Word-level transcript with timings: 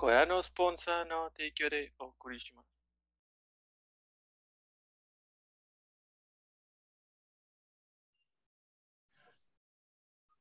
Corano 0.00 0.42
Sponsa 0.42 1.04
no 1.04 1.28
eh, 1.36 1.92
o 1.98 2.14
Kurishima. 2.16 2.64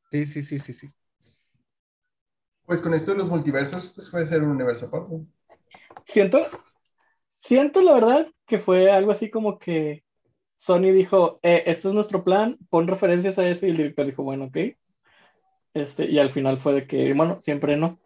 Sí, 0.10 0.26
sí, 0.26 0.44
sí, 0.44 0.60
sí, 0.60 0.74
sí. 0.74 0.90
Pues 2.66 2.82
con 2.82 2.94
esto 2.94 3.12
de 3.12 3.18
los 3.18 3.28
multiversos, 3.28 3.88
pues 3.88 4.10
puede 4.10 4.28
ser 4.28 4.44
un 4.44 4.52
universo 4.52 4.90
propio. 4.90 5.26
Siento, 6.05 6.39
siento 7.39 7.82
la 7.82 7.96
verdad 7.96 8.28
que 8.48 8.60
fue 8.60 8.89
algo 8.89 9.12
así 9.12 9.30
como 9.30 9.60
que 9.60 10.05
Sony 10.57 10.94
dijo, 10.94 11.41
eh, 11.44 11.64
este 11.66 11.89
es 11.89 11.94
nuestro 11.94 12.23
plan, 12.23 12.57
pon 12.70 12.88
referencias 12.88 13.38
a 13.38 13.46
eso 13.46 13.66
y 13.66 13.71
el 13.71 13.78
director 13.78 14.05
dijo, 14.05 14.23
bueno, 14.23 14.46
ok. 14.46 14.57
Este, 15.73 16.05
y 16.05 16.18
al 16.18 16.32
final 16.32 16.60
fue 16.60 16.76
de 16.76 16.88
que, 16.88 17.14
bueno, 17.14 17.41
siempre 17.41 17.76
no. 17.76 18.00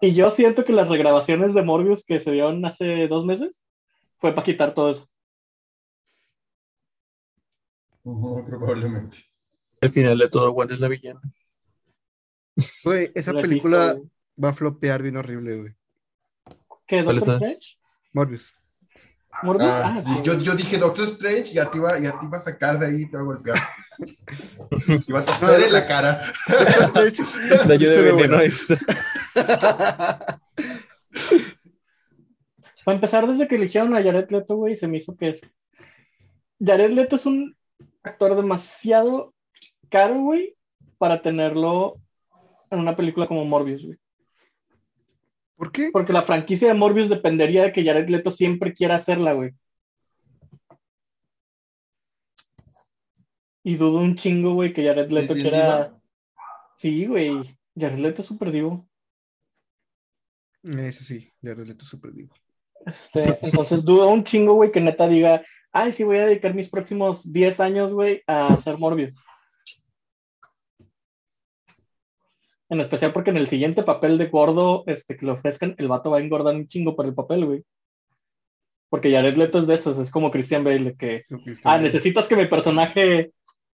Y 0.00 0.14
yo 0.14 0.30
siento 0.30 0.64
que 0.64 0.72
las 0.72 0.88
regrabaciones 0.88 1.54
de 1.54 1.62
Morbius 1.62 2.04
que 2.04 2.20
se 2.20 2.30
dieron 2.30 2.64
hace 2.64 3.08
dos 3.08 3.24
meses 3.24 3.62
fue 4.18 4.32
para 4.32 4.44
quitar 4.44 4.74
todo 4.74 4.90
eso. 4.90 5.08
Probablemente. 8.02 9.18
Al 9.80 9.90
final 9.90 10.18
de 10.18 10.28
todo, 10.28 10.50
Wanda 10.52 10.74
es 10.74 10.80
la 10.80 10.88
villana. 10.88 11.20
Güey, 12.84 13.10
esa 13.14 13.32
película 13.32 13.96
va 14.42 14.48
a 14.48 14.54
flopear 14.54 15.02
bien 15.02 15.16
horrible, 15.16 15.56
güey. 15.56 15.74
¿Qué, 16.86 17.04
¿Cuál 17.04 17.16
Doctor? 17.16 17.34
Strange? 17.34 17.76
Morbius. 18.12 18.54
¿Morbius? 19.42 19.70
Ah, 19.70 19.94
Ah, 19.96 20.00
y 20.00 20.14
sí. 20.16 20.22
yo, 20.24 20.38
yo 20.38 20.54
dije 20.56 20.78
Doctor 20.78 21.04
Strange, 21.04 21.52
ya 21.52 21.70
te, 21.70 21.78
iba, 21.78 21.98
ya 22.00 22.18
te 22.18 22.26
iba 22.26 22.38
a 22.38 22.40
sacar 22.40 22.78
de 22.78 22.86
ahí 22.86 23.02
y 23.02 23.06
te 23.06 23.12
iba 23.12 23.20
a 23.20 23.24
golpear. 23.24 23.56
Te 23.98 24.98
iba 25.08 25.20
a 25.20 25.24
toser 25.24 25.62
en 25.64 25.72
la 25.72 25.86
cara. 25.86 26.20
Daño 27.66 27.88
de 27.88 27.94
Se 27.94 28.02
ve 28.02 28.12
veneno 28.12 28.40
extra. 28.40 28.78
Para 32.84 32.94
empezar, 32.94 33.26
desde 33.26 33.46
que 33.46 33.56
eligieron 33.56 33.94
a 33.94 34.02
Jared 34.02 34.30
Leto, 34.30 34.56
güey, 34.56 34.74
se 34.74 34.88
me 34.88 34.96
hizo 34.96 35.14
que 35.14 35.28
es... 35.28 35.40
Jared 36.58 36.90
Leto 36.90 37.16
es 37.16 37.26
un 37.26 37.54
actor 38.02 38.34
demasiado 38.34 39.34
caro, 39.90 40.14
güey, 40.20 40.56
para 40.96 41.20
tenerlo 41.20 41.96
en 42.70 42.78
una 42.78 42.96
película 42.96 43.26
como 43.26 43.44
Morbius, 43.44 43.84
güey. 43.84 43.98
¿Por 45.56 45.70
qué? 45.70 45.90
Porque 45.92 46.14
la 46.14 46.22
franquicia 46.22 46.68
de 46.68 46.74
Morbius 46.74 47.10
dependería 47.10 47.64
de 47.64 47.72
que 47.72 47.84
Jared 47.84 48.08
Leto 48.08 48.30
siempre 48.30 48.72
quiera 48.72 48.96
hacerla, 48.96 49.34
güey. 49.34 49.50
Y 53.64 53.76
dudo 53.76 53.98
un 53.98 54.14
chingo, 54.14 54.54
güey, 54.54 54.72
que 54.72 54.86
Jared 54.86 55.10
Leto 55.10 55.34
quiera... 55.34 55.94
Sí, 56.78 57.04
güey. 57.04 57.58
Jared 57.78 57.98
Leto 57.98 58.22
es 58.22 58.28
súper 58.28 58.50
divo. 58.50 58.87
Eso 60.76 61.04
sí, 61.04 61.32
ya 61.40 61.54
Leto 61.54 61.84
súper 61.84 62.12
digo. 62.12 62.34
Este, 62.84 63.38
entonces 63.42 63.84
dudo 63.84 64.08
un 64.08 64.24
chingo, 64.24 64.54
güey, 64.54 64.70
que 64.70 64.80
neta 64.80 65.08
diga, 65.08 65.42
ay, 65.72 65.92
sí, 65.92 66.04
voy 66.04 66.18
a 66.18 66.26
dedicar 66.26 66.54
mis 66.54 66.68
próximos 66.68 67.30
10 67.30 67.60
años, 67.60 67.92
güey, 67.92 68.22
a 68.26 68.48
hacer 68.48 68.78
Morbius. 68.78 69.14
En 72.70 72.80
especial 72.80 73.12
porque 73.12 73.30
en 73.30 73.38
el 73.38 73.48
siguiente 73.48 73.82
papel 73.82 74.18
de 74.18 74.26
gordo 74.26 74.84
este, 74.86 75.16
que 75.16 75.24
le 75.24 75.32
ofrezcan, 75.32 75.74
el 75.78 75.88
vato 75.88 76.10
va 76.10 76.18
a 76.18 76.20
engordar 76.20 76.54
un 76.54 76.68
chingo 76.68 76.94
por 76.94 77.06
el 77.06 77.14
papel, 77.14 77.46
güey. 77.46 77.64
Porque 78.90 79.10
Jared 79.10 79.36
Leto 79.36 79.58
es 79.58 79.66
de 79.66 79.74
esos, 79.74 79.98
es 79.98 80.10
como 80.10 80.30
Christian 80.30 80.64
Bale, 80.64 80.96
que, 80.96 81.24
ah, 81.64 81.78
necesitas 81.78 82.26
que 82.26 82.36
mi 82.36 82.46
personaje 82.46 83.32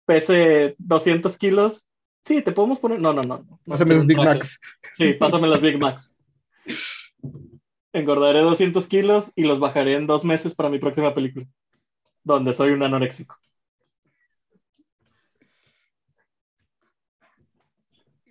pese 0.06 0.74
200 0.78 1.36
kilos. 1.38 1.86
Sí, 2.24 2.42
te 2.42 2.52
podemos 2.52 2.78
poner. 2.78 3.00
No, 3.00 3.12
no, 3.12 3.22
no. 3.22 3.38
no. 3.38 3.60
Pásame 3.66 3.94
los 3.94 4.06
Big. 4.06 4.16
Macs. 4.16 4.60
Sí, 4.96 5.14
pásame 5.14 5.48
las 5.48 5.60
Big 5.60 5.80
Macs. 5.80 6.11
Engordaré 7.92 8.40
200 8.40 8.86
kilos 8.86 9.32
y 9.34 9.44
los 9.44 9.60
bajaré 9.60 9.94
en 9.94 10.06
dos 10.06 10.24
meses 10.24 10.54
para 10.54 10.70
mi 10.70 10.78
próxima 10.78 11.14
película, 11.14 11.46
donde 12.24 12.54
soy 12.54 12.70
un 12.70 12.82
anoréxico. 12.82 13.36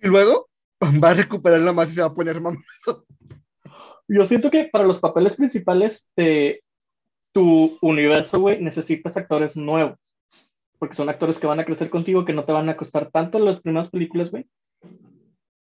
Y 0.02 0.08
luego 0.08 0.48
va 0.82 1.10
a 1.10 1.14
recuperar 1.14 1.60
la 1.60 1.72
masa 1.72 1.92
y 1.92 1.94
se 1.94 2.00
va 2.00 2.08
a 2.08 2.14
poner 2.14 2.40
mamá. 2.40 2.58
Yo 4.08 4.26
siento 4.26 4.50
que 4.50 4.64
para 4.64 4.84
los 4.84 4.98
papeles 4.98 5.36
principales 5.36 6.08
de 6.16 6.62
tu 7.32 7.78
universo, 7.80 8.40
güey, 8.40 8.60
necesitas 8.60 9.16
actores 9.16 9.56
nuevos. 9.56 9.98
Porque 10.78 10.96
son 10.96 11.08
actores 11.08 11.38
que 11.38 11.46
van 11.46 11.60
a 11.60 11.64
crecer 11.64 11.88
contigo, 11.88 12.24
que 12.24 12.32
no 12.32 12.44
te 12.44 12.52
van 12.52 12.68
a 12.68 12.76
costar 12.76 13.10
tanto 13.10 13.38
las 13.38 13.60
primeras 13.60 13.88
películas, 13.90 14.30
güey. 14.30 14.46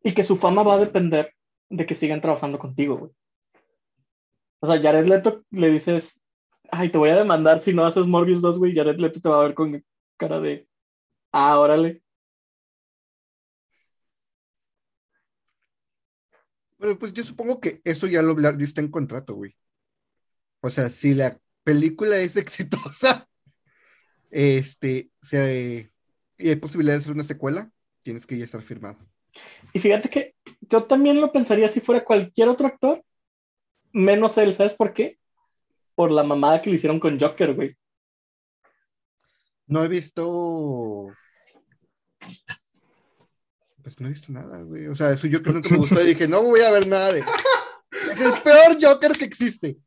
Y 0.04 0.14
que 0.14 0.24
su 0.24 0.36
fama 0.36 0.64
va 0.64 0.74
a 0.74 0.80
depender 0.80 1.34
de 1.72 1.86
que 1.86 1.96
sigan 1.96 2.22
trabajando 2.22 2.60
contigo, 2.60 2.98
güey. 2.98 3.12
O 4.60 4.68
sea, 4.68 4.82
Jared 4.82 5.08
Leto 5.08 5.44
le 5.50 5.70
dices, 5.70 6.20
ay, 6.72 6.92
te 6.92 6.98
voy 6.98 7.10
a 7.10 7.16
demandar 7.16 7.62
si 7.62 7.74
no 7.74 7.86
haces 7.86 8.06
Morbius 8.06 8.42
2, 8.42 8.60
güey. 8.60 8.76
Jared 8.76 9.00
Leto 9.00 9.22
te 9.22 9.30
va 9.30 9.40
a 9.40 9.44
ver 9.44 9.56
con 9.56 9.84
cara 10.18 10.40
de, 10.40 10.68
ah, 11.32 11.60
órale. 11.60 12.04
Bueno, 16.78 16.98
pues 17.00 17.14
yo 17.14 17.24
supongo 17.24 17.60
que 17.60 17.82
eso 17.84 18.08
ya 18.08 18.22
lo 18.22 18.38
está 18.60 18.82
en 18.82 18.92
contrato, 18.92 19.36
güey. 19.36 19.56
O 20.62 20.70
sea, 20.70 20.90
si 20.90 21.14
la 21.14 21.40
película 21.64 22.18
es 22.18 22.36
exitosa, 22.38 23.28
este, 24.30 25.12
se, 25.22 25.92
y 26.38 26.50
hay 26.50 26.56
posibilidad 26.58 26.96
de 26.96 27.00
hacer 27.00 27.14
una 27.14 27.24
secuela, 27.24 27.72
tienes 28.02 28.26
que 28.26 28.38
ya 28.38 28.46
estar 28.46 28.62
firmado. 28.62 29.11
Y 29.74 29.80
fíjate 29.80 30.10
que 30.10 30.36
yo 30.62 30.84
también 30.84 31.22
lo 31.22 31.32
pensaría 31.32 31.70
si 31.70 31.80
fuera 31.80 32.04
cualquier 32.04 32.50
otro 32.50 32.68
actor, 32.68 33.04
menos 33.94 34.38
él, 34.38 34.56
¿sabes 34.56 34.74
por 34.76 34.94
qué? 34.94 35.18
Por 35.96 36.12
la 36.12 36.24
mamada 36.24 36.62
que 36.62 36.70
le 36.70 36.76
hicieron 36.78 37.00
con 37.00 37.20
Joker, 37.20 37.54
güey. 37.54 37.76
No 39.68 39.84
he 39.84 39.88
visto. 39.88 41.08
Pues 43.84 44.00
no 44.00 44.08
he 44.08 44.10
visto 44.12 44.32
nada, 44.32 44.62
güey. 44.62 44.88
O 44.88 44.96
sea, 44.96 45.12
eso 45.12 45.28
yo 45.28 45.42
que 45.42 45.52
nunca 45.52 45.70
me 45.70 45.78
gustó 45.78 46.02
y 46.02 46.08
dije, 46.08 46.28
no 46.28 46.44
voy 46.44 46.62
a 46.62 46.72
ver 46.72 46.88
nada 46.88 47.12
de. 47.14 47.24
Es 48.12 48.22
el 48.22 48.34
peor 48.42 48.78
Joker 48.80 49.14
que 49.14 49.26
existe. 49.26 49.78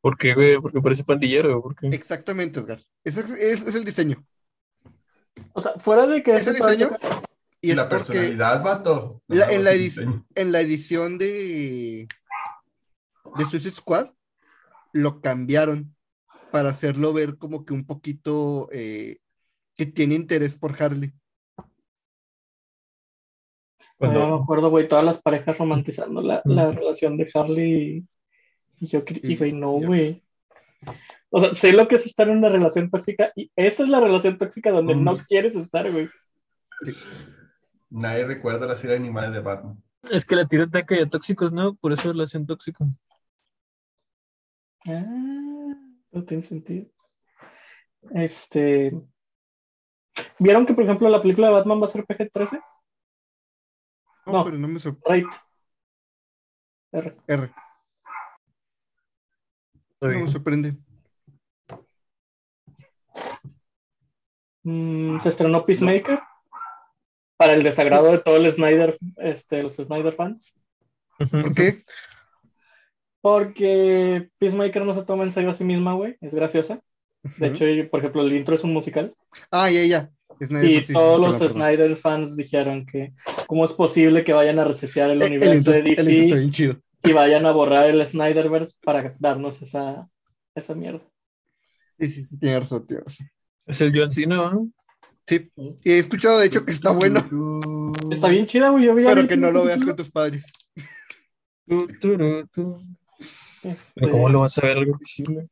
¿Por 0.00 0.16
qué, 0.16 0.34
güey? 0.34 0.60
Porque 0.60 0.80
parece 0.80 1.04
pandillero, 1.04 1.62
¿por 1.62 1.76
qué? 1.76 1.88
Exactamente, 1.88 2.60
Edgar. 2.60 2.80
Ese 3.04 3.20
es, 3.20 3.30
es- 3.30 3.66
es 3.68 3.74
el 3.74 3.84
diseño. 3.84 4.24
O 5.52 5.60
sea, 5.60 5.72
fuera 5.78 6.06
de 6.06 6.22
que 6.22 6.32
¿Es 6.32 6.46
el 6.46 6.56
ese 6.56 6.64
diseño? 6.64 6.88
Joker- 6.90 7.22
Y 7.64 7.70
es 7.70 7.76
la 7.76 7.88
porque 7.88 8.04
personalidad, 8.06 8.62
vato. 8.64 9.22
No, 9.28 9.36
la- 9.36 9.50
en, 9.52 9.64
la 9.64 9.70
sí, 9.70 9.76
edición, 9.78 10.26
en 10.34 10.52
la 10.52 10.60
edición 10.60 11.16
de, 11.18 12.08
de 13.38 13.46
Suicide 13.48 13.70
Squad 13.74 14.10
lo 14.92 15.20
cambiaron 15.20 15.94
para 16.50 16.68
hacerlo 16.70 17.12
ver 17.12 17.38
como 17.38 17.64
que 17.64 17.72
un 17.72 17.86
poquito 17.86 18.68
eh, 18.72 19.18
que 19.76 19.86
tiene 19.86 20.14
interés 20.16 20.56
por 20.56 20.74
Harley. 20.82 21.12
Cuando- 23.96 24.18
No 24.18 24.36
me 24.38 24.42
acuerdo, 24.42 24.68
güey, 24.70 24.88
todas 24.88 25.04
las 25.04 25.22
parejas 25.22 25.56
romantizando 25.58 26.20
la, 26.20 26.42
Mm. 26.44 26.50
la 26.52 26.70
relación 26.72 27.16
de 27.16 27.30
Harley 27.32 28.06
y, 28.80 28.84
y 28.84 28.90
Joker. 28.90 29.20
Y, 29.24 29.32
Y- 29.32 29.36
güey, 29.36 29.52
no, 29.52 29.70
güey. 29.72 30.22
O 31.30 31.38
sea, 31.40 31.54
sé 31.54 31.72
lo 31.72 31.86
que 31.86 31.94
es 31.94 32.06
estar 32.06 32.28
en 32.28 32.38
una 32.38 32.48
relación 32.48 32.90
tóxica 32.90 33.32
y 33.36 33.50
esa 33.54 33.84
es 33.84 33.88
la 33.88 34.00
relación 34.00 34.36
tóxica 34.36 34.72
donde 34.72 34.94
Mm. 34.96 35.04
no 35.04 35.16
quieres 35.28 35.54
estar, 35.54 35.90
güey. 35.90 36.08
Nadie 37.92 38.24
recuerda 38.26 38.66
la 38.66 38.74
serie 38.74 38.96
animada 38.96 39.30
de 39.30 39.40
Batman. 39.40 39.82
Es 40.10 40.24
que 40.24 40.34
la 40.34 40.46
tira 40.46 40.64
ataca 40.64 40.94
a 40.94 41.06
tóxicos, 41.06 41.52
¿no? 41.52 41.74
Por 41.74 41.92
eso 41.92 42.02
es 42.08 42.14
relación 42.14 42.46
tóxica. 42.46 42.86
Ah, 44.86 45.04
no 46.10 46.24
tiene 46.24 46.42
sentido. 46.42 46.86
Este. 48.14 48.92
¿Vieron 50.38 50.64
que, 50.64 50.72
por 50.72 50.84
ejemplo, 50.84 51.08
la 51.10 51.20
película 51.20 51.48
de 51.48 51.52
Batman 51.52 51.82
va 51.82 51.86
a 51.86 51.90
ser 51.90 52.04
PG-13? 52.06 52.62
No, 54.26 54.32
No. 54.32 54.44
pero 54.44 54.58
no 54.58 54.68
me 54.68 54.80
sorprende. 54.80 55.24
Right. 55.26 55.34
R. 56.92 57.16
R. 57.28 57.54
No 60.00 60.08
me 60.08 60.30
sorprende. 60.30 60.76
Mm, 64.64 65.20
se 65.20 65.28
estrenó 65.28 65.64
Peacemaker 65.66 66.20
para 67.42 67.54
el 67.54 67.64
desagrado 67.64 68.12
de 68.12 68.18
todo 68.18 68.36
el 68.36 68.52
Snyder, 68.52 68.96
este, 69.16 69.62
los 69.64 69.74
Snyder 69.74 70.12
fans. 70.14 70.54
¿Por 71.18 71.52
qué? 71.54 71.82
Porque 73.20 74.28
Peacemaker 74.38 74.84
no 74.84 74.94
se 74.94 75.02
toma 75.04 75.24
en 75.24 75.32
serio 75.32 75.50
a 75.50 75.54
sí 75.54 75.64
misma, 75.64 75.94
güey. 75.94 76.16
Es 76.20 76.32
graciosa. 76.34 76.80
De 77.38 77.48
hecho, 77.48 77.64
por 77.90 77.98
ejemplo, 78.00 78.22
el 78.22 78.32
intro 78.32 78.54
es 78.54 78.62
un 78.64 78.72
musical. 78.72 79.12
Ah, 79.50 79.70
ya, 79.70 79.84
ya. 79.84 80.10
Snyder, 80.40 80.70
Y 80.70 80.78
sí, 80.80 80.84
sí, 80.86 80.92
todos 80.92 81.16
sí, 81.16 81.20
los 81.22 81.34
perdón, 81.34 81.48
perdón. 81.54 81.62
Snyder 81.76 81.96
fans 81.96 82.36
dijeron 82.36 82.86
que 82.86 83.12
cómo 83.48 83.64
es 83.64 83.72
posible 83.72 84.22
que 84.24 84.32
vayan 84.32 84.58
a 84.60 84.64
resetear 84.64 85.10
el 85.10 85.22
Eh, 85.22 85.26
El, 85.26 85.32
universo 85.32 85.54
intro, 85.56 85.72
de 85.72 85.78
el 85.80 85.86
intro 85.88 86.04
DC 86.04 86.20
está 86.20 86.36
bien 86.36 86.50
chido. 86.50 86.76
y 87.04 87.12
vayan 87.12 87.46
a 87.46 87.52
borrar 87.52 87.90
el 87.90 88.06
Snyderverse 88.06 88.74
para 88.84 89.14
darnos 89.18 89.60
esa, 89.62 90.08
esa 90.54 90.74
mierda. 90.74 91.02
Sí, 91.98 92.08
sí, 92.08 92.22
sí, 92.22 92.38
tiene 92.38 92.58
razón, 92.60 92.86
razón. 92.88 93.28
Es 93.66 93.80
el 93.80 93.92
John 93.94 94.10
Cena, 94.12 94.36
¿no? 94.50 94.68
Sí, 95.26 95.50
y 95.56 95.92
he 95.92 95.98
escuchado 95.98 96.40
de 96.40 96.46
hecho 96.46 96.64
que 96.64 96.72
está 96.72 96.90
bueno, 96.90 97.24
Está 98.10 98.28
bien 98.28 98.46
chida, 98.46 98.70
güey. 98.70 98.84
Yo 98.84 98.94
pero 98.94 99.20
a 99.20 99.26
que 99.26 99.36
no 99.36 99.52
lo 99.52 99.64
veas 99.64 99.84
con 99.84 99.96
tus 99.96 100.10
padres. 100.10 100.52
Este, 101.66 102.16
¿Cómo 104.10 104.28
lo 104.28 104.40
vas 104.40 104.58
a 104.58 104.62
ver 104.62 104.78
algo 104.78 104.98
visible? 104.98 105.48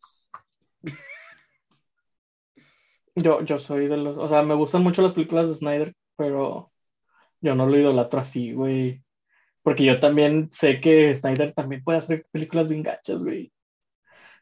yo, 3.15 3.45
yo 3.45 3.59
soy 3.59 3.87
de 3.87 3.97
los, 3.97 4.19
o 4.19 4.29
sea, 4.29 4.43
me 4.43 4.55
gustan 4.55 4.83
mucho 4.83 5.03
las 5.03 5.13
películas 5.13 5.49
de 5.49 5.55
Snyder, 5.55 5.95
pero 6.17 6.73
yo 7.41 7.55
no 7.55 7.67
lo 7.67 7.79
idolatro 7.79 8.21
así, 8.21 8.53
güey. 8.53 9.03
Porque 9.63 9.85
yo 9.85 10.01
también 10.01 10.51
sé 10.53 10.81
que 10.81 11.15
Snyder 11.15 11.53
también 11.53 11.85
puede 11.85 11.99
hacer 11.99 12.27
películas 12.33 12.69
bien 12.69 12.83
gachas, 12.83 13.23
güey. 13.23 13.53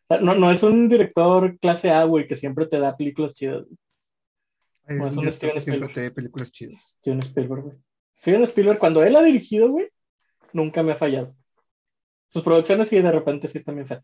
O 0.04 0.14
sea, 0.14 0.20
no, 0.20 0.34
no 0.34 0.50
es 0.50 0.62
un 0.62 0.88
director 0.88 1.58
clase 1.58 1.90
A, 1.90 2.04
güey, 2.04 2.26
que 2.26 2.36
siempre 2.36 2.66
te 2.66 2.78
da 2.78 2.96
películas 2.96 3.34
chidas. 3.34 3.64
güey. 3.64 3.76
Ay, 4.88 4.96
No, 4.98 5.06
es 5.06 5.08
es 5.08 5.12
un 5.12 5.18
un 5.18 5.24
director 5.24 5.52
que 5.52 5.60
Steven 5.60 5.62
siempre 5.62 5.88
Spielberg. 5.88 5.94
te 5.94 6.14
películas 6.14 6.52
chidas. 6.52 6.96
Steven 7.00 7.20
Spielberg, 7.20 7.62
güey. 7.62 7.76
Steven 8.18 8.42
Spielberg, 8.44 8.78
cuando 8.78 9.02
él 9.02 9.14
ha 9.16 9.22
dirigido, 9.22 9.68
güey, 9.70 9.88
nunca 10.52 10.82
me 10.82 10.92
ha 10.92 10.96
fallado. 10.96 11.34
Sus 12.30 12.42
producciones 12.42 12.88
sí, 12.88 13.00
de 13.00 13.10
repente 13.12 13.48
sí 13.48 13.58
están 13.58 13.76
bien 13.76 13.86
feas. 13.86 14.02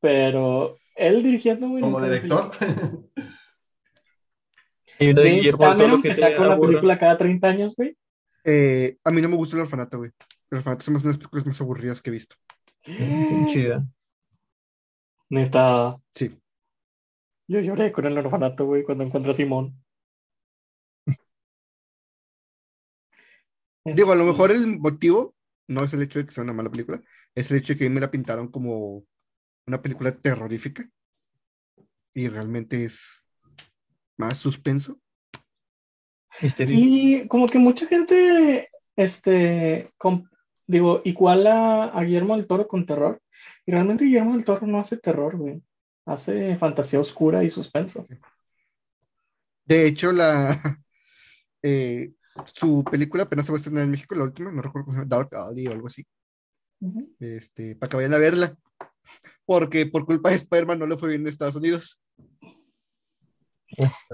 Pero 0.00 0.76
él 0.94 1.22
dirigiendo, 1.22 1.68
güey, 1.68 1.82
Como 1.82 2.00
director. 2.02 2.50
Y 5.00 5.10
una 5.10 5.20
de 5.22 5.28
James 5.28 5.42
Guillermo 5.42 5.58
del 5.64 5.76
Toro 5.76 5.78
Cameron, 5.78 6.02
que 6.02 6.08
que 6.08 6.14
saca 6.16 6.40
una 6.40 6.52
aburra. 6.54 6.68
película 6.70 6.98
cada 6.98 7.18
30 7.18 7.46
años, 7.46 7.76
güey. 7.76 7.96
Eh, 8.44 8.96
a 9.04 9.10
mí 9.12 9.22
no 9.22 9.28
me 9.28 9.36
gusta 9.36 9.54
el 9.56 9.62
orfanato, 9.62 9.98
güey. 9.98 10.10
El 10.50 10.58
orfanato 10.58 10.82
es 10.82 10.88
una 10.88 10.98
de 10.98 11.06
las 11.06 11.16
películas 11.18 11.46
más 11.46 11.60
aburridas 11.60 12.02
que 12.02 12.10
he 12.10 12.12
visto. 12.12 12.34
Bien 12.84 13.46
chida. 13.46 13.86
Neta, 15.30 16.00
Sí. 16.14 16.36
Yo 17.48 17.60
lloré 17.60 17.90
con 17.92 18.04
el 18.04 18.18
orfanato, 18.18 18.66
güey, 18.66 18.84
cuando 18.84 19.04
encontré 19.04 19.32
a 19.32 19.34
Simón. 19.34 19.82
Digo, 23.84 24.12
a 24.12 24.14
lo 24.14 24.22
Este, 24.22 24.32
mejor 24.32 24.50
el 24.50 24.78
motivo 24.78 25.34
no 25.66 25.82
es 25.82 25.92
el 25.94 26.02
hecho 26.02 26.18
de 26.18 26.26
que 26.26 26.32
sea 26.32 26.44
una 26.44 26.52
mala 26.52 26.70
película, 26.70 27.02
es 27.34 27.50
el 27.50 27.58
hecho 27.58 27.72
de 27.72 27.78
que 27.78 27.86
a 27.86 27.88
mí 27.88 27.94
me 27.94 28.00
la 28.00 28.10
pintaron 28.10 28.48
como 28.48 29.04
una 29.66 29.80
película 29.80 30.12
terrorífica 30.12 30.88
y 32.14 32.28
realmente 32.28 32.84
es 32.84 33.24
más 34.16 34.38
suspenso. 34.38 35.00
Misterio. 36.42 36.76
Y 36.78 37.28
como 37.28 37.46
que 37.46 37.58
mucha 37.58 37.86
gente, 37.86 38.68
este, 38.96 39.92
digo, 40.66 41.00
iguala 41.04 41.84
a 41.84 42.02
Guillermo 42.02 42.36
del 42.36 42.46
Toro 42.46 42.68
con 42.68 42.86
terror. 42.86 43.20
Y 43.66 43.72
realmente 43.72 44.04
Guillermo 44.04 44.34
del 44.34 44.44
Toro 44.44 44.66
no 44.66 44.80
hace 44.80 44.96
terror, 44.96 45.36
güey. 45.36 45.62
Hace 46.08 46.56
fantasía 46.56 47.00
oscura 47.00 47.44
y 47.44 47.50
suspenso. 47.50 48.06
De 49.66 49.86
hecho, 49.86 50.10
la 50.10 50.58
eh, 51.62 52.12
su 52.54 52.82
película 52.90 53.24
apenas 53.24 53.44
se 53.44 53.52
va 53.52 53.56
a 53.56 53.58
estrenar 53.58 53.84
en 53.84 53.90
México, 53.90 54.14
la 54.14 54.24
última, 54.24 54.50
no 54.50 54.62
recuerdo 54.62 54.86
cómo 54.86 54.94
se 54.96 55.02
llama, 55.02 55.16
Dark 55.16 55.34
Alley 55.34 55.66
o 55.66 55.72
algo 55.72 55.88
así, 55.88 56.06
este, 57.20 57.76
para 57.76 57.90
que 57.90 57.96
vayan 57.96 58.14
a 58.14 58.18
verla, 58.18 58.56
porque 59.44 59.84
por 59.84 60.06
culpa 60.06 60.30
de 60.30 60.36
Spider-Man 60.36 60.78
no 60.78 60.86
le 60.86 60.96
fue 60.96 61.10
bien 61.10 61.20
en 61.20 61.26
Estados 61.28 61.56
Unidos. 61.56 62.00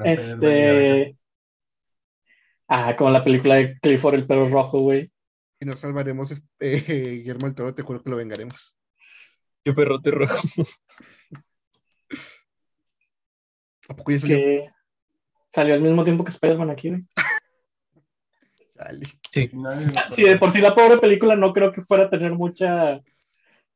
Este. 0.05 1.17
Ah, 2.67 2.97
como 2.97 3.11
la 3.11 3.23
película 3.23 3.57
de 3.57 3.79
Clifford 3.79 4.15
el 4.15 4.27
perro 4.27 4.49
rojo, 4.49 4.81
güey. 4.81 5.13
Y 5.61 5.65
nos 5.65 5.79
salvaremos, 5.79 6.33
eh, 6.59 7.21
Guillermo 7.23 7.47
del 7.47 7.55
Toro, 7.55 7.73
te 7.73 7.83
juro 7.83 8.03
que 8.03 8.11
lo 8.11 8.17
vengaremos. 8.17 8.77
Yo 9.65 9.75
perrote 9.75 10.11
rojo. 10.11 10.39
¿A 13.89 13.95
poco 13.97 14.13
ya 14.13 14.21
salió? 14.21 14.37
Que 14.37 14.71
salió 15.53 15.75
al 15.75 15.83
mismo 15.83 16.05
tiempo 16.05 16.25
que 16.25 16.31
Spider-Man 16.31 16.71
aquí, 16.71 16.89
güey. 16.91 17.05
Dale. 18.75 19.07
Sí. 19.31 19.51
Sí, 20.11 20.23
de 20.23 20.37
por 20.37 20.53
sí 20.53 20.61
la 20.61 20.75
pobre 20.75 20.99
película 20.99 21.37
no 21.37 21.53
creo 21.53 21.73
que 21.73 21.83
fuera 21.83 22.05
a 22.05 22.11
tener 22.11 22.33
mucha 22.33 23.01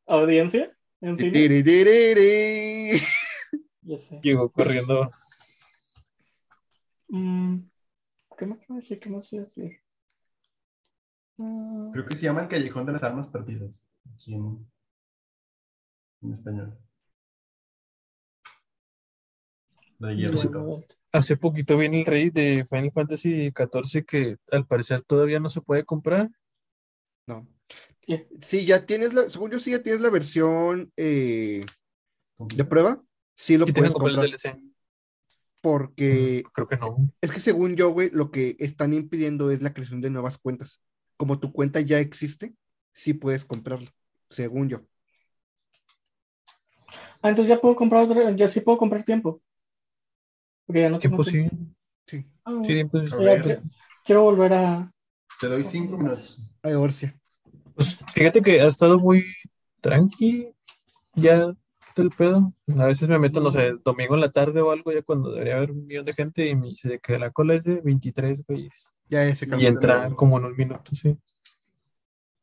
audiencia 0.06 0.76
en 1.00 1.19
cine. 1.19 1.31
Tiriririri. 1.31 3.00
Ya 3.82 3.99
sé. 3.99 4.20
Llegó 4.23 4.50
corriendo. 4.50 5.11
Mm, 7.08 7.61
¿Qué 8.37 8.46
más 8.46 8.58
iba 8.69 8.76
a 8.76 8.81
decir? 8.81 9.00
¿Qué 9.00 9.08
más 9.08 9.32
iba 9.32 9.43
a 9.43 9.46
decir? 9.46 9.81
Mm, 11.38 11.90
Creo 11.93 12.06
que 12.06 12.17
se 12.17 12.25
llama 12.25 12.43
El 12.43 12.49
Callejón 12.49 12.87
de 12.87 12.93
las 12.93 13.02
Armas 13.02 13.29
Perdidas. 13.29 13.87
Aquí 14.14 14.35
en, 14.35 14.67
en 16.23 16.32
español. 16.32 16.79
De. 19.98 20.86
Hace 21.10 21.36
poquito 21.36 21.76
viene 21.76 22.00
el 22.00 22.06
rey 22.06 22.30
de 22.30 22.64
Final 22.68 22.92
Fantasy 22.92 23.50
XIV 23.50 24.04
que 24.04 24.36
al 24.50 24.66
parecer 24.66 25.02
todavía 25.02 25.40
no 25.40 25.48
se 25.48 25.60
puede 25.60 25.84
comprar. 25.84 26.30
No. 27.26 27.48
¿Qué? 28.00 28.28
Sí, 28.40 28.64
ya 28.66 28.86
tienes 28.86 29.14
la, 29.14 29.28
según 29.28 29.50
yo 29.50 29.60
sí 29.60 29.70
ya 29.70 29.82
tienes 29.82 30.00
la 30.00 30.10
versión 30.10 30.92
eh, 30.96 31.64
de 32.38 32.64
prueba, 32.64 33.02
sí 33.34 33.58
lo 33.58 33.66
Y 33.68 33.72
tienes 33.72 33.92
puedes 33.92 33.94
comprar 33.94 34.24
el 34.26 34.30
DLC. 34.30 34.58
porque 35.60 36.42
Creo 36.52 36.66
que 36.66 36.76
no. 36.76 36.96
es 37.20 37.32
que 37.32 37.40
según 37.40 37.76
yo, 37.76 37.90
güey, 37.90 38.10
lo 38.12 38.30
que 38.30 38.56
están 38.58 38.92
impidiendo 38.92 39.50
es 39.50 39.62
la 39.62 39.72
creación 39.74 40.00
de 40.00 40.10
nuevas 40.10 40.38
cuentas. 40.38 40.82
Como 41.16 41.40
tu 41.40 41.52
cuenta 41.52 41.80
ya 41.80 41.98
existe, 42.00 42.54
sí 42.92 43.12
puedes 43.14 43.44
comprarlo, 43.44 43.90
según 44.30 44.68
yo. 44.68 44.82
Ah, 47.20 47.30
entonces 47.30 47.48
ya 47.48 47.60
puedo 47.60 47.74
comprar 47.76 48.04
otro, 48.04 48.30
ya 48.36 48.48
sí 48.48 48.60
puedo 48.60 48.78
comprar 48.78 49.04
tiempo. 49.04 49.42
Porque 50.68 50.82
ya 50.82 50.90
no 50.90 50.98
tengo 50.98 51.16
Tiempo 51.16 51.24
sí. 51.24 51.32
tiempo. 51.48 51.74
Sí, 52.06 52.26
Ah, 52.44 52.60
Sí, 52.62 52.84
pues, 52.84 53.12
A 53.12 53.16
ver. 53.16 53.42
quiero, 53.42 53.62
quiero 54.04 54.22
volver 54.22 54.52
a. 54.52 54.92
Te 55.40 55.46
doy 55.48 55.64
cinco 55.64 55.96
minutos. 55.96 56.38
hay 56.62 56.74
Orcia. 56.74 57.18
pues, 57.74 58.04
fíjate 58.12 58.42
que 58.42 58.60
ha 58.60 58.66
estado 58.66 58.98
muy 58.98 59.24
tranqui 59.80 60.52
ya 61.14 61.52
del 61.96 62.10
pedo. 62.10 62.52
A 62.78 62.84
veces 62.84 63.08
me 63.08 63.18
meto, 63.18 63.40
no 63.40 63.50
sé, 63.50 63.72
domingo 63.82 64.14
en 64.14 64.20
la 64.20 64.30
tarde 64.30 64.60
o 64.60 64.70
algo, 64.70 64.92
ya 64.92 65.00
cuando 65.02 65.32
debería 65.32 65.56
haber 65.56 65.70
un 65.70 65.86
millón 65.86 66.04
de 66.04 66.12
gente 66.12 66.46
y 66.46 66.54
me 66.54 66.68
dice 66.68 67.00
que 67.02 67.18
la 67.18 67.30
cola 67.30 67.54
es 67.54 67.64
de 67.64 67.80
23 67.80 68.44
güeyes. 68.46 68.92
Ya 69.08 69.24
ese 69.24 69.48
Y 69.58 69.64
entra 69.66 70.10
como 70.10 70.36
en 70.38 70.44
un 70.44 70.54
minuto, 70.56 70.94
sí. 70.94 71.16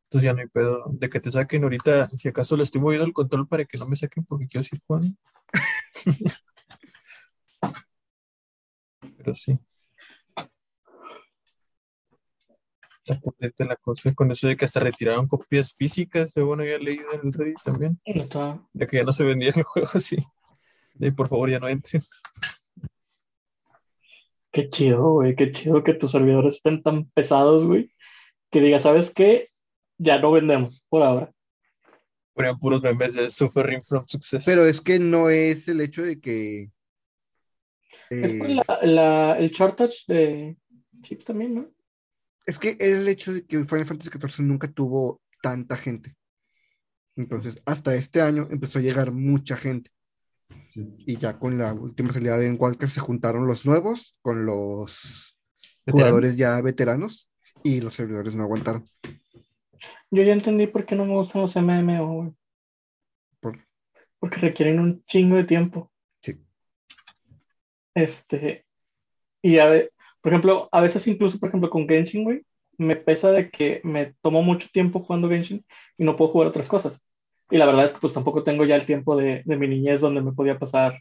Entonces 0.05 0.23
ya 0.25 0.33
no 0.33 0.39
hay 0.39 0.47
pedo 0.47 0.83
de 0.89 1.09
que 1.09 1.19
te 1.19 1.31
saquen 1.31 1.63
ahorita. 1.63 2.09
Si 2.09 2.27
acaso 2.27 2.57
le 2.57 2.63
estoy 2.63 2.81
moviendo 2.81 3.05
el 3.05 3.13
control 3.13 3.47
para 3.47 3.65
que 3.65 3.77
no 3.77 3.85
me 3.85 3.95
saquen 3.95 4.25
porque 4.25 4.47
quiero 4.47 4.63
decir 4.63 4.79
Juan. 4.87 5.15
Pero 9.25 9.35
sí. 9.35 9.57
Está 13.03 13.19
potente 13.19 13.65
la 13.65 13.75
cosa 13.75 14.13
con 14.13 14.31
eso 14.31 14.47
de 14.47 14.55
que 14.55 14.65
hasta 14.65 14.79
retiraron 14.79 15.27
copias 15.27 15.73
físicas, 15.73 16.31
según 16.31 16.61
había 16.61 16.77
leído 16.77 17.11
en 17.11 17.21
el 17.27 17.33
Reddit 17.33 17.57
también, 17.63 17.99
de 18.73 18.87
que 18.87 18.97
ya 18.97 19.03
no 19.03 19.11
se 19.11 19.23
vendía 19.23 19.51
el 19.55 19.63
juego 19.63 19.89
así. 19.93 20.17
De 20.93 21.11
por 21.11 21.27
favor 21.27 21.49
ya 21.49 21.59
no 21.59 21.67
entren. 21.67 22.01
Qué 24.51 24.69
chido, 24.69 25.11
güey. 25.13 25.35
Qué 25.35 25.51
chido 25.51 25.83
que 25.83 25.93
tus 25.93 26.11
servidores 26.11 26.55
estén 26.55 26.81
tan 26.81 27.09
pesados, 27.11 27.65
güey. 27.65 27.91
Que 28.51 28.61
diga, 28.61 28.79
¿sabes 28.79 29.11
qué? 29.11 29.49
Ya 29.97 30.19
no 30.19 30.31
vendemos 30.31 30.85
por 30.87 31.01
ahora. 31.01 31.31
Ponían 32.33 32.59
puros 32.59 32.81
memes 32.81 33.15
de 33.15 33.29
suffering 33.29 33.83
from 33.83 34.05
success. 34.07 34.45
Pero 34.45 34.65
es 34.65 34.81
que 34.81 34.99
no 34.99 35.29
es 35.29 35.67
el 35.67 35.81
hecho 35.81 36.03
de 36.03 36.21
que. 36.21 36.69
Es 38.09 38.33
por 38.37 38.49
eh, 38.49 38.55
la, 38.55 38.79
la- 38.83 39.37
el 39.39 39.49
shortage 39.51 40.03
de 40.07 40.57
chips 41.01 41.25
también, 41.25 41.55
¿no? 41.55 41.69
Es 42.45 42.59
que 42.59 42.77
era 42.79 42.97
el 42.97 43.07
hecho 43.07 43.33
de 43.33 43.45
que 43.45 43.65
Final 43.65 43.85
Fantasy 43.85 44.09
XIV 44.11 44.45
nunca 44.45 44.67
tuvo 44.71 45.21
tanta 45.41 45.75
gente. 45.77 46.15
Entonces, 47.15 47.61
hasta 47.65 47.95
este 47.95 48.21
año 48.21 48.47
empezó 48.51 48.79
a 48.79 48.81
llegar 48.81 49.11
mucha 49.11 49.55
gente. 49.57 49.91
Sí. 50.69 50.87
Y 51.07 51.17
ya 51.17 51.39
con 51.39 51.57
la 51.57 51.73
última 51.73 52.11
salida 52.13 52.37
de 52.37 52.51
Walker 52.51 52.89
se 52.89 52.99
juntaron 52.99 53.47
los 53.47 53.65
nuevos 53.65 54.15
con 54.21 54.45
los 54.45 55.37
jugadores 55.87 56.37
ya 56.37 56.61
veteranos 56.61 57.29
y 57.63 57.81
los 57.81 57.95
servidores 57.95 58.35
no 58.35 58.43
aguantaron. 58.43 58.85
Yo 60.11 60.23
ya 60.23 60.33
entendí 60.33 60.67
por 60.67 60.85
qué 60.85 60.95
no 60.95 61.05
me 61.05 61.13
gustan 61.13 61.41
los 61.41 61.55
MMO, 61.55 62.13
güey. 62.13 62.31
Por- 63.39 63.59
Porque 64.19 64.37
requieren 64.37 64.79
un 64.79 65.03
chingo 65.05 65.35
de 65.35 65.43
tiempo. 65.45 65.91
Este. 67.95 68.65
Y 69.41 69.57
a 69.59 69.67
ve- 69.67 69.91
por 70.21 70.31
ejemplo, 70.33 70.69
a 70.71 70.81
veces 70.81 71.07
incluso, 71.07 71.39
por 71.39 71.49
ejemplo, 71.49 71.69
con 71.69 71.87
Genshin, 71.87 72.23
güey, 72.23 72.43
me 72.77 72.95
pesa 72.95 73.31
de 73.31 73.49
que 73.49 73.81
me 73.83 74.13
tomo 74.21 74.41
mucho 74.41 74.67
tiempo 74.73 75.01
jugando 75.01 75.29
Genshin 75.29 75.65
y 75.97 76.03
no 76.03 76.15
puedo 76.17 76.31
jugar 76.31 76.47
otras 76.49 76.67
cosas. 76.67 76.99
Y 77.51 77.57
la 77.57 77.65
verdad 77.67 77.85
es 77.85 77.93
que 77.93 77.99
pues 77.99 78.13
tampoco 78.13 78.43
tengo 78.43 78.65
ya 78.65 78.75
el 78.75 78.85
tiempo 78.85 79.15
de, 79.15 79.43
de 79.45 79.57
mi 79.57 79.67
niñez 79.67 80.01
donde 80.01 80.21
me 80.21 80.33
podía 80.33 80.57
pasar 80.59 80.99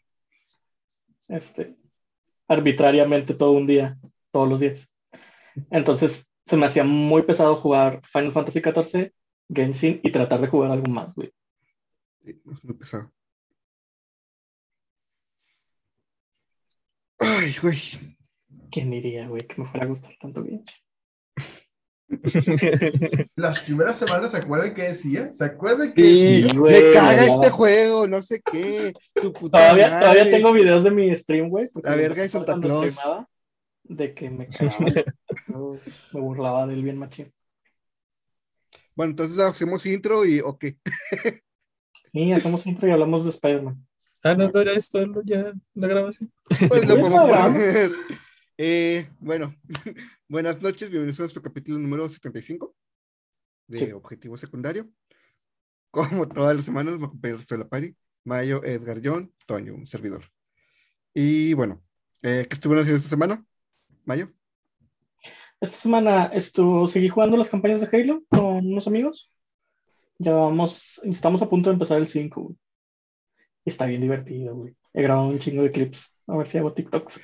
este 1.28 1.76
arbitrariamente 2.48 3.34
todo 3.34 3.52
un 3.52 3.66
día, 3.66 3.98
todos 4.30 4.48
los 4.48 4.60
días. 4.60 4.88
Entonces 5.70 6.26
se 6.46 6.56
me 6.56 6.66
hacía 6.66 6.84
muy 6.84 7.22
pesado 7.22 7.56
jugar 7.56 8.02
Final 8.12 8.32
Fantasy 8.32 8.60
XIV, 8.60 9.12
Genshin 9.48 10.00
y 10.02 10.12
tratar 10.12 10.40
de 10.42 10.48
jugar 10.48 10.70
algo 10.70 10.90
más, 10.92 11.14
güey. 11.14 11.32
Sí, 12.22 12.40
Es 12.52 12.64
muy 12.64 12.74
pesado. 12.74 13.10
Ay, 17.38 17.54
güey. 17.62 17.78
¿Quién 18.70 18.90
diría, 18.90 19.28
güey, 19.28 19.46
que 19.46 19.60
me 19.60 19.66
fuera 19.68 19.86
a 19.86 19.88
gustar 19.88 20.12
tanto 20.20 20.44
Genshin? 20.44 20.76
Las 23.36 23.60
primeras 23.60 23.98
semanas, 23.98 24.30
¿se 24.30 24.36
acuerdan 24.36 24.74
qué 24.74 24.82
decía? 24.82 25.32
¿Se 25.32 25.44
acuerdan 25.44 25.92
qué 25.94 26.02
Sí, 26.02 26.10
decía? 26.42 26.50
Sí, 26.50 26.56
güey, 26.56 26.82
me 26.84 26.92
caga 26.92 27.24
este 27.24 27.50
juego, 27.50 28.06
no 28.06 28.22
sé 28.22 28.40
qué. 28.42 28.92
Su 29.20 29.32
puta 29.32 29.58
Todavía, 29.58 29.88
madre. 29.88 30.00
todavía 30.00 30.30
tengo 30.30 30.52
videos 30.52 30.84
de 30.84 30.90
mi 30.90 31.16
stream, 31.16 31.48
güey. 31.48 31.70
La 31.82 31.96
verga 31.96 32.22
de 32.22 32.28
Santa 32.28 32.58
Claus. 32.60 32.96
De 33.84 34.14
que 34.14 34.30
me 34.30 34.48
cagaba. 34.48 34.78
Yo 35.48 35.76
me 36.12 36.20
burlaba 36.20 36.66
del 36.66 36.82
bien 36.82 36.98
machín. 36.98 37.32
Bueno, 38.94 39.10
entonces 39.10 39.38
hacemos 39.40 39.84
intro 39.86 40.24
y 40.24 40.40
ok. 40.40 40.66
Y 42.12 42.32
hacemos 42.32 42.64
intro 42.66 42.88
y 42.88 42.92
hablamos 42.92 43.24
de 43.24 43.30
Spider-Man. 43.30 43.84
Ah, 44.26 44.34
no, 44.34 44.50
no 44.50 44.58
era 44.60 44.72
esto, 44.72 44.98
ya 45.22 45.52
la 45.74 45.86
grabación. 45.86 46.32
Pues 46.48 46.88
lo 46.88 46.94
podemos 47.00 47.20
poner. 47.20 47.90
Eh, 48.56 49.06
bueno, 49.20 49.54
buenas 50.28 50.62
noches, 50.62 50.88
bienvenidos 50.88 51.20
a 51.20 51.24
nuestro 51.24 51.42
capítulo 51.42 51.78
número 51.78 52.08
75 52.08 52.74
de 53.66 53.78
Sí. 53.80 53.92
Objetivo 53.92 54.38
Secundario. 54.38 54.88
Como 55.90 56.26
todas 56.26 56.56
las 56.56 56.64
semanas, 56.64 56.98
me 56.98 57.04
acompaña 57.04 57.32
el 57.32 57.38
resto 57.40 57.54
de 57.54 57.64
la 57.64 57.68
pari, 57.68 57.94
Mayo, 58.24 58.64
Edgar, 58.64 59.02
John, 59.04 59.30
Toño, 59.46 59.74
un 59.74 59.86
servidor. 59.86 60.24
Y 61.12 61.52
bueno, 61.52 61.82
eh, 62.22 62.46
¿qué 62.48 62.54
estuvieron 62.54 62.80
haciendo 62.82 62.96
esta 62.96 63.10
semana? 63.10 63.44
Mayo, 64.06 64.32
Esta 65.60 65.76
semana 65.76 66.24
estuvo, 66.32 66.88
seguí 66.88 67.10
jugando 67.10 67.36
las 67.36 67.50
campañas 67.50 67.82
de 67.82 67.88
Halo 67.94 68.24
con 68.30 68.66
unos 68.66 68.86
amigos. 68.86 69.30
Ya 70.18 70.32
vamos, 70.32 70.98
estamos 71.04 71.42
a 71.42 71.50
punto 71.50 71.68
de 71.68 71.74
empezar 71.74 71.98
el 71.98 72.08
5, 72.08 72.40
güey. 72.40 72.56
Y 72.56 72.63
Está 73.64 73.86
bien 73.86 74.00
divertido, 74.00 74.54
güey. 74.54 74.76
He 74.92 75.02
grabado 75.02 75.28
un 75.28 75.38
chingo 75.38 75.62
de 75.62 75.70
clips. 75.70 76.12
A 76.26 76.36
ver 76.36 76.46
si 76.48 76.58
hago 76.58 76.72
TikToks. 76.72 77.20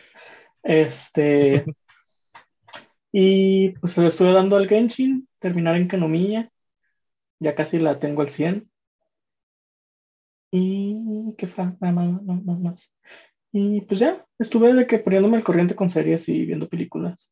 Este. 0.63 1.65
y 3.13 3.71
pues 3.79 3.97
le 3.99 4.07
estuve 4.07 4.33
dando 4.33 4.57
al 4.57 4.69
Genshin, 4.69 5.29
terminar 5.39 5.77
en 5.77 5.89
Kanomiya. 5.89 6.51
Ya 7.39 7.55
casi 7.55 7.79
la 7.79 7.99
tengo 7.99 8.23
al 8.23 8.31
100. 8.31 8.71
Y 10.53 11.35
qué 11.39 11.47
fa, 11.47 11.77
nada 11.81 11.93
más, 11.93 12.23
nada 12.23 12.59
más. 12.59 12.93
Y 13.53 13.83
pues 13.83 14.01
ya, 14.01 14.27
estuve 14.39 14.73
de 14.75 14.87
que 14.87 14.99
poniéndome 14.99 15.37
al 15.37 15.45
corriente 15.45 15.75
con 15.75 15.91
series 15.91 16.29
y 16.29 16.45
viendo 16.45 16.69
películas. 16.69 17.31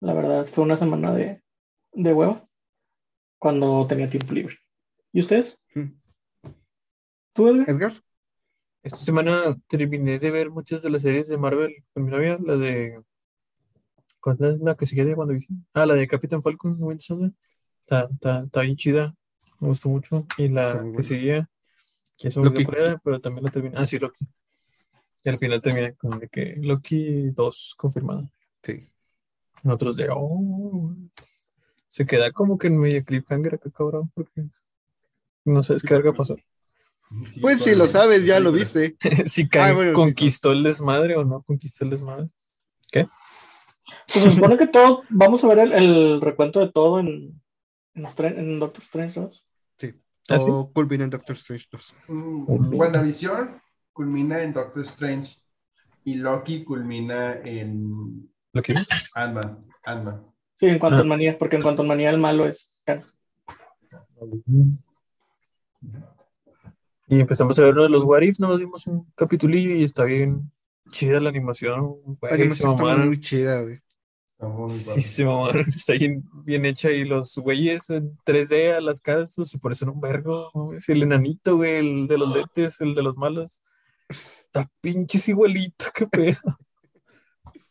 La 0.00 0.14
verdad, 0.14 0.46
fue 0.46 0.64
una 0.64 0.76
semana 0.76 1.14
de, 1.14 1.42
de 1.92 2.12
hueva 2.12 2.46
cuando 3.38 3.86
tenía 3.86 4.10
tiempo 4.10 4.32
libre. 4.32 4.56
¿Y 5.12 5.20
ustedes? 5.20 5.58
Hmm. 5.74 5.92
¿Tú, 7.32 7.48
Edgar? 7.48 7.70
Edgar, 7.70 7.92
Esta 8.82 8.98
semana 8.98 9.56
terminé 9.68 10.18
de 10.18 10.30
ver 10.30 10.50
muchas 10.50 10.82
de 10.82 10.90
las 10.90 11.02
series 11.02 11.28
de 11.28 11.36
Marvel 11.36 11.74
con 11.92 12.04
mi 12.04 12.10
novia, 12.10 12.38
la 12.40 12.56
de... 12.56 13.02
¿Cuál 14.20 14.36
es 14.40 14.60
la 14.60 14.76
que 14.76 14.86
sigue 14.86 15.04
de 15.04 15.14
WandaVision? 15.14 15.66
Ah, 15.74 15.86
la 15.86 15.94
de 15.94 16.08
Capitán 16.08 16.42
Falcon, 16.42 16.76
Winter 16.78 17.02
Soldier. 17.02 17.32
Está, 17.80 18.08
está, 18.12 18.42
está 18.42 18.60
bien 18.62 18.76
chida, 18.76 19.14
me 19.60 19.68
gustó 19.68 19.88
mucho. 19.88 20.26
Y 20.36 20.48
la 20.48 20.84
que 20.96 21.04
seguía, 21.04 21.48
que 22.16 22.30
se 22.30 22.40
olvidó 22.40 22.60
Loki. 22.60 22.76
era, 22.76 22.98
pero 22.98 23.20
también 23.20 23.44
la 23.44 23.50
terminé. 23.50 23.76
Ah, 23.78 23.86
sí, 23.86 23.98
Loki. 23.98 24.26
Y 25.22 25.28
al 25.28 25.38
final 25.38 25.62
terminé 25.62 25.94
con 25.94 26.18
de 26.18 26.28
que 26.28 26.56
Loki 26.56 27.30
2 27.30 27.74
confirmado. 27.76 28.28
sí. 28.62 28.80
Nosotros 29.64 29.96
de, 29.96 30.08
oh, 30.14 30.94
se 31.88 32.06
queda 32.06 32.30
como 32.30 32.58
que 32.58 32.68
en 32.68 32.78
medio 32.78 33.04
cliffhanger 33.04 33.54
acá, 33.54 33.70
cabrón, 33.70 34.10
porque 34.14 34.46
no 35.44 35.62
sabes 35.62 35.82
qué 35.82 35.94
verga 35.94 36.12
pasó. 36.12 36.36
Sí, 37.26 37.40
Pues 37.40 37.62
si 37.62 37.74
lo 37.74 37.86
sabes, 37.86 38.24
ya 38.26 38.38
lo 38.40 38.52
viste. 38.52 38.96
si 39.26 39.48
Kang 39.48 39.62
Ah, 39.70 39.72
bueno, 39.74 39.90
sí, 39.90 39.94
conquistó 39.94 40.52
el 40.52 40.62
desmadre 40.62 41.16
o 41.16 41.24
no 41.24 41.42
conquistó 41.42 41.84
el 41.84 41.90
desmadre. 41.90 42.28
Pues 42.92 44.24
se 44.24 44.30
supone 44.30 44.58
que 44.58 44.66
todo, 44.66 45.02
vamos 45.08 45.42
a 45.42 45.46
ver 45.48 45.58
el, 45.60 45.72
el 45.72 46.20
recuento 46.20 46.60
de 46.60 46.70
todo 46.70 47.00
en, 47.00 47.40
en, 47.94 48.02
los 48.02 48.14
tre- 48.14 48.36
en 48.38 48.58
Doctor 48.58 48.82
Strange 48.82 49.20
2. 49.20 49.44
¿Ah, 50.30 50.38
sí? 50.38 50.46
Todo 50.46 50.70
culmina 50.74 51.04
en 51.04 51.10
Doctor 51.10 51.36
Strange 51.36 51.66
2. 51.72 51.96
Mm, 52.08 52.74
WandaVision 52.74 53.62
culmina 53.94 54.42
en 54.42 54.52
Doctor 54.52 54.82
Strange 54.82 55.38
y 56.04 56.16
Loki 56.16 56.64
culmina 56.64 57.38
en 57.42 58.30
¿Lo 58.52 58.60
que 58.60 58.74
Ant-Man. 59.14 59.64
Ant-Man. 59.84 60.26
Sí, 60.60 60.66
en 60.66 60.78
cuanto 60.78 60.98
Ah. 60.98 61.00
a 61.00 61.04
manía, 61.04 61.38
porque 61.38 61.56
en 61.56 61.62
cuanto 61.62 61.80
a 61.80 61.86
manía 61.86 62.10
el 62.10 62.18
malo 62.18 62.46
es 62.46 62.82
Kang. 62.84 63.04
Y 67.08 67.20
empezamos 67.20 67.58
a 67.58 67.62
ver 67.62 67.72
uno 67.72 67.84
de 67.84 67.88
los 67.88 68.04
What 68.04 68.22
If, 68.22 68.38
nos 68.38 68.58
dimos 68.58 68.86
un 68.86 69.10
capitulillo 69.14 69.74
y 69.74 69.84
está 69.84 70.04
bien 70.04 70.52
chida 70.90 71.20
la 71.20 71.30
animación. 71.30 71.96
La 72.20 72.30
está 72.30 72.96
muy 72.96 73.20
chida, 73.20 73.62
güey. 73.62 73.80
Está 74.32 74.46
muy 74.46 74.68
Sí, 74.68 75.00
se 75.00 75.24
mamaron. 75.24 75.64
Está 75.68 75.94
bien, 75.94 76.22
bien 76.44 76.66
hecha 76.66 76.90
y 76.90 77.04
los 77.04 77.34
güeyes 77.36 77.88
en 77.90 78.16
3D 78.24 78.76
a 78.76 78.80
las 78.80 79.00
caras 79.00 79.34
se 79.42 79.58
parecen 79.58 79.88
un 79.88 80.00
vergo. 80.00 80.50
Es 80.76 80.88
el 80.90 81.02
enanito, 81.02 81.56
güey, 81.56 81.76
el 81.76 82.06
de 82.06 82.18
los 82.18 82.34
lentes, 82.34 82.80
el 82.82 82.94
de 82.94 83.02
los 83.02 83.16
malos. 83.16 83.62
Está 84.44 84.70
pinches 84.80 85.28
igualito, 85.28 85.86
qué 85.94 86.06
pedo. 86.06 86.58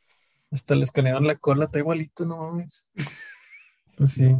Hasta 0.52 0.76
le 0.76 0.84
escanearon 0.84 1.28
la 1.28 1.36
cola, 1.36 1.66
está 1.66 1.80
igualito, 1.80 2.26
no 2.26 2.38
mames. 2.38 2.90
Pues 3.98 4.14
sí. 4.14 4.36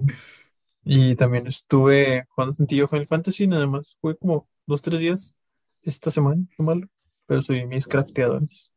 Y 0.84 1.16
también 1.16 1.48
estuve 1.48 2.26
jugando 2.30 2.56
tantillo 2.56 2.88
Final 2.88 3.08
Fantasy, 3.08 3.48
nada 3.48 3.68
más. 3.68 3.98
Fue 4.00 4.18
como 4.18 4.48
dos, 4.68 4.82
tres 4.82 5.00
días 5.00 5.36
esta 5.82 6.12
semana, 6.12 6.44
lo 6.58 6.66
malo. 6.66 6.88
Pero 7.26 7.42
soy 7.42 7.66
mis 7.66 7.88
crafteadores. 7.88 8.72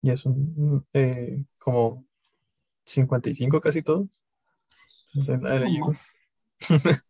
Ya 0.00 0.16
son 0.16 0.86
eh, 0.92 1.44
como 1.58 2.06
55 2.84 3.60
casi 3.60 3.82
todos. 3.82 4.08
Entonces, 5.14 5.44
ahí 5.50 5.60
la. 5.60 5.98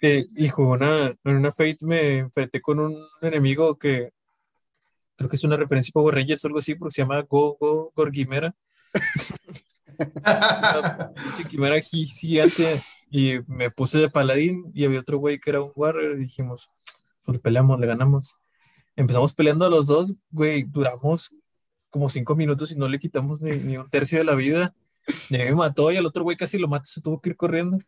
Eh, 0.00 0.26
y 0.36 0.48
jugué 0.48 0.68
una, 0.68 1.06
en 1.08 1.36
una 1.36 1.50
Fate 1.50 1.78
me 1.82 2.18
enfrenté 2.18 2.60
con 2.60 2.78
un 2.78 3.04
enemigo 3.20 3.76
que 3.76 4.12
creo 5.16 5.28
que 5.28 5.34
es 5.34 5.42
una 5.42 5.56
referencia 5.56 5.90
a 5.90 5.94
Power 5.94 6.14
Rangers 6.14 6.44
o 6.44 6.46
algo 6.46 6.60
así, 6.60 6.76
porque 6.76 6.92
se 6.92 7.02
llama 7.02 7.20
Go 7.22 7.56
Go 7.58 7.92
Gorgimera. 7.96 8.54
Una 11.58 11.82
gigante. 11.82 12.80
Y 13.10 13.40
me 13.46 13.70
puse 13.70 13.98
de 13.98 14.10
paladín 14.10 14.70
y 14.74 14.84
había 14.84 15.00
otro 15.00 15.18
güey 15.18 15.38
que 15.38 15.50
era 15.50 15.62
un 15.62 15.72
warrior 15.74 16.16
y 16.16 16.22
dijimos, 16.22 16.70
pues 17.24 17.38
peleamos, 17.38 17.80
le 17.80 17.86
ganamos. 17.86 18.36
Empezamos 18.96 19.32
peleando 19.32 19.64
a 19.64 19.70
los 19.70 19.86
dos, 19.86 20.14
güey, 20.30 20.64
duramos 20.64 21.34
como 21.90 22.08
cinco 22.08 22.36
minutos 22.36 22.70
y 22.70 22.76
no 22.76 22.88
le 22.88 22.98
quitamos 22.98 23.40
ni, 23.40 23.56
ni 23.56 23.76
un 23.76 23.88
tercio 23.88 24.18
de 24.18 24.24
la 24.24 24.34
vida. 24.34 24.74
Y 25.30 25.38
me 25.38 25.54
mató 25.54 25.90
y 25.90 25.96
al 25.96 26.06
otro 26.06 26.22
güey 26.22 26.36
casi 26.36 26.58
lo 26.58 26.68
mata, 26.68 26.84
se 26.84 27.00
tuvo 27.00 27.20
que 27.20 27.30
ir 27.30 27.36
corriendo. 27.36 27.78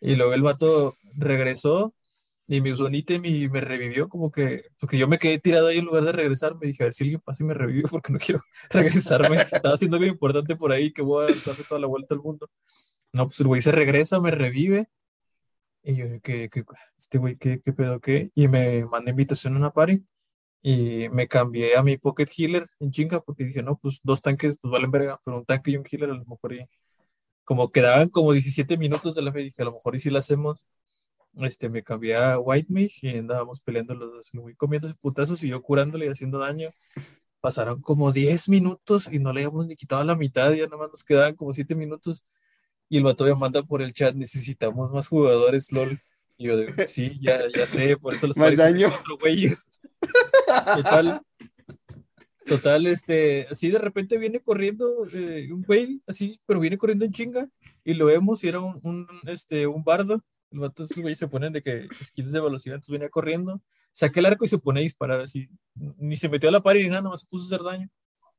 Y 0.00 0.16
luego 0.16 0.34
el 0.34 0.42
vato 0.42 0.94
regresó 1.14 1.94
y 2.46 2.60
me 2.60 2.72
usó 2.72 2.86
un 2.86 2.94
ítem 2.94 3.24
y 3.24 3.48
me 3.48 3.60
revivió 3.60 4.08
como 4.08 4.30
que, 4.30 4.64
porque 4.78 4.98
yo 4.98 5.08
me 5.08 5.18
quedé 5.18 5.38
tirado 5.38 5.68
ahí 5.68 5.78
en 5.78 5.84
lugar 5.84 6.04
de 6.04 6.12
regresar, 6.12 6.56
me 6.56 6.66
dije, 6.66 6.82
a 6.82 6.86
ver 6.86 6.92
si 6.92 7.04
alguien 7.04 7.20
pasa 7.20 7.42
y 7.42 7.46
me 7.46 7.54
revive 7.54 7.84
porque 7.90 8.12
no 8.12 8.18
quiero 8.18 8.42
regresarme. 8.70 9.36
Estaba 9.36 9.74
haciendo 9.74 9.96
algo 9.96 10.08
importante 10.08 10.56
por 10.56 10.72
ahí 10.72 10.92
que 10.92 11.02
voy 11.02 11.24
a 11.24 11.26
darle 11.46 11.64
toda 11.68 11.80
la 11.80 11.86
vuelta 11.86 12.14
al 12.14 12.20
mundo. 12.20 12.50
No, 13.12 13.26
pues 13.26 13.40
el 13.40 13.46
güey 13.46 13.62
se 13.62 13.72
regresa, 13.72 14.20
me 14.20 14.30
revive. 14.30 14.88
Y 15.82 15.96
yo, 15.96 16.06
¿qué, 16.22 16.48
qué, 16.50 16.64
este 16.98 17.18
güey, 17.18 17.36
qué, 17.36 17.60
qué 17.60 17.72
pedo, 17.72 18.00
qué? 18.00 18.30
Y 18.34 18.48
me 18.48 18.84
manda 18.86 19.10
invitación 19.10 19.54
a 19.56 19.58
una 19.58 19.72
party. 19.72 20.04
Y 20.62 21.08
me 21.10 21.28
cambié 21.28 21.76
a 21.76 21.82
mi 21.82 21.98
Pocket 21.98 22.26
Healer 22.36 22.66
en 22.80 22.90
chinga 22.92 23.20
porque 23.20 23.44
dije, 23.44 23.62
no, 23.62 23.78
pues 23.78 24.00
dos 24.04 24.22
tanques, 24.22 24.56
pues 24.60 24.70
valen 24.70 24.90
verga, 24.92 25.20
pero 25.24 25.38
un 25.38 25.44
tanque 25.44 25.72
y 25.72 25.76
un 25.76 25.84
healer 25.90 26.10
a 26.10 26.14
lo 26.14 26.24
mejor 26.24 26.54
y 26.54 26.66
como 27.44 27.70
quedaban 27.72 28.08
como 28.08 28.32
17 28.32 28.76
minutos 28.78 29.14
de 29.14 29.22
la 29.22 29.32
fe, 29.32 29.40
dije, 29.40 29.62
a 29.62 29.64
lo 29.66 29.72
mejor 29.72 29.96
y 29.96 30.00
si 30.00 30.10
la 30.10 30.20
hacemos, 30.20 30.66
este, 31.34 31.68
me 31.68 31.82
cambié 31.82 32.16
a 32.16 32.38
White 32.38 32.72
Mage 32.72 32.98
y 33.02 33.18
andábamos 33.18 33.60
peleando 33.62 33.94
los 33.94 34.12
dos, 34.12 34.34
el 34.34 34.40
güey 34.40 34.54
comiéndose 34.54 34.94
putazos 34.96 35.42
y 35.42 35.48
yo 35.48 35.62
curándole 35.62 36.06
y 36.06 36.10
haciendo 36.10 36.38
daño. 36.38 36.70
Pasaron 37.40 37.80
como 37.82 38.12
10 38.12 38.48
minutos 38.48 39.08
y 39.12 39.18
no 39.18 39.32
le 39.32 39.40
habíamos 39.40 39.66
ni 39.66 39.76
quitado 39.76 40.04
la 40.04 40.14
mitad, 40.16 40.52
ya 40.52 40.66
nada 40.66 40.76
más 40.78 40.90
nos 40.90 41.04
quedaban 41.04 41.34
como 41.36 41.52
7 41.52 41.74
minutos. 41.74 42.24
Y 42.92 42.98
el 42.98 43.04
vato 43.04 43.24
me 43.24 43.34
manda 43.34 43.62
por 43.62 43.80
el 43.80 43.94
chat, 43.94 44.14
necesitamos 44.14 44.92
más 44.92 45.08
jugadores, 45.08 45.72
LOL. 45.72 45.98
Y 46.36 46.44
yo, 46.44 46.58
de, 46.58 46.86
sí, 46.88 47.18
ya, 47.22 47.40
ya 47.56 47.66
sé, 47.66 47.96
por 47.96 48.12
eso 48.12 48.26
los 48.26 48.36
Más 48.36 48.54
daño. 48.54 48.88
cuatro 48.90 49.16
güeyes. 49.16 49.66
Total, 50.76 51.22
total, 52.44 52.86
este, 52.86 53.46
así 53.50 53.70
de 53.70 53.78
repente 53.78 54.18
viene 54.18 54.40
corriendo 54.40 55.06
eh, 55.10 55.48
un 55.50 55.62
güey, 55.62 56.02
así, 56.06 56.38
pero 56.44 56.60
viene 56.60 56.76
corriendo 56.76 57.06
en 57.06 57.12
chinga, 57.12 57.48
y 57.82 57.94
lo 57.94 58.04
vemos 58.04 58.44
y 58.44 58.48
era 58.48 58.60
un, 58.60 58.78
un, 58.82 59.06
este, 59.24 59.66
un 59.66 59.82
bardo. 59.82 60.22
El 60.50 60.58
vato, 60.58 60.84
esos 60.84 60.98
güeyes 60.98 61.18
se 61.18 61.28
ponen 61.28 61.54
de 61.54 61.62
que 61.62 61.88
skills 62.04 62.30
de 62.30 62.40
velocidad, 62.42 62.74
entonces 62.74 62.92
venía 62.92 63.08
corriendo, 63.08 63.62
saqué 63.94 64.20
el 64.20 64.26
arco 64.26 64.44
y 64.44 64.48
se 64.48 64.58
pone 64.58 64.80
a 64.80 64.82
disparar 64.82 65.22
así, 65.22 65.48
ni 65.74 66.16
se 66.16 66.28
metió 66.28 66.50
a 66.50 66.52
la 66.52 66.62
par 66.62 66.76
ni 66.76 66.90
nada, 66.90 67.00
nomás 67.00 67.20
se 67.20 67.26
puso 67.26 67.44
a 67.44 67.56
hacer 67.56 67.64
daño. 67.64 67.88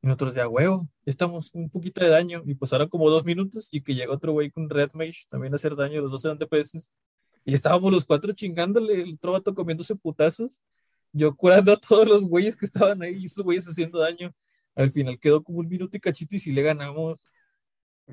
Y 0.04 0.08
nosotros 0.08 0.36
ya, 0.36 0.48
huevo, 0.48 0.82
ya 1.06 1.10
estamos 1.10 1.52
un 1.54 1.70
poquito 1.70 2.04
de 2.04 2.10
daño, 2.10 2.44
y 2.46 2.56
pasaron 2.56 2.90
como 2.90 3.10
dos 3.10 3.24
minutos, 3.26 3.70
y 3.72 3.82
que 3.82 3.96
llega 3.96 4.14
otro 4.14 4.34
güey 4.34 4.52
con 4.52 4.70
Red 4.70 4.92
Mage 4.94 5.24
también 5.30 5.54
a 5.54 5.56
hacer 5.56 5.76
daño, 5.78 6.02
los 6.02 6.12
dos 6.12 6.26
eran 6.26 6.38
DPS, 6.38 6.92
y 7.46 7.54
estábamos 7.54 7.92
los 7.92 8.04
cuatro 8.06 8.34
chingándole, 8.34 9.02
el 9.02 9.14
otro 9.16 9.32
vato 9.32 9.56
comiéndose 9.56 9.96
putazos, 9.96 10.62
yo 11.14 11.36
curando 11.36 11.72
a 11.74 11.78
todos 11.78 12.08
los 12.08 12.24
güeyes 12.24 12.56
que 12.58 12.66
estaban 12.66 13.02
ahí 13.02 13.16
y 13.18 13.26
esos 13.26 13.44
güeyes 13.46 13.66
haciendo 13.68 14.00
daño. 14.00 14.34
Al 14.76 14.90
final 14.90 15.20
quedó 15.20 15.44
como 15.44 15.60
un 15.60 15.68
minuto 15.68 15.96
y 15.96 16.00
cachito 16.00 16.36
y 16.36 16.40
si 16.40 16.52
le 16.52 16.64
ganamos. 16.64 17.30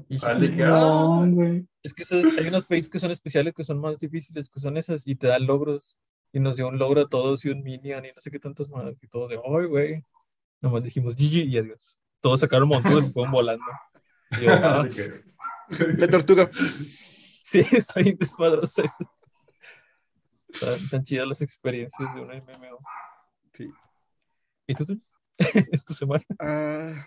Y 0.08 0.18
Vale, 0.18 0.50
que- 0.50 0.56
No, 0.62 1.26
güey. 1.30 1.66
es 1.82 1.94
que 1.94 2.02
esas- 2.02 2.38
hay 2.38 2.46
unas 2.48 2.66
fakes 2.66 2.90
que 2.90 2.98
son 2.98 3.10
especiales 3.10 3.54
que 3.54 3.64
son 3.64 3.78
más 3.80 3.98
difíciles, 3.98 4.50
que 4.50 4.60
son 4.60 4.76
esas, 4.76 5.06
y 5.06 5.14
te 5.16 5.28
dan 5.28 5.46
logros. 5.46 5.96
Y 6.32 6.38
nos 6.40 6.56
dio 6.56 6.68
un 6.68 6.78
logro 6.78 7.00
a 7.00 7.08
todos 7.08 7.44
y 7.44 7.48
un 7.48 7.62
minion 7.62 8.04
y 8.04 8.08
no 8.08 8.20
sé 8.20 8.30
qué 8.30 8.38
tantas 8.38 8.68
más. 8.68 8.92
Y 9.02 9.08
todos 9.08 9.30
de, 9.30 9.36
ay, 9.36 9.66
güey. 9.66 10.04
Nomás 10.60 10.82
dijimos 10.82 11.16
GG 11.16 11.46
y 11.46 11.58
adiós. 11.58 11.98
Todos 12.20 12.40
sacaron 12.40 12.68
monturas 12.68 13.08
y 13.08 13.12
fueron 13.12 13.32
volando. 13.32 13.64
Y 14.32 14.44
yo, 14.44 14.52
ah, 14.52 14.86
La 15.98 16.08
tortuga. 16.08 16.50
sí, 17.42 17.60
está 17.72 18.00
bien 18.00 18.16
desmadroso 18.18 18.84
eso. 18.84 19.10
Están 20.48 20.88
tan 20.90 21.04
chidas 21.04 21.28
las 21.28 21.42
experiencias 21.42 22.14
de 22.14 22.20
un 22.20 22.28
MMO. 22.28 22.78
Sí. 23.52 23.70
¿Y 24.66 24.74
tú, 24.74 24.84
tú? 24.84 25.00
¿Es 25.38 25.84
tu 25.84 25.94
semana? 25.94 26.24
Ah, 26.38 27.06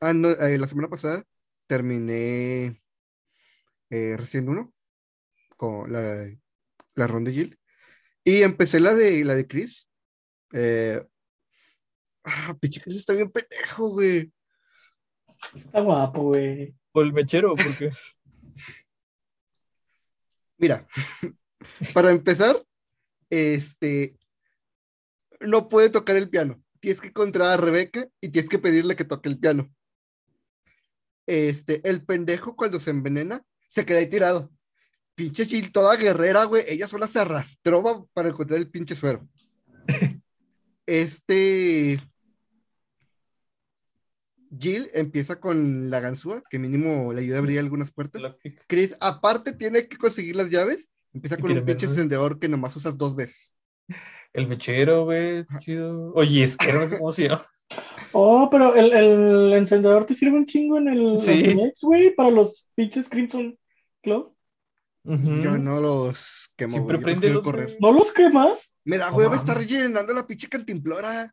ah, 0.00 0.14
no, 0.14 0.30
eh, 0.30 0.56
la 0.58 0.68
semana 0.68 0.88
pasada 0.88 1.24
terminé 1.66 2.80
eh, 3.90 4.16
Resident 4.16 4.48
1 4.48 4.72
con 5.56 5.92
la, 5.92 6.26
la 6.94 7.06
ronda 7.06 7.30
de 7.30 7.36
Jill. 7.36 7.58
Y 8.24 8.42
empecé 8.42 8.80
la 8.80 8.94
de 8.94 9.24
la 9.24 9.34
de 9.34 9.46
Chris. 9.46 9.88
Eh, 10.52 11.04
ah, 12.24 12.56
pinche 12.60 12.80
Chris 12.80 12.96
está 12.96 13.12
bien 13.12 13.30
pendejo, 13.30 13.90
güey. 13.90 14.32
Está 15.54 15.80
guapo, 15.80 16.22
güey. 16.22 16.74
¿Por 16.92 17.04
el 17.06 17.12
mechero? 17.12 17.54
Porque 17.54 17.90
Mira, 20.58 20.86
para 21.94 22.10
empezar, 22.10 22.64
este 23.30 24.16
no 25.40 25.68
puede 25.68 25.90
tocar 25.90 26.16
el 26.16 26.30
piano. 26.30 26.62
Tienes 26.80 27.00
que 27.00 27.08
encontrar 27.08 27.48
a 27.50 27.56
Rebeca 27.56 28.06
y 28.20 28.28
tienes 28.30 28.48
que 28.48 28.58
pedirle 28.58 28.96
que 28.96 29.04
toque 29.04 29.28
el 29.28 29.38
piano. 29.38 29.74
Este, 31.26 31.80
el 31.88 32.04
pendejo 32.04 32.54
cuando 32.56 32.78
se 32.80 32.90
envenena 32.90 33.42
se 33.66 33.84
queda 33.84 33.98
ahí 33.98 34.08
tirado. 34.08 34.50
Pinche 35.14 35.44
Jill, 35.46 35.72
toda 35.72 35.96
guerrera, 35.96 36.44
güey. 36.44 36.64
Ella 36.68 36.86
sola 36.88 37.08
se 37.08 37.18
arrastró 37.20 37.82
pa- 37.82 38.04
para 38.12 38.28
encontrar 38.28 38.58
el 38.58 38.70
pinche 38.70 38.94
suero. 38.94 39.28
Este. 40.86 41.98
Jill 44.58 44.88
empieza 44.94 45.40
con 45.40 45.90
la 45.90 46.00
ganzúa, 46.00 46.42
que 46.48 46.58
mínimo 46.58 47.12
le 47.12 47.20
ayuda 47.22 47.36
a 47.36 47.40
abrir 47.40 47.58
algunas 47.58 47.90
puertas. 47.90 48.22
Chris, 48.66 48.96
aparte 49.00 49.52
tiene 49.52 49.86
que 49.88 49.96
conseguir 49.96 50.36
las 50.36 50.50
llaves. 50.50 50.90
Empieza 51.12 51.36
con 51.36 51.50
un 51.52 51.64
pinche 51.64 51.86
menos. 51.86 51.96
encendedor 51.98 52.38
que 52.38 52.48
nomás 52.48 52.74
usas 52.76 52.96
dos 52.98 53.14
veces. 53.14 53.56
El 54.32 54.48
mechero, 54.48 55.04
güey, 55.04 55.44
chido. 55.60 56.12
Oye, 56.14 56.42
es 56.42 56.56
que 56.56 56.72
no 56.72 56.88
sé 56.88 56.98
cómo 56.98 57.12
se 57.12 57.28
llama. 57.28 57.44
Oh, 58.12 58.48
pero 58.50 58.74
el, 58.74 58.92
el 58.92 59.52
encendedor 59.54 60.06
te 60.06 60.14
sirve 60.14 60.36
un 60.36 60.46
chingo 60.46 60.78
en 60.78 60.88
el 60.88 61.18
Sí. 61.18 61.56
güey, 61.82 62.14
para 62.14 62.30
los 62.30 62.66
pinches 62.74 63.08
Crimson 63.08 63.56
Club. 64.02 64.34
Yo 65.04 65.58
no 65.58 65.80
los 65.80 66.50
quemo, 66.56 66.72
Siempre 66.72 66.98
prende 66.98 67.28
los 67.30 67.44
correr. 67.44 67.76
¿No 67.80 67.92
los 67.92 68.10
quemas? 68.12 68.72
Me 68.84 68.98
da 68.98 69.12
hueva 69.12 69.30
mames. 69.30 69.42
estar 69.42 69.56
rellenando 69.58 70.12
la 70.14 70.26
pinche 70.26 70.48
cantimplora. 70.48 71.32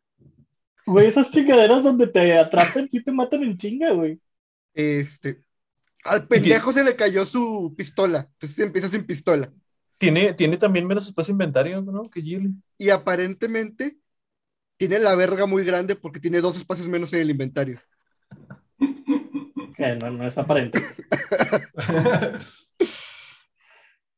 Güey, 0.86 1.06
esas 1.06 1.30
chingaderas 1.30 1.82
donde 1.82 2.06
te 2.06 2.38
atrapan 2.38 2.88
sí 2.90 3.02
te 3.02 3.12
matan 3.12 3.42
en 3.42 3.56
chinga, 3.56 3.90
güey. 3.92 4.20
Este. 4.74 5.42
Al 6.04 6.26
pendejo 6.26 6.72
se 6.72 6.82
le 6.82 6.96
cayó 6.96 7.24
su 7.24 7.74
pistola. 7.76 8.28
Entonces 8.32 8.58
empieza 8.58 8.88
sin 8.88 9.04
pistola. 9.06 9.52
Tiene, 9.98 10.34
tiene 10.34 10.56
también 10.56 10.86
menos 10.86 11.06
espacio 11.06 11.32
inventario, 11.32 11.80
¿no? 11.80 12.10
Que 12.10 12.20
Jill. 12.20 12.54
Y 12.76 12.90
aparentemente 12.90 13.96
tiene 14.76 14.98
la 14.98 15.14
verga 15.14 15.46
muy 15.46 15.64
grande 15.64 15.94
porque 15.94 16.18
tiene 16.18 16.40
dos 16.40 16.56
espacios 16.56 16.88
menos 16.88 17.12
en 17.12 17.20
el 17.20 17.30
inventario. 17.30 17.78
Que 19.76 19.94
no, 19.94 20.10
no 20.10 20.26
es 20.26 20.36
aparente. 20.36 20.84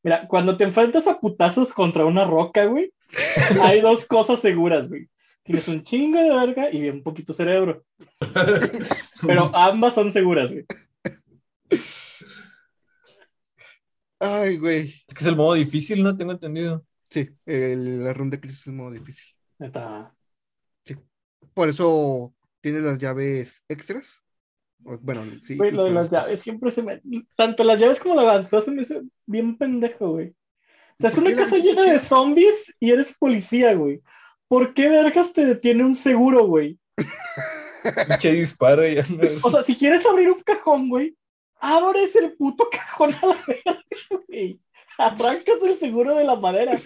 Mira, 0.02 0.26
cuando 0.26 0.56
te 0.56 0.64
enfrentas 0.64 1.06
a 1.06 1.21
putazos 1.21 1.73
contra 1.73 2.04
una 2.06 2.25
roca, 2.25 2.64
güey, 2.64 2.92
hay 3.62 3.80
dos 3.80 4.06
cosas 4.06 4.40
seguras, 4.40 4.89
güey. 4.89 5.08
Tienes 5.45 5.69
un 5.69 5.85
chingo 5.85 6.19
de 6.19 6.35
verga 6.35 6.73
y 6.73 6.89
un 6.89 7.02
poquito 7.02 7.33
cerebro. 7.35 7.85
Pero 9.26 9.54
ambas 9.54 9.95
son 9.95 10.11
seguras, 10.11 10.50
güey. 10.50 10.65
Ay, 14.19 14.57
güey. 14.57 14.95
Es 15.07 15.15
que 15.15 15.21
es 15.21 15.26
el 15.26 15.37
modo 15.37 15.54
difícil, 15.54 16.02
¿no? 16.02 16.17
Tengo 16.17 16.33
entendido. 16.33 16.85
Sí, 17.11 17.28
el- 17.47 18.02
la 18.04 18.13
ronda 18.15 18.37
de 18.37 18.41
crisis 18.41 18.61
es 18.61 18.67
el 18.69 18.73
modo 18.73 18.91
difícil. 18.91 19.26
Neta. 19.59 20.15
Por 21.52 21.69
eso 21.69 22.35
tienes 22.61 22.83
las 22.83 22.99
llaves 22.99 23.65
extras. 23.69 24.23
Bueno, 24.78 25.25
sí. 25.41 25.57
Güey, 25.57 25.71
lo 25.73 25.85
de 25.85 25.93
las 25.93 26.11
llaves 26.11 26.41
siempre 26.41 26.71
se 26.71 26.83
me. 26.83 27.00
Tanto 27.37 27.63
las 27.65 27.78
llaves 27.78 28.00
como 28.00 28.15
la 28.17 28.23
avanzó 28.23 28.61
se 28.61 28.71
me 28.71 28.83
hace 28.83 29.02
bien 29.26 29.57
pendejo, 29.57 30.13
güey. 30.13 30.30
O 30.30 30.97
sea, 31.00 31.11
es 31.11 31.17
¿Por 31.17 31.25
una 31.25 31.37
casa 31.37 31.59
llena 31.59 31.85
de 31.85 31.99
zombies 31.99 32.75
y 32.80 32.91
eres 32.91 33.15
policía, 33.19 33.75
güey. 33.75 34.02
¿Por 34.54 34.73
qué 34.73 34.88
vergas 34.88 35.32
te 35.32 35.45
detiene 35.45 35.82
un 35.84 35.97
seguro, 35.97 36.47
güey? 36.47 36.78
Pinche 38.06 38.30
disparo 38.30 38.86
y 38.86 38.95
ya 38.95 39.02
no- 39.10 39.19
O 39.43 39.50
sea, 39.50 39.64
si 39.64 39.75
quieres 39.75 40.06
abrir 40.06 40.30
un 40.30 40.40
cajón, 40.45 40.88
güey, 40.88 41.17
abres 41.58 42.14
el 42.14 42.36
puto 42.36 42.69
cajón 42.71 43.12
a 43.21 43.26
la 43.26 43.45
verga, 43.49 43.82
güey. 44.28 44.60
Arrancas 44.97 45.60
el 45.64 45.76
seguro 45.76 46.14
de 46.14 46.23
la 46.23 46.36
madera. 46.36 46.78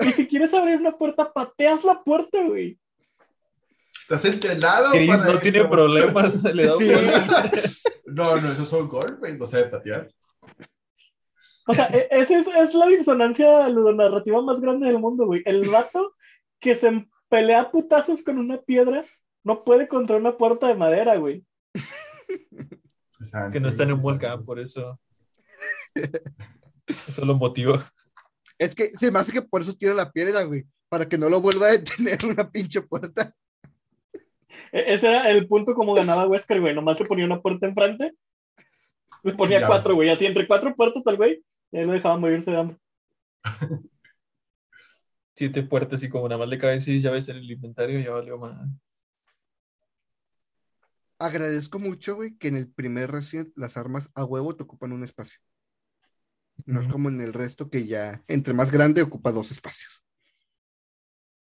Y 0.00 0.10
si 0.14 0.26
quieres 0.26 0.52
abrir 0.52 0.78
una 0.80 0.98
puerta, 0.98 1.32
pateas 1.32 1.84
la 1.84 2.02
puerta, 2.02 2.42
güey. 2.42 2.76
Estás 4.00 4.24
entrenado 4.24 4.90
Chris 4.90 5.16
para 5.16 5.32
no 5.34 5.38
tiene 5.38 5.64
problemas, 5.66 6.42
le 6.54 6.66
da 6.66 6.76
Sí. 6.76 6.84
vuelta. 6.90 7.50
No, 8.06 8.36
no, 8.40 8.50
esos 8.50 8.68
son 8.68 8.88
golpes, 8.88 9.38
no 9.38 9.46
sabe 9.46 9.66
patear. 9.66 10.08
O 11.68 11.72
sea, 11.74 11.86
e- 11.86 12.08
esa 12.10 12.36
es, 12.36 12.48
es 12.48 12.74
la 12.74 12.88
disonancia 12.88 13.68
ludonarrativa 13.68 14.42
más 14.42 14.60
grande 14.60 14.88
del 14.88 14.98
mundo, 14.98 15.24
güey. 15.26 15.42
El 15.46 15.68
vato 15.68 16.15
que 16.60 16.76
se 16.76 17.06
pelea 17.28 17.60
a 17.62 17.70
putazos 17.70 18.22
con 18.22 18.38
una 18.38 18.60
piedra 18.60 19.04
no 19.44 19.62
puede 19.64 19.86
contra 19.88 20.16
una 20.16 20.36
puerta 20.36 20.66
de 20.68 20.74
madera, 20.74 21.16
güey. 21.16 21.44
Que 23.52 23.60
no 23.60 23.68
está 23.68 23.82
en 23.84 23.92
un 23.92 24.00
volcán, 24.02 24.42
por 24.44 24.58
eso. 24.58 24.98
Eso 27.08 27.24
lo 27.24 27.34
motiva. 27.34 27.80
Es 28.58 28.74
que 28.74 28.86
se 28.90 29.10
me 29.10 29.18
hace 29.18 29.32
que 29.32 29.42
por 29.42 29.62
eso 29.62 29.74
tira 29.74 29.94
la 29.94 30.10
piedra, 30.10 30.42
güey. 30.44 30.64
Para 30.88 31.08
que 31.08 31.18
no 31.18 31.28
lo 31.28 31.40
vuelva 31.40 31.66
a 31.66 31.70
detener 31.72 32.18
una 32.24 32.50
pinche 32.50 32.80
puerta. 32.82 33.34
E- 34.72 34.94
ese 34.94 35.08
era 35.08 35.30
el 35.30 35.46
punto 35.46 35.74
como 35.74 35.94
ganaba 35.94 36.26
Wesker, 36.26 36.60
güey. 36.60 36.74
Nomás 36.74 36.98
le 37.00 37.06
ponía 37.06 37.24
una 37.24 37.40
puerta 37.40 37.66
enfrente. 37.66 38.12
Le 39.22 39.34
ponía 39.34 39.60
Ya. 39.60 39.66
cuatro, 39.66 39.94
güey. 39.94 40.10
Así 40.10 40.26
entre 40.26 40.46
cuatro 40.46 40.74
puertas 40.74 41.02
al 41.06 41.16
güey. 41.16 41.42
Y 41.72 41.78
ahí 41.78 41.84
lo 41.86 41.92
dejaba 41.92 42.16
morirse 42.18 42.50
de 42.50 42.56
hambre. 42.56 42.76
Siete 45.36 45.62
puertas 45.62 46.02
y 46.02 46.08
como 46.08 46.26
nada 46.28 46.38
más 46.38 46.48
le 46.48 46.56
caben 46.56 46.80
seis 46.80 47.02
llaves 47.02 47.28
en 47.28 47.36
el 47.36 47.50
inventario, 47.50 48.00
ya 48.00 48.10
valió 48.10 48.38
más. 48.38 48.68
Agradezco 51.18 51.78
mucho, 51.78 52.16
güey, 52.16 52.38
que 52.38 52.48
en 52.48 52.56
el 52.56 52.68
primer 52.68 53.10
Resident 53.10 53.52
las 53.54 53.76
armas 53.76 54.10
a 54.14 54.24
huevo 54.24 54.56
te 54.56 54.62
ocupan 54.62 54.92
un 54.92 55.04
espacio. 55.04 55.38
No 56.64 56.80
es 56.80 56.88
como 56.88 57.10
en 57.10 57.20
el 57.20 57.34
resto 57.34 57.68
que 57.68 57.86
ya, 57.86 58.24
entre 58.28 58.54
más 58.54 58.70
grande, 58.70 59.02
ocupa 59.02 59.30
dos 59.30 59.50
espacios. 59.50 60.02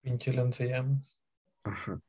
Pinche 0.01 0.33
lanzallamas. 0.33 1.17
Ajá. 1.63 2.01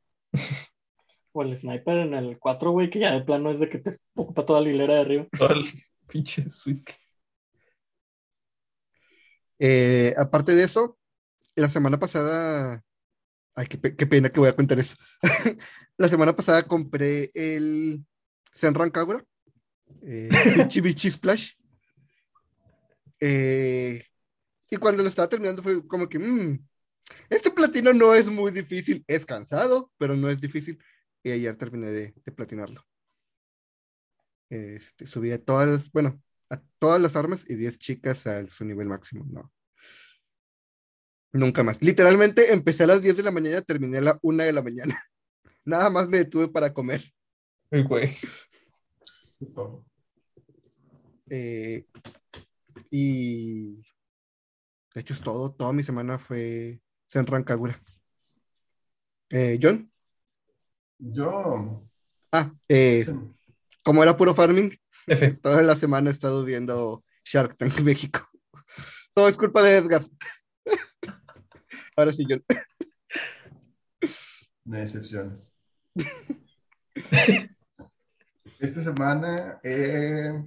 O 1.32 1.42
el 1.42 1.56
sniper 1.56 1.98
en 1.98 2.14
el 2.14 2.38
4, 2.38 2.72
güey, 2.72 2.90
que 2.90 2.98
ya 2.98 3.12
de 3.12 3.20
plano 3.20 3.50
es 3.50 3.60
de 3.60 3.68
que 3.68 3.78
te 3.78 3.96
ocupa 4.14 4.44
toda 4.44 4.60
la 4.60 4.70
hilera 4.70 4.94
de 4.94 5.00
arriba. 5.00 5.26
Todo 5.38 5.50
el 5.50 5.64
pinche 6.08 6.48
suite. 6.50 6.94
Eh, 9.58 10.14
aparte 10.18 10.54
de 10.54 10.64
eso, 10.64 10.95
la 11.56 11.68
semana 11.68 11.98
pasada. 11.98 12.82
Ay, 13.54 13.66
qué, 13.68 13.78
pe- 13.78 13.96
qué 13.96 14.06
pena 14.06 14.30
que 14.30 14.40
voy 14.40 14.48
a 14.48 14.56
contar 14.56 14.78
eso. 14.78 14.96
la 15.98 16.08
semana 16.08 16.36
pasada 16.36 16.62
compré 16.64 17.30
el 17.34 18.04
Senran 18.52 18.90
Kagura, 18.90 19.24
eh, 20.02 20.28
Bichi 20.56 20.80
Bichi 20.80 21.10
Splash. 21.10 21.52
Eh, 23.20 24.04
y 24.70 24.76
cuando 24.76 25.02
lo 25.02 25.08
estaba 25.08 25.28
terminando 25.28 25.62
fue 25.62 25.86
como 25.86 26.08
que, 26.08 26.18
"Mm, 26.18 26.66
este 27.30 27.50
platino 27.50 27.92
no 27.92 28.14
es 28.14 28.28
muy 28.28 28.52
difícil, 28.52 29.04
es 29.08 29.26
cansado, 29.26 29.92
pero 29.98 30.16
no 30.16 30.28
es 30.30 30.40
difícil. 30.40 30.78
Y 31.22 31.30
ayer 31.32 31.56
terminé 31.56 31.86
de, 31.88 32.14
de 32.24 32.32
platinarlo. 32.32 32.82
Este, 34.48 35.06
subí 35.06 35.32
a 35.32 35.44
todas, 35.44 35.90
bueno, 35.92 36.22
a 36.50 36.60
todas 36.78 37.00
las 37.00 37.16
armas 37.16 37.44
y 37.48 37.56
10 37.56 37.78
chicas 37.78 38.26
a 38.26 38.46
su 38.46 38.64
nivel 38.64 38.86
máximo, 38.88 39.24
no. 39.28 39.52
Nunca 41.36 41.62
más. 41.62 41.80
Literalmente 41.82 42.52
empecé 42.52 42.84
a 42.84 42.86
las 42.86 43.02
10 43.02 43.16
de 43.18 43.22
la 43.22 43.30
mañana, 43.30 43.60
terminé 43.60 43.98
a 43.98 44.02
la 44.02 44.18
1 44.22 44.44
de 44.44 44.52
la 44.52 44.62
mañana. 44.62 45.02
Nada 45.64 45.90
más 45.90 46.08
me 46.08 46.18
detuve 46.18 46.48
para 46.48 46.72
comer. 46.72 47.02
Güey. 47.70 48.10
Eh, 51.28 51.84
y 52.90 53.74
de 54.94 55.00
hecho 55.00 55.14
es 55.14 55.20
todo. 55.20 55.52
Toda 55.52 55.72
mi 55.72 55.82
semana 55.82 56.18
fue 56.18 56.80
Senran 57.06 57.44
Kagura. 57.44 57.78
Eh, 59.30 59.58
John. 59.60 59.90
Yo. 60.98 61.86
Ah, 62.32 62.52
eh, 62.68 63.04
como 63.82 64.02
era 64.02 64.16
puro 64.16 64.34
farming, 64.34 64.70
F. 65.06 65.32
Toda 65.42 65.62
la 65.62 65.76
semana 65.76 66.10
he 66.10 66.12
estado 66.12 66.44
viendo 66.44 67.04
Shark 67.24 67.56
Tank 67.56 67.78
México. 67.82 68.20
Todo 69.12 69.28
es 69.28 69.36
culpa 69.36 69.62
de 69.62 69.76
Edgar. 69.76 70.06
Ahora 71.96 72.12
sí, 72.12 72.26
yo. 72.28 72.36
No 74.64 74.76
hay 74.76 74.82
excepciones. 74.82 75.56
Esta 78.58 78.80
semana, 78.80 79.58
eh, 79.62 80.44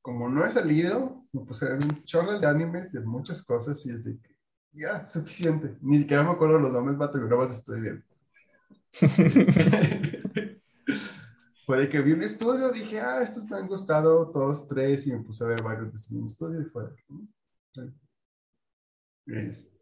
como 0.00 0.28
no 0.28 0.44
he 0.44 0.50
salido, 0.50 1.24
me 1.32 1.44
puse 1.44 1.66
a 1.66 1.70
ver 1.70 1.84
un 1.84 2.04
chorro 2.04 2.38
de 2.38 2.46
animes 2.46 2.92
de 2.92 3.00
muchas 3.00 3.42
cosas 3.42 3.84
y 3.86 3.90
es 3.90 4.04
de 4.04 4.18
que 4.20 4.36
ya, 4.72 5.06
suficiente. 5.06 5.76
Ni 5.80 5.98
siquiera 5.98 6.22
me 6.22 6.30
acuerdo 6.30 6.58
los 6.58 6.72
nombres, 6.72 6.96
vato, 6.96 7.18
que 7.18 7.26
no 7.26 7.36
más 7.36 7.56
estoy 7.56 7.80
viendo. 7.80 8.04
fue 11.66 11.80
de 11.80 11.88
que 11.88 12.00
vi 12.00 12.12
un 12.12 12.22
estudio, 12.22 12.70
dije, 12.70 13.00
ah, 13.00 13.22
estos 13.22 13.44
me 13.44 13.56
han 13.56 13.66
gustado 13.66 14.30
todos 14.30 14.68
tres 14.68 15.06
y 15.06 15.12
me 15.12 15.22
puse 15.22 15.44
a 15.44 15.48
ver 15.48 15.62
varios 15.62 15.90
de 15.90 15.96
ese 15.96 16.14
mismo 16.14 16.26
estudio 16.28 16.60
y 16.60 16.64
fue 16.66 16.84
de 16.84 16.94
que, 16.94 17.04
mm, 17.08 17.28
este, 19.26 19.77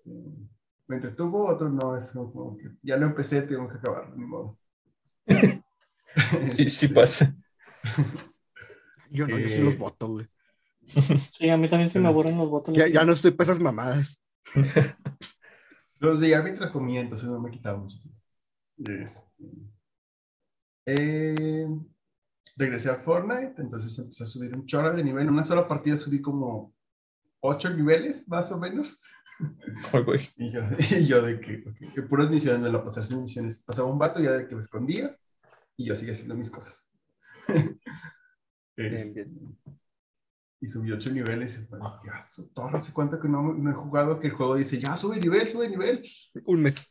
me 0.86 0.96
entretuvo, 0.96 1.48
otro 1.48 1.68
no, 1.68 1.96
es 1.96 2.12
como, 2.12 2.56
que 2.56 2.70
ya 2.82 2.96
lo 2.96 3.06
empecé, 3.06 3.42
tengo 3.42 3.68
que 3.68 3.76
acabarlo, 3.76 4.16
ni 4.16 4.24
modo. 4.24 4.58
Sí, 6.56 6.70
sí 6.70 6.88
pasa. 6.88 7.34
Yo 9.10 9.26
no, 9.26 9.38
yo 9.38 9.48
sí 9.48 9.54
Eh. 9.54 9.64
los 9.64 9.78
voto, 9.78 10.08
güey. 10.08 10.26
Sí, 10.84 11.48
a 11.48 11.56
mí 11.56 11.68
también 11.68 11.90
se 11.90 11.98
me 11.98 12.08
aburren 12.08 12.38
los 12.38 12.48
votos. 12.48 12.76
Ya, 12.76 12.86
ya 12.86 13.04
no 13.04 13.12
estoy 13.12 13.32
para 13.32 13.50
esas 13.50 13.62
mamadas. 13.62 14.22
Los 15.98 16.20
veía 16.20 16.42
mientras 16.42 16.72
comía, 16.72 17.00
entonces 17.00 17.26
no 17.26 17.40
me 17.40 17.50
quitaba 17.50 17.78
mucho 17.78 17.98
tiempo. 17.98 18.20
Este, 18.78 19.24
eh, 20.86 21.66
regresé 22.56 22.90
a 22.90 22.96
Fortnite, 22.96 23.60
entonces 23.60 23.98
empecé 23.98 24.24
a 24.24 24.26
subir 24.26 24.54
un 24.54 24.66
chorro 24.66 24.92
de 24.92 25.02
nivel. 25.02 25.24
En 25.24 25.32
una 25.32 25.42
sola 25.42 25.66
partida 25.66 25.96
subí 25.96 26.20
como 26.20 26.74
ocho 27.40 27.70
niveles, 27.70 28.28
más 28.28 28.52
o 28.52 28.58
menos. 28.58 29.00
Güey. 30.05 30.20
Y 30.37 30.51
yo, 30.51 30.61
y 30.99 31.07
yo 31.07 31.22
de 31.22 31.40
que, 31.40 31.64
ok, 31.66 31.94
que 31.94 32.03
puras 32.03 32.31
misiones, 32.31 32.61
me 32.62 32.70
la 32.70 32.85
pasé 32.85 33.01
haciendo 33.01 33.22
misiones. 33.22 33.62
Pasaba 33.62 33.88
un 33.88 33.99
vato 33.99 34.20
ya 34.20 34.33
de 34.33 34.49
que 34.49 34.55
me 34.55 34.61
escondía 34.61 35.16
y 35.77 35.87
yo 35.87 35.94
seguía 35.94 36.14
haciendo 36.14 36.35
mis 36.35 36.51
cosas. 36.51 36.88
Este, 38.79 39.25
bien. 39.25 39.59
Y 40.61 40.68
subí 40.68 40.92
ocho 40.92 41.11
niveles 41.11 41.59
y 41.59 41.64
fue 41.64 41.79
que, 41.79 42.11
ah, 42.11 42.20
su 42.20 42.51
hace 42.75 42.92
cuánto 42.92 43.18
que 43.18 43.27
no, 43.27 43.55
no 43.55 43.70
he 43.70 43.72
jugado 43.72 44.20
que 44.20 44.27
el 44.27 44.35
juego 44.35 44.57
dice, 44.57 44.79
ya 44.79 44.94
sube 44.99 45.18
nivel, 45.18 45.49
sube 45.49 45.66
nivel. 45.66 46.07
Un 46.44 46.61
mes. 46.61 46.87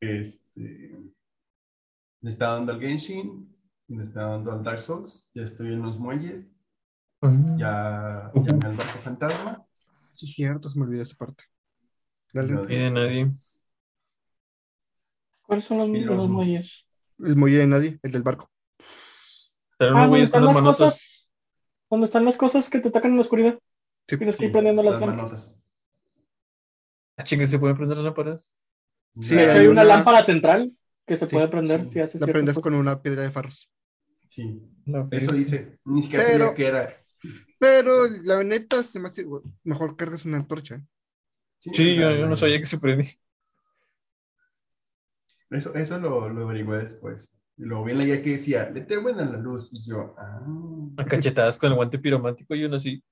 Este, 0.00 0.94
le 2.20 2.30
está 2.30 2.52
dando 2.52 2.72
al 2.72 2.80
Genshin, 2.80 3.54
le 3.88 4.02
está 4.02 4.26
dando 4.26 4.52
al 4.52 4.62
Dark 4.62 4.82
Souls, 4.82 5.30
ya 5.32 5.42
estoy 5.42 5.72
en 5.72 5.82
los 5.82 5.98
muelles, 5.98 6.55
Ya 7.22 8.30
llamé 8.34 8.66
al 8.66 8.76
barco 8.76 8.98
fantasma. 9.02 9.64
Sí, 10.12 10.26
cierto, 10.26 10.70
se 10.70 10.78
me 10.78 10.84
olvidó 10.84 11.02
esa 11.02 11.16
parte. 11.16 11.44
Dale. 12.32 12.52
No, 12.52 12.64
de 12.64 12.90
nadie. 12.90 13.32
¿Cuáles 15.42 15.64
son 15.64 15.78
los, 15.78 15.88
los 15.88 16.16
los- 16.16 16.28
muelles? 16.28 16.84
El 17.18 17.36
muelle 17.36 17.58
de 17.58 17.66
nadie, 17.66 17.98
el 18.02 18.12
del 18.12 18.22
barco. 18.22 18.50
Pero 19.78 19.90
Ah, 19.90 19.94
no 19.94 19.98
¿dónde 20.00 20.08
güeyes 20.10 20.28
están 20.28 20.40
con 20.44 20.46
las 20.48 20.54
manotas. 20.56 20.78
cosas? 20.78 21.28
¿Dónde 21.90 22.06
están 22.06 22.24
las 22.24 22.36
cosas 22.36 22.68
que 22.70 22.80
te 22.80 22.88
atacan 22.88 23.12
en 23.12 23.16
la 23.16 23.20
oscuridad? 23.22 23.58
Sí. 24.08 24.16
Tienes 24.16 24.36
que 24.36 24.44
ir 24.46 24.48
Sí, 24.50 24.52
prendiendo 24.52 24.82
las 24.82 24.92
las 24.94 25.00
lámparas. 25.00 25.22
manotas. 25.22 25.58
Ah, 27.16 27.22
chingue, 27.24 27.46
¿se 27.46 27.58
pueden 27.58 27.76
prender 27.76 27.96
las 27.96 28.04
lámparas? 28.04 28.52
Sí, 29.20 29.34
hay 29.38 29.44
hay 29.60 29.66
una 29.66 29.82
una- 29.82 29.84
lámpara 29.84 30.24
central 30.24 30.72
que 31.06 31.16
se 31.16 31.26
Sí, 31.26 31.34
puede 31.34 31.48
prender 31.48 31.84
sí. 31.84 31.88
si 31.94 32.00
haces 32.00 32.20
La 32.20 32.26
prendes 32.26 32.58
con 32.58 32.74
una 32.74 33.00
piedra 33.00 33.22
de 33.22 33.30
farros. 33.30 33.70
Sí, 34.28 34.60
eso 35.12 35.30
fe. 35.32 35.38
hice. 35.38 35.78
Ni 35.84 36.02
siquiera 36.02 36.24
Pero- 36.26 36.54
que 36.54 36.66
era. 36.66 36.96
Pero 37.58 38.06
la 38.22 38.42
neta 38.44 38.82
se 38.82 39.00
me 39.00 39.08
hace. 39.08 39.26
Mejor 39.64 39.96
cargas 39.96 40.24
una 40.24 40.38
antorcha. 40.38 40.82
Sí, 41.58 41.96
yo, 41.96 42.26
no 42.26 42.36
sabía 42.36 42.60
que 42.60 42.66
se 42.66 42.78
prendía. 42.78 43.10
Eso, 45.50 45.74
eso 45.74 45.98
lo, 45.98 46.28
lo 46.28 46.42
averigué 46.42 46.76
después. 46.76 47.32
Y 47.56 47.62
luego 47.62 47.84
vi 47.84 47.92
en 47.92 47.98
la 47.98 48.04
guía 48.04 48.22
que 48.22 48.30
decía, 48.30 48.70
le 48.70 48.82
temen 48.82 49.18
a 49.18 49.24
la 49.24 49.38
luz. 49.38 49.70
Y 49.72 49.88
yo, 49.88 50.14
ah. 50.18 50.42
A 50.98 51.04
cachetadas 51.04 51.56
con 51.56 51.70
el 51.70 51.76
guante 51.76 51.98
piromático 51.98 52.54
y 52.54 52.64
uno 52.64 52.76
así. 52.76 53.02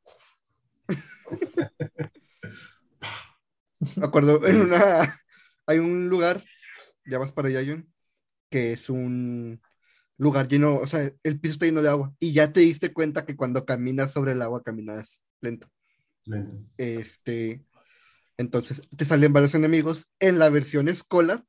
Me 3.97 4.05
acuerdo, 4.05 4.47
en 4.47 4.63
una. 4.63 5.21
Hay 5.67 5.79
un 5.79 6.09
lugar, 6.09 6.45
ya 7.07 7.19
vas 7.19 7.33
para 7.33 7.49
allá, 7.49 7.63
John, 7.67 7.91
que 8.51 8.73
es 8.73 8.91
un 8.91 9.61
lugar 10.17 10.49
lleno, 10.49 10.77
o 10.77 10.87
sea, 10.87 11.11
el 11.23 11.41
piso 11.41 11.55
está 11.55 11.67
lleno 11.67 11.83
de 11.83 11.89
agua. 11.89 12.15
Y 12.19 12.33
ya 12.33 12.53
te 12.53 12.61
diste 12.61 12.93
cuenta 12.93 13.25
que 13.25 13.37
cuando 13.37 13.65
caminas 13.65 14.13
sobre 14.13 14.33
el 14.33 14.43
agua, 14.43 14.63
caminas 14.63 15.21
lento. 15.41 15.69
Lento. 16.25 16.57
Este. 16.77 17.65
Entonces, 18.37 18.83
te 18.97 19.05
salen 19.05 19.33
varios 19.33 19.55
enemigos. 19.55 20.09
En 20.21 20.39
la 20.39 20.51
versión 20.51 20.89
escolar, 20.89 21.45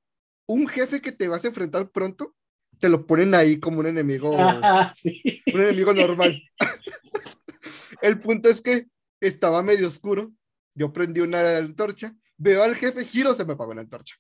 un 0.48 0.68
jefe 0.68 1.02
que 1.02 1.12
te 1.12 1.28
vas 1.28 1.44
a 1.44 1.48
enfrentar 1.48 1.90
pronto, 1.90 2.36
te 2.80 2.90
lo 2.90 3.08
ponen 3.08 3.34
ahí 3.36 3.60
como 3.60 3.80
un 3.80 3.88
enemigo. 3.88 4.36
Ah, 4.40 4.94
sí. 4.96 5.42
un 5.54 5.62
enemigo 5.62 5.94
normal. 5.94 6.42
El 8.02 8.20
punto 8.20 8.50
es 8.50 8.62
que 8.62 8.88
estaba 9.20 9.64
medio 9.64 9.88
oscuro. 9.88 10.32
Yo 10.74 10.92
prendí 10.92 11.22
una 11.22 11.58
antorcha, 11.58 12.14
veo 12.38 12.62
al 12.62 12.76
jefe, 12.76 13.06
giro, 13.06 13.34
se 13.34 13.46
me 13.46 13.54
apagó 13.54 13.74
la 13.74 13.82
antorcha. 13.82 14.16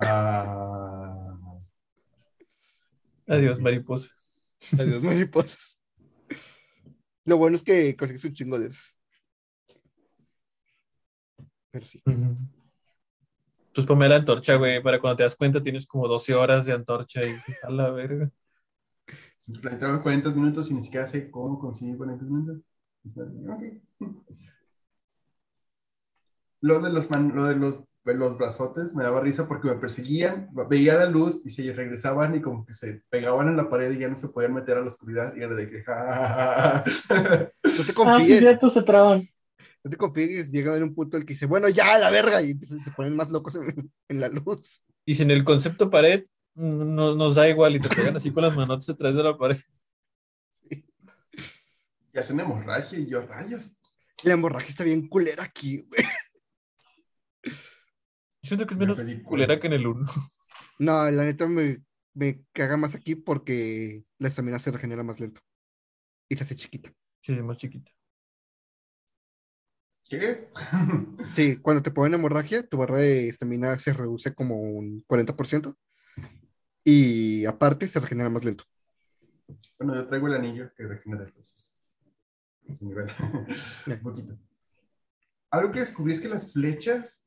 Ah. 0.00 1.15
Adiós, 3.26 3.60
mariposa. 3.60 4.10
Adiós, 4.78 5.02
mariposas. 5.02 5.78
Lo 7.24 7.36
bueno 7.38 7.56
es 7.56 7.62
que 7.62 7.96
consigues 7.96 8.24
un 8.24 8.32
chingo 8.32 8.58
de 8.58 8.66
esas. 8.68 8.98
Pero 11.70 11.86
sí. 11.86 12.02
Pues 13.74 13.86
ponme 13.86 14.08
la 14.08 14.16
antorcha, 14.16 14.54
güey, 14.54 14.82
para 14.82 15.00
cuando 15.00 15.16
te 15.18 15.22
das 15.24 15.36
cuenta 15.36 15.60
tienes 15.60 15.86
como 15.86 16.08
12 16.08 16.34
horas 16.34 16.64
de 16.66 16.72
antorcha 16.72 17.22
y 17.24 17.36
a 17.62 17.70
la 17.70 17.90
verga. 17.90 18.30
Planteaba 19.60 20.02
40 20.02 20.30
minutos 20.30 20.70
y 20.70 20.74
ni 20.74 20.82
siquiera 20.82 21.06
sé 21.06 21.30
cómo 21.30 21.58
conseguir 21.58 21.96
40 21.96 22.24
minutos. 22.24 22.62
Ok. 23.14 23.62
Lo 26.62 26.80
de 26.80 26.90
los, 26.90 27.10
man- 27.10 27.32
lo 27.36 27.44
de 27.44 27.54
los, 27.54 27.80
los 28.14 28.38
brazotes 28.38 28.94
me 28.94 29.02
daba 29.02 29.20
risa 29.20 29.48
porque 29.48 29.68
me 29.68 29.76
perseguían, 29.76 30.48
veía 30.68 30.94
la 30.94 31.06
luz 31.10 31.42
y 31.44 31.50
se 31.50 31.72
regresaban 31.72 32.34
y 32.36 32.40
como 32.40 32.64
que 32.64 32.72
se 32.72 33.02
pegaban 33.10 33.48
en 33.48 33.56
la 33.56 33.68
pared 33.68 33.90
y 33.92 33.98
ya 33.98 34.08
no 34.08 34.16
se 34.16 34.28
podían 34.28 34.54
meter 34.54 34.76
a 34.76 34.80
la 34.80 34.86
oscuridad 34.86 35.34
y 35.36 35.42
era 35.42 35.54
de 35.54 35.68
que... 35.68 35.82
ja, 35.82 35.94
ja, 35.94 36.84
ja, 36.84 36.84
ja. 36.84 36.84
No 37.08 37.24
te 37.24 37.50
Ah, 37.68 37.84
sí, 37.86 37.92
confíes, 37.92 38.72
se 38.72 38.82
traban. 38.82 39.28
no 39.82 39.90
te 39.90 39.96
confíes. 39.96 40.52
Llega 40.52 40.70
a 40.70 40.74
ver 40.74 40.84
un 40.84 40.94
punto 40.94 41.16
el 41.16 41.24
que 41.24 41.34
dice, 41.34 41.46
bueno, 41.46 41.68
ya, 41.68 41.94
a 41.94 41.98
la 41.98 42.10
verga, 42.10 42.40
y 42.42 42.52
empiezan- 42.52 42.82
se 42.82 42.90
ponen 42.92 43.16
más 43.16 43.30
locos 43.30 43.56
en, 43.56 43.90
en 44.08 44.20
la 44.20 44.28
luz. 44.28 44.82
Y 45.04 45.14
si 45.14 45.22
en 45.22 45.30
el 45.30 45.44
concepto 45.44 45.90
pared 45.90 46.24
no, 46.54 47.14
nos 47.14 47.34
da 47.34 47.48
igual 47.48 47.76
y 47.76 47.80
te 47.80 47.88
pegan 47.88 48.16
así 48.16 48.30
con 48.30 48.42
las 48.44 48.54
manotas 48.56 48.86
detrás 48.86 49.14
de 49.14 49.22
la 49.22 49.36
pared. 49.36 49.58
Y 50.70 52.18
hacen 52.18 52.40
hemorragia 52.40 52.98
y 52.98 53.06
yo, 53.06 53.26
rayos. 53.26 53.76
La 54.24 54.32
hemorragia 54.32 54.70
está 54.70 54.84
bien 54.84 55.06
culera 55.08 55.44
aquí, 55.44 55.82
güey. 55.88 56.02
Yo 58.46 58.50
siento 58.50 58.66
que 58.68 58.74
es 58.74 58.78
menos 58.78 59.02
culera 59.24 59.58
que 59.58 59.66
en 59.66 59.72
el 59.72 59.88
1. 59.88 60.06
No, 60.78 61.10
la 61.10 61.24
neta 61.24 61.48
me, 61.48 61.78
me 62.14 62.44
caga 62.52 62.76
más 62.76 62.94
aquí 62.94 63.16
porque 63.16 64.04
la 64.18 64.28
estamina 64.28 64.60
se 64.60 64.70
regenera 64.70 65.02
más 65.02 65.18
lento. 65.18 65.40
Y 66.28 66.36
se 66.36 66.44
hace 66.44 66.54
chiquita. 66.54 66.94
Sí, 67.22 67.32
es 67.32 67.42
más 67.42 67.56
chiquita. 67.56 67.90
¿Qué? 70.08 70.48
Sí, 71.34 71.56
cuando 71.56 71.82
te 71.82 71.90
ponen 71.90 72.14
hemorragia, 72.14 72.64
tu 72.64 72.78
barra 72.78 72.98
de 72.98 73.28
estamina 73.28 73.76
se 73.80 73.92
reduce 73.92 74.32
como 74.32 74.60
un 74.60 75.04
40%. 75.08 75.76
Y 76.84 77.46
aparte 77.46 77.88
se 77.88 77.98
regenera 77.98 78.30
más 78.30 78.44
lento. 78.44 78.62
bueno, 79.76 79.96
yo 79.96 80.06
traigo 80.06 80.28
el 80.28 80.34
anillo 80.34 80.70
que 80.76 80.86
regenera 80.86 81.24
entonces. 81.24 81.74
Nivel. 82.80 83.08
Un 83.88 84.02
poquito. 84.04 84.38
Algo 85.50 85.72
que 85.72 85.80
descubrí 85.80 86.12
es 86.12 86.20
que 86.20 86.28
las 86.28 86.52
flechas 86.52 87.25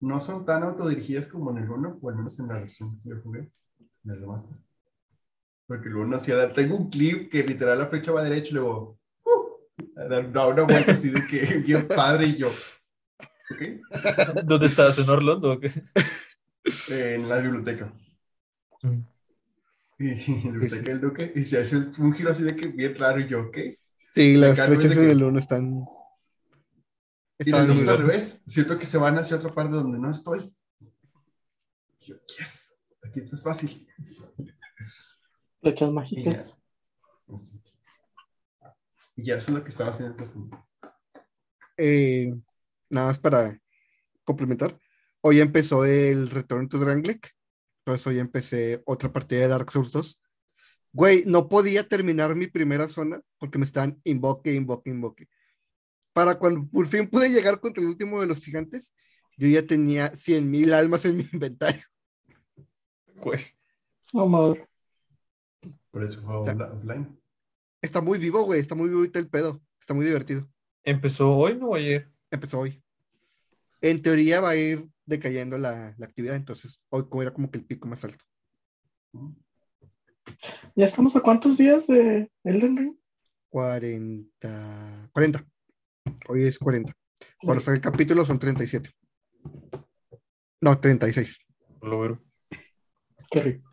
no 0.00 0.20
son 0.20 0.44
tan 0.44 0.62
autodirigidas 0.62 1.26
como 1.26 1.50
en 1.50 1.58
el 1.58 1.70
1, 1.70 1.98
o 2.00 2.08
al 2.10 2.16
menos 2.16 2.38
en 2.38 2.48
la 2.48 2.54
versión 2.54 3.00
que 3.02 3.10
yo 3.10 3.20
jugué, 3.22 3.50
en 4.04 4.10
el 4.10 4.20
remaster. 4.20 4.56
Porque 5.66 5.88
el 5.88 5.96
1 5.96 6.16
hacía 6.16 6.36
dar, 6.36 6.52
tengo 6.52 6.76
un 6.76 6.90
clip 6.90 7.30
que 7.30 7.42
literal 7.42 7.78
la 7.78 7.86
flecha 7.86 8.12
va 8.12 8.22
derecho 8.22 8.50
y 8.50 8.54
luego 8.54 8.98
uh, 9.24 10.08
da 10.08 10.46
una 10.48 10.62
vuelta 10.62 10.92
así 10.92 11.10
de 11.10 11.20
que 11.28 11.58
bien 11.66 11.88
padre 11.88 12.26
y 12.26 12.36
yo. 12.36 12.48
¿Ok? 12.48 13.62
¿Dónde 14.44 14.66
estás? 14.66 14.98
¿En 14.98 15.08
Orlando 15.08 15.52
o 15.52 15.60
qué? 15.60 15.70
En 16.90 17.28
la 17.28 17.40
biblioteca. 17.40 17.92
Mm. 18.82 19.00
Y 19.98 20.08
la 20.08 20.50
biblioteca 20.50 20.88
del 20.90 21.00
Duque, 21.00 21.32
y 21.34 21.42
se 21.42 21.58
hace 21.58 21.76
un 21.76 22.12
giro 22.12 22.30
así 22.32 22.42
de 22.42 22.56
que 22.56 22.66
bien 22.68 22.94
raro 22.96 23.20
y 23.20 23.28
yo, 23.28 23.42
¿ok? 23.42 23.58
Sí, 24.12 24.36
las 24.36 24.60
flechas 24.60 24.94
de 24.96 25.02
en 25.02 25.06
que- 25.06 25.12
el 25.12 25.22
1 25.22 25.38
están. 25.38 25.84
Y 27.38 27.50
las 27.50 27.68
muy 27.68 27.76
dos 27.76 27.88
al 27.88 27.98
revés. 27.98 28.40
Siento 28.46 28.78
que 28.78 28.86
se 28.86 28.98
van 28.98 29.18
hacia 29.18 29.36
otra 29.36 29.50
parte 29.52 29.76
donde 29.76 29.98
no 29.98 30.10
estoy. 30.10 30.54
Y 32.00 32.06
yo, 32.06 32.16
yes. 32.38 32.78
Aquí 33.02 33.20
es 33.30 33.42
fácil. 33.42 33.86
Flechas 35.60 35.82
Y 35.82 35.86
ya. 35.86 35.92
mágicas. 35.92 36.58
Y 39.16 39.24
ya 39.24 39.36
eso 39.36 39.50
es 39.50 39.58
lo 39.58 39.64
que 39.64 39.70
estaba 39.70 39.90
haciendo 39.90 40.12
esta 40.12 40.26
semana. 40.26 40.66
Eh, 41.78 42.34
nada 42.88 43.08
más 43.08 43.18
para 43.18 43.60
complementar. 44.24 44.78
Hoy 45.20 45.40
empezó 45.40 45.84
el 45.84 46.30
Return 46.30 46.68
to 46.68 46.78
Drangleic. 46.78 47.34
Entonces 47.84 48.06
hoy 48.06 48.18
empecé 48.18 48.82
otra 48.84 49.12
partida 49.12 49.40
de 49.42 49.48
Dark 49.48 49.70
Souls 49.70 49.92
2. 49.92 50.20
Güey, 50.92 51.24
no 51.26 51.48
podía 51.48 51.86
terminar 51.86 52.34
mi 52.34 52.46
primera 52.46 52.88
zona 52.88 53.20
porque 53.38 53.58
me 53.58 53.66
estaban 53.66 54.00
invoque, 54.04 54.54
invoque, 54.54 54.90
invoque. 54.90 55.28
Para 56.16 56.38
cuando 56.38 56.66
por 56.68 56.86
fin 56.86 57.06
pude 57.10 57.28
llegar 57.28 57.60
contra 57.60 57.82
el 57.82 57.90
último 57.90 58.22
de 58.22 58.26
los 58.26 58.40
gigantes, 58.42 58.94
yo 59.36 59.48
ya 59.48 59.66
tenía 59.66 60.16
100 60.16 60.50
mil 60.50 60.72
almas 60.72 61.04
en 61.04 61.18
mi 61.18 61.28
inventario. 61.30 61.82
Güey. 63.16 63.40
Oh, 64.14 64.26
madre. 64.26 64.66
Por 65.90 66.02
eso 66.04 66.22
fue 66.22 66.32
offla- 66.36 66.72
offline. 66.72 67.20
Está 67.82 68.00
muy 68.00 68.18
vivo, 68.18 68.44
güey. 68.44 68.60
Está 68.60 68.74
muy 68.74 68.88
vivo 68.88 69.00
ahorita 69.00 69.18
el 69.18 69.28
pedo. 69.28 69.60
Está 69.78 69.92
muy 69.92 70.06
divertido. 70.06 70.48
¿Empezó 70.84 71.36
hoy 71.36 71.58
no 71.58 71.74
ayer? 71.74 72.10
Empezó 72.30 72.60
hoy. 72.60 72.82
En 73.82 74.00
teoría 74.00 74.40
va 74.40 74.50
a 74.50 74.56
ir 74.56 74.88
decayendo 75.04 75.58
la, 75.58 75.94
la 75.98 76.06
actividad, 76.06 76.36
entonces 76.36 76.80
hoy 76.88 77.06
como 77.10 77.20
era 77.20 77.34
como 77.34 77.50
que 77.50 77.58
el 77.58 77.66
pico 77.66 77.86
más 77.88 78.02
alto. 78.04 78.24
¿Ya 80.74 80.86
estamos 80.86 81.14
a 81.14 81.20
cuántos 81.20 81.58
días 81.58 81.86
de 81.86 82.30
Elden 82.42 82.76
Ring? 82.78 82.96
40. 83.50 85.10
40. 85.12 85.46
Hoy 86.28 86.46
es 86.46 86.58
40. 86.58 86.92
Cuando 87.40 87.62
salga 87.62 87.76
el 87.76 87.82
capítulo 87.82 88.24
son 88.26 88.38
37. 88.38 88.90
No, 90.60 90.78
36. 90.78 91.38
Lo 91.82 92.00
veo. 92.00 92.22
Qué 93.30 93.40
rico. 93.40 93.70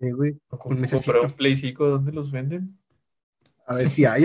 Sí, 0.00 0.10
güey. 0.12 0.38
¿Cómo 0.48 0.76
mesecito. 0.76 1.12
comprar 1.12 1.30
un 1.30 1.36
Play 1.36 1.56
5? 1.56 1.86
¿Dónde 1.88 2.12
los 2.12 2.30
venden? 2.30 2.78
A 3.66 3.74
ver 3.74 3.90
si 3.90 4.04
hay. 4.04 4.24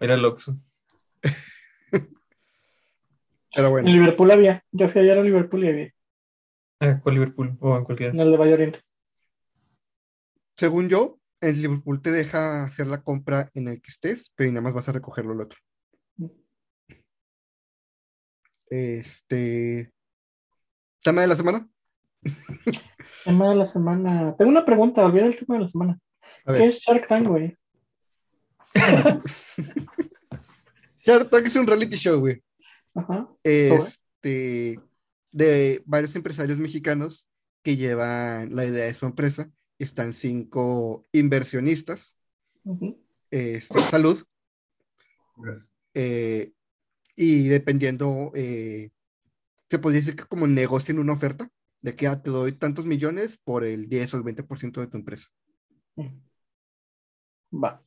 Mira 0.00 0.14
el 0.14 0.24
Oxxo. 0.24 0.56
Pero 3.56 3.66
En 3.66 3.70
bueno, 3.70 3.88
Liverpool 3.88 4.30
había. 4.30 4.64
Yo 4.72 4.88
fui 4.88 5.00
ayer 5.02 5.18
a 5.18 5.22
Liverpool 5.22 5.64
y 5.64 5.68
había. 5.68 5.94
Ah, 6.80 6.98
¿cuál 7.02 7.14
Liverpool? 7.16 7.56
O 7.60 7.76
en 7.76 7.84
cualquiera. 7.84 8.12
En 8.12 8.20
el 8.20 8.30
de 8.30 8.36
Valle 8.36 8.54
Oriente. 8.54 8.80
según 10.56 10.88
yo, 10.88 11.20
en 11.48 11.62
Liverpool 11.62 12.02
te 12.02 12.10
deja 12.10 12.64
hacer 12.64 12.86
la 12.86 13.02
compra 13.02 13.50
en 13.54 13.68
el 13.68 13.80
que 13.80 13.90
estés, 13.90 14.32
pero 14.34 14.50
nada 14.50 14.62
más 14.62 14.72
vas 14.72 14.88
a 14.88 14.92
recogerlo 14.92 15.32
el 15.32 15.40
otro. 15.42 15.58
Este. 18.68 19.92
¿Tema 21.02 21.20
de 21.20 21.26
la 21.28 21.36
semana? 21.36 21.68
Tema 23.24 23.50
de 23.50 23.54
la 23.56 23.64
semana. 23.64 24.34
Tengo 24.36 24.50
una 24.50 24.64
pregunta, 24.64 25.04
olvidé 25.04 25.26
el 25.26 25.36
tema 25.36 25.56
de 25.56 25.62
la 25.62 25.68
semana. 25.68 25.98
¿Qué 26.46 26.66
es 26.66 26.80
Shark 26.80 27.06
Tank, 27.06 27.26
güey? 27.26 27.56
Shark 31.00 31.30
Tank 31.30 31.46
es 31.46 31.56
un 31.56 31.66
reality 31.66 31.96
show, 31.96 32.20
güey. 32.20 32.42
Ajá. 32.94 33.28
este, 33.42 34.78
de 35.32 35.82
varios 35.84 36.14
empresarios 36.14 36.58
mexicanos 36.58 37.26
que 37.62 37.76
llevan 37.76 38.54
la 38.54 38.64
idea 38.66 38.84
de 38.84 38.94
su 38.94 39.06
empresa. 39.06 39.50
Están 39.78 40.12
cinco 40.14 41.06
inversionistas, 41.12 42.16
este, 43.30 43.80
salud, 43.80 44.24
eh, 45.94 46.52
y 47.16 47.48
dependiendo, 47.48 48.32
eh, 48.34 48.90
se 49.68 49.78
podría 49.78 50.00
decir 50.00 50.16
que 50.16 50.24
como 50.24 50.46
negocian 50.46 50.98
una 50.98 51.12
oferta 51.12 51.48
de 51.80 51.94
que 51.94 52.06
ah, 52.06 52.22
te 52.22 52.30
doy 52.30 52.52
tantos 52.52 52.86
millones 52.86 53.36
por 53.36 53.64
el 53.64 53.88
10 53.88 54.14
o 54.14 54.16
el 54.16 54.24
20% 54.24 54.80
de 54.80 54.86
tu 54.86 54.96
empresa. 54.96 55.28
Va. 57.52 57.82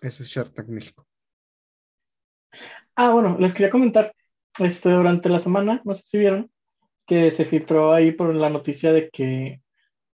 Eso 0.00 0.22
es 0.22 0.28
Shark 0.28 0.54
Tank 0.54 0.68
México. 0.68 1.06
Ah, 2.94 3.10
bueno, 3.10 3.36
les 3.38 3.52
quería 3.52 3.70
comentar, 3.70 4.14
este, 4.58 4.90
durante 4.90 5.28
la 5.28 5.38
semana, 5.38 5.80
no 5.84 5.94
sé 5.94 6.02
si 6.04 6.18
vieron, 6.18 6.50
que 7.06 7.30
se 7.30 7.44
filtró 7.44 7.92
ahí 7.92 8.12
por 8.12 8.34
la 8.34 8.50
noticia 8.50 8.92
de 8.92 9.08
que 9.10 9.62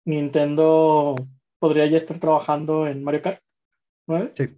Nintendo 0.05 1.15
podría 1.59 1.87
ya 1.87 1.97
estar 1.99 2.19
trabajando 2.19 2.87
en 2.87 3.03
Mario 3.05 3.23
Kart 3.23 3.41
9. 4.07 4.33
Sí. 4.37 4.49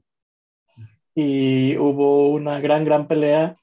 Y 1.14 1.76
hubo 1.76 2.30
una 2.30 2.60
gran, 2.60 2.84
gran 2.84 3.06
pelea 3.06 3.56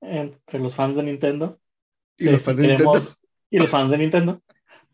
entre 0.00 0.58
los 0.58 0.74
fans 0.74 0.96
de 0.96 1.02
Nintendo 1.04 1.60
Y 2.18 2.24
los 2.24 2.40
si 2.40 2.44
fans 2.46 2.56
de 2.58 2.62
queremos- 2.62 2.94
Nintendo. 2.96 3.16
y 3.50 3.58
los 3.58 3.70
fans 3.70 3.90
de 3.90 3.98
Nintendo, 3.98 4.42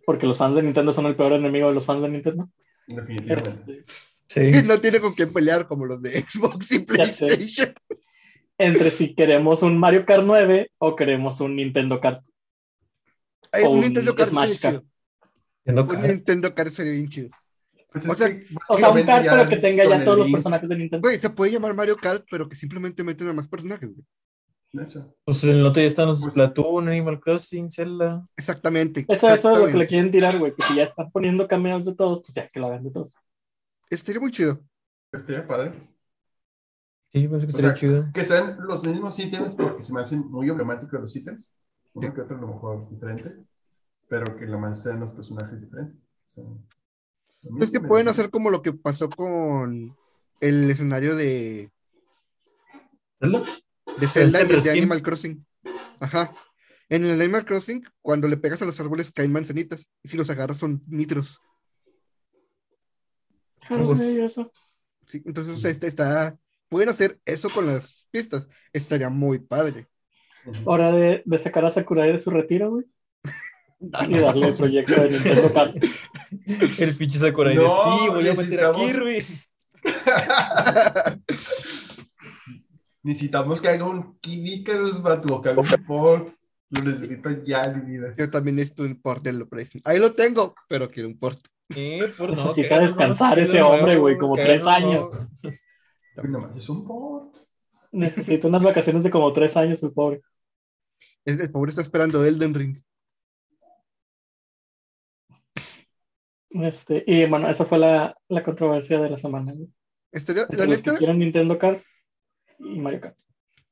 porque 0.04 0.26
los 0.26 0.36
fans 0.36 0.54
de 0.54 0.62
Nintendo 0.62 0.92
son 0.92 1.06
el 1.06 1.16
peor 1.16 1.32
enemigo 1.32 1.68
de 1.68 1.74
los 1.74 1.84
fans 1.84 2.02
de 2.02 2.08
Nintendo. 2.08 2.50
Definitivamente. 2.86 3.84
Este, 4.28 4.60
Sí. 4.60 4.66
no 4.66 4.78
tiene 4.78 5.00
con 5.00 5.14
quién 5.14 5.32
pelear 5.32 5.66
como 5.66 5.86
los 5.86 6.02
de 6.02 6.20
Xbox 6.28 6.72
y. 6.72 6.80
PlayStation. 6.80 7.72
entre 8.58 8.90
si 8.90 9.14
queremos 9.14 9.62
un 9.62 9.78
Mario 9.78 10.04
Kart 10.04 10.24
9 10.26 10.72
o 10.78 10.96
queremos 10.96 11.40
un 11.40 11.54
Nintendo 11.56 12.00
Kart. 12.00 12.22
Ay, 13.52 13.62
O 13.64 13.70
un 13.70 13.76
un 13.76 13.80
Nintendo 13.84 14.14
Kart 14.16 14.30
Smash 14.30 14.58
Kart. 14.58 14.84
Un. 15.68 16.02
Nintendo 16.02 16.54
Kart 16.54 16.72
sería 16.72 16.92
bien 16.92 17.08
chido. 17.08 17.30
Pues 17.92 18.06
O 18.08 18.14
sea, 18.14 18.28
que 18.28 18.46
O 18.68 18.78
sea, 18.78 18.90
un 18.90 19.02
Kart 19.02 19.26
pero 19.28 19.48
que 19.48 19.56
tenga 19.56 19.84
ya 19.88 20.04
todos 20.04 20.18
los 20.18 20.30
personajes 20.32 20.68
de 20.68 20.76
Nintendo. 20.76 21.06
Güey, 21.08 21.18
se 21.18 21.30
puede 21.30 21.52
llamar 21.52 21.74
Mario 21.74 21.96
Kart, 21.96 22.24
pero 22.30 22.48
que 22.48 22.56
simplemente 22.56 23.02
meten 23.04 23.28
a 23.28 23.32
más 23.32 23.48
personajes, 23.48 23.88
güey. 23.94 24.04
de 24.72 24.84
hecho. 24.84 25.14
Pues 25.24 25.42
en 25.44 25.50
el 25.56 25.66
otro 25.66 25.80
ya 25.80 25.86
están 25.86 26.06
los 26.08 26.20
Pues- 26.20 26.32
Splatoon, 26.34 26.88
Animal 26.88 27.18
Crossing, 27.20 27.70
Zelda. 27.70 28.26
Exactamente. 28.36 29.06
Eso, 29.08 29.28
eso 29.30 29.52
es 29.52 29.58
lo 29.58 29.66
que 29.66 29.78
le 29.78 29.86
quieren 29.86 30.10
tirar, 30.10 30.38
güey. 30.38 30.54
Que 30.54 30.62
si 30.66 30.74
ya 30.76 30.84
están 30.84 31.10
poniendo 31.10 31.48
cameos 31.48 31.84
de 31.86 31.94
todos, 31.94 32.20
pues 32.20 32.34
ya 32.34 32.48
que 32.48 32.60
lo 32.60 32.66
hagan 32.66 32.84
de 32.84 32.90
todos. 32.90 33.12
Estaría 33.90 34.20
muy 34.20 34.30
chido. 34.30 34.60
Estaría 35.10 35.46
padre. 35.46 35.72
Sí, 37.10 37.26
pensé 37.26 37.46
que 37.46 37.52
O 37.52 37.56
estaría 37.56 37.68
sea, 37.70 37.74
chido. 37.74 38.06
Que 38.12 38.22
sean 38.24 38.58
los 38.66 38.84
mismos 38.84 39.18
ítems 39.18 39.54
porque 39.54 39.82
se 39.82 39.94
me 39.94 40.00
hacen 40.02 40.20
muy 40.30 40.48
emblemáticos 40.50 41.00
los 41.00 41.16
ítems. 41.16 41.54
Uno 41.94 42.12
que 42.12 42.20
otro 42.20 42.36
a 42.36 42.40
lo 42.42 42.46
mejor 42.48 42.90
diferente. 42.90 43.34
Pero 44.08 44.36
que 44.36 44.46
lo 44.46 44.58
más 44.58 44.82
sean 44.82 45.00
los 45.00 45.12
personajes 45.12 45.60
diferentes. 45.60 45.96
O 45.96 46.28
sea, 46.28 46.44
Es 47.60 47.70
que 47.70 47.80
me- 47.80 47.88
pueden 47.88 48.08
hacer 48.08 48.30
como 48.30 48.50
lo 48.50 48.62
que 48.62 48.72
pasó 48.72 49.08
con 49.10 49.96
el 50.40 50.70
escenario 50.70 51.14
de, 51.16 51.70
¿Zelda? 53.20 53.42
de 54.00 54.06
Zelda 54.06 54.38
y 54.44 54.50
el 54.50 54.62
de. 54.62 54.70
Animal 54.70 55.02
Crossing. 55.02 55.44
Ajá. 56.00 56.32
En 56.88 57.04
el 57.04 57.20
Animal 57.20 57.44
Crossing, 57.44 57.84
cuando 58.00 58.28
le 58.28 58.36
pegas 58.38 58.62
a 58.62 58.64
los 58.64 58.80
árboles 58.80 59.12
caen 59.12 59.32
manzanitas. 59.32 59.86
Y 60.02 60.08
si 60.08 60.16
los 60.16 60.30
agarras 60.30 60.58
son 60.58 60.82
nitros. 60.86 61.40
Ah. 63.70 63.76
Sí, 65.06 65.22
entonces, 65.24 65.54
o 65.54 65.58
sea, 65.58 65.70
está, 65.70 65.86
está- 65.86 66.38
Pueden 66.70 66.90
hacer 66.90 67.18
eso 67.24 67.48
con 67.48 67.66
las 67.66 68.06
pistas. 68.10 68.46
Estaría 68.74 69.08
muy 69.08 69.38
padre. 69.38 69.88
Hora 70.66 70.92
de, 70.92 71.22
de 71.24 71.38
sacar 71.38 71.64
a 71.64 71.70
Sakurai 71.70 72.12
de 72.12 72.18
su 72.18 72.30
retiro, 72.30 72.70
güey. 72.70 72.84
Y 73.80 74.18
darle 74.18 74.48
el 74.48 74.54
proyecto 74.54 75.00
de 75.00 75.10
Nintendo 75.10 75.52
Kart. 75.52 75.76
El 76.78 76.96
pinche 76.96 77.18
Sakurai 77.18 77.56
de 77.56 77.62
No, 77.62 77.70
sí, 77.70 78.08
voy 78.08 78.28
a 78.28 78.34
meter 78.34 78.64
a 78.64 78.72
Kirby. 78.72 79.24
Necesitamos 83.02 83.60
que 83.60 83.68
haga 83.68 83.84
un 83.84 84.18
Kid 84.18 84.44
Icarus, 84.44 85.00
vato, 85.00 85.36
o 85.36 85.40
que 85.40 85.50
haga 85.50 85.60
un 85.60 85.86
port. 85.86 86.28
Lo 86.70 86.82
necesito 86.82 87.30
ya 87.44 87.62
en 87.62 87.84
mi 87.86 87.92
vida. 87.92 88.14
Yo 88.18 88.28
también 88.28 88.56
necesito 88.56 88.82
un 88.82 89.00
port 89.00 89.22
del 89.22 89.40
Operación. 89.40 89.80
Ahí 89.86 89.98
lo 89.98 90.12
tengo, 90.12 90.54
pero 90.68 90.90
quiero 90.90 91.08
un 91.08 91.18
port. 91.18 91.38
Eh, 91.74 92.12
por 92.18 92.30
no, 92.36 92.44
Necesita 92.44 92.78
descansar 92.80 93.38
ese 93.38 93.52
de 93.54 93.62
hombre, 93.62 93.96
güey, 93.98 94.18
como 94.18 94.34
tres 94.34 94.62
años. 94.66 95.08
nomás 96.24 96.56
es 96.56 96.68
un 96.68 96.86
port. 96.86 97.36
Necesita 97.92 98.48
unas 98.48 98.62
vacaciones 98.62 99.02
de 99.02 99.10
como 99.10 99.32
tres 99.32 99.56
años, 99.56 99.82
el 99.82 99.92
pobre. 99.92 100.20
Es- 101.24 101.40
el 101.40 101.50
pobre 101.50 101.70
está 101.70 101.80
esperando 101.82 102.22
Elden 102.24 102.54
Ring. 102.54 102.82
Este, 106.50 107.04
y 107.06 107.26
bueno, 107.26 107.48
esa 107.50 107.64
fue 107.66 107.78
la, 107.78 108.16
la 108.28 108.42
controversia 108.42 109.00
de 109.00 109.10
la 109.10 109.18
semana. 109.18 109.52
güey. 109.52 109.68
Estaría, 110.12 110.42
Entre 110.42 110.58
la 110.58 110.66
los 110.66 110.76
que 110.76 110.82
neta, 110.82 110.98
quieran 110.98 111.18
Nintendo 111.18 111.58
Kart 111.58 111.82
y 112.58 112.78
Mario 112.78 113.00
Kart. 113.00 113.18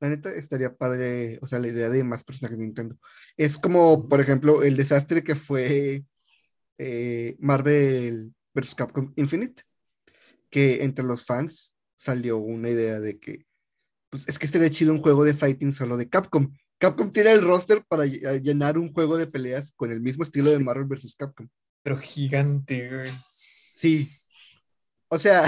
La 0.01 0.11
neta 0.11 0.31
estaría 0.31 0.75
padre, 0.75 1.39
o 1.41 1.47
sea, 1.47 1.59
la 1.59 1.69
idea 1.69 1.89
de 1.89 2.05
más 2.05 2.23
personajes 2.23 2.59
de 2.59 2.65
Nintendo. 2.65 2.99
Es 3.39 3.57
como, 3.57 4.09
por 4.09 4.21
ejemplo, 4.21 4.63
el 4.63 4.77
desastre 4.77 5.25
que 5.25 5.35
fue 5.35 6.05
eh, 6.77 7.37
Marvel 7.39 8.35
vs. 8.55 8.75
Capcom 8.75 9.13
Infinite, 9.17 9.63
que 10.51 10.85
entre 10.85 11.05
los 11.05 11.25
fans 11.25 11.75
salió 11.95 12.37
una 12.37 12.69
idea 12.69 13.01
de 13.01 13.19
que, 13.19 13.47
pues 14.11 14.29
es 14.29 14.39
que 14.39 14.45
estaría 14.45 14.69
chido 14.69 14.93
un 14.93 15.01
juego 15.01 15.25
de 15.25 15.35
fighting 15.35 15.73
solo 15.73 15.97
de 15.97 16.11
Capcom. 16.11 16.53
Capcom 16.79 17.11
tiene 17.11 17.33
el 17.33 17.41
roster 17.41 17.83
para 17.89 18.05
ll- 18.05 18.43
llenar 18.43 18.77
un 18.77 18.93
juego 18.93 19.17
de 19.17 19.27
peleas 19.27 19.73
con 19.77 19.91
el 19.91 20.03
mismo 20.03 20.25
estilo 20.25 20.51
de 20.51 20.59
Marvel 20.59 20.85
vs. 20.85 21.17
Capcom. 21.17 21.49
Pero 21.87 21.99
gigante, 21.99 22.89
güey. 22.89 23.13
Sí. 23.33 24.09
O 25.07 25.21
sea, 25.21 25.45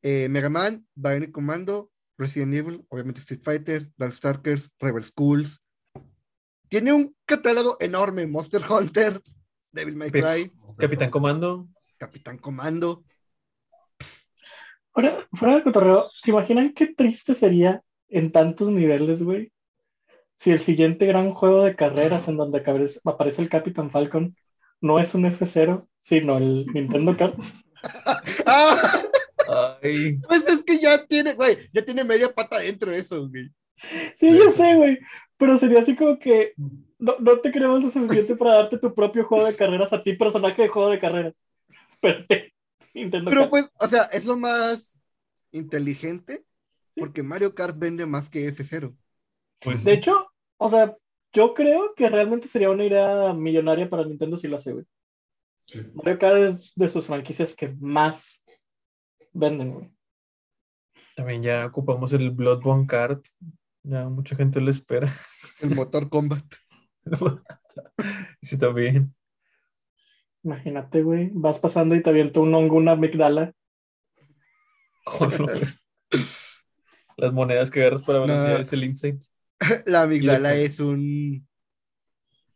eh, 0.00 0.28
Mega 0.28 0.48
Man, 0.48 0.86
Bionic 0.94 1.32
Commando, 1.32 1.90
Resident 2.16 2.54
Evil, 2.54 2.86
obviamente 2.90 3.18
Street 3.18 3.40
Fighter, 3.42 3.90
Darkstalkers, 3.96 4.70
Rebel 4.78 5.02
Schools, 5.02 5.60
tiene 6.68 6.92
un 6.92 7.16
catálogo 7.24 7.76
enorme: 7.80 8.28
Monster 8.28 8.62
Hunter, 8.70 9.20
Devil 9.72 9.96
May 9.96 10.12
Cry, 10.12 10.52
Capitán 10.78 11.10
Comando. 11.10 11.66
Capitán 11.98 12.38
Comando. 12.38 13.02
Fuera, 14.92 15.26
fuera 15.32 15.56
de 15.56 15.64
cotorreo, 15.64 16.08
¿se 16.22 16.30
imaginan 16.30 16.72
qué 16.72 16.94
triste 16.94 17.34
sería 17.34 17.82
en 18.10 18.30
tantos 18.30 18.70
niveles, 18.70 19.24
güey? 19.24 19.50
Si 20.36 20.52
el 20.52 20.60
siguiente 20.60 21.04
gran 21.04 21.32
juego 21.32 21.64
de 21.64 21.74
carreras 21.74 22.28
en 22.28 22.36
donde 22.36 22.62
aparece 23.02 23.42
el 23.42 23.48
Capitán 23.48 23.90
Falcon 23.90 24.36
no 24.80 24.98
es 25.00 25.14
un 25.14 25.24
F0, 25.24 25.86
sino 26.02 26.38
el 26.38 26.66
Nintendo 26.72 27.16
Kart. 27.16 27.36
Ay, 29.82 30.18
Pues 30.26 30.46
es 30.48 30.62
que 30.64 30.78
ya 30.78 31.06
tiene, 31.06 31.34
güey, 31.34 31.58
ya 31.72 31.84
tiene 31.84 32.04
media 32.04 32.32
pata 32.34 32.58
dentro 32.58 32.90
de 32.90 32.98
eso, 32.98 33.28
güey. 33.28 33.50
Sí, 34.16 34.36
yo 34.36 34.50
sé, 34.50 34.74
güey. 34.76 34.98
Pero 35.36 35.58
sería 35.58 35.80
así 35.80 35.94
como 35.94 36.18
que 36.18 36.54
no, 36.98 37.16
no 37.20 37.38
te 37.40 37.50
queremos 37.50 37.82
lo 37.82 37.90
suficiente 37.90 38.36
para 38.36 38.54
darte 38.54 38.78
tu 38.78 38.94
propio 38.94 39.24
juego 39.24 39.44
de 39.44 39.54
carreras 39.54 39.92
a 39.92 40.02
ti, 40.02 40.14
personaje 40.14 40.62
de 40.62 40.68
juego 40.68 40.90
de 40.90 40.98
carreras. 40.98 41.34
Pero 42.00 42.26
te- 42.26 42.54
Nintendo 42.94 43.30
Pero 43.30 43.42
Kart. 43.42 43.50
pues, 43.50 43.72
o 43.78 43.86
sea, 43.86 44.04
es 44.04 44.24
lo 44.24 44.36
más 44.38 45.04
inteligente 45.52 46.44
porque 46.96 47.22
Mario 47.22 47.54
Kart 47.54 47.78
vende 47.78 48.06
más 48.06 48.30
que 48.30 48.48
F0. 48.48 48.96
pues 49.60 49.84
De 49.84 49.92
hecho, 49.92 50.28
o 50.56 50.70
sea, 50.70 50.96
yo 51.36 51.52
creo 51.52 51.94
que 51.94 52.08
realmente 52.08 52.48
sería 52.48 52.70
una 52.70 52.84
idea 52.86 53.32
millonaria 53.34 53.88
para 53.90 54.04
Nintendo 54.06 54.38
si 54.38 54.48
lo 54.48 54.56
hace, 54.56 54.72
güey. 54.72 54.86
Sí. 55.66 55.82
Mario 55.94 56.18
Kart 56.18 56.36
es 56.38 56.72
de 56.74 56.88
sus 56.88 57.06
franquicias 57.06 57.54
que 57.54 57.68
más 57.78 58.42
venden, 59.32 59.74
güey. 59.74 59.90
también 61.14 61.42
ya 61.42 61.66
ocupamos 61.66 62.12
el 62.14 62.30
Bloodborne 62.30 62.86
Kart. 62.86 63.24
Ya 63.82 64.08
mucha 64.08 64.34
gente 64.34 64.60
lo 64.60 64.70
espera. 64.70 65.08
El 65.62 65.74
motor 65.74 66.08
combat. 66.08 66.44
Sí, 68.42 68.58
también. 68.58 69.14
Imagínate, 70.42 71.02
güey, 71.02 71.30
vas 71.34 71.58
pasando 71.58 71.94
y 71.94 72.02
te 72.02 72.08
avienta 72.10 72.40
un 72.40 72.54
hongo, 72.54 72.76
una 72.76 72.92
amigdala. 72.92 73.52
Las 77.16 77.32
monedas 77.32 77.70
que 77.70 77.80
agarras 77.80 78.04
para 78.04 78.20
velocidad 78.20 78.56
No. 78.56 78.62
es 78.62 78.72
el 78.72 78.84
insight. 78.84 79.22
La 79.86 80.02
amigdala 80.02 80.54
es 80.54 80.80
un. 80.80 81.46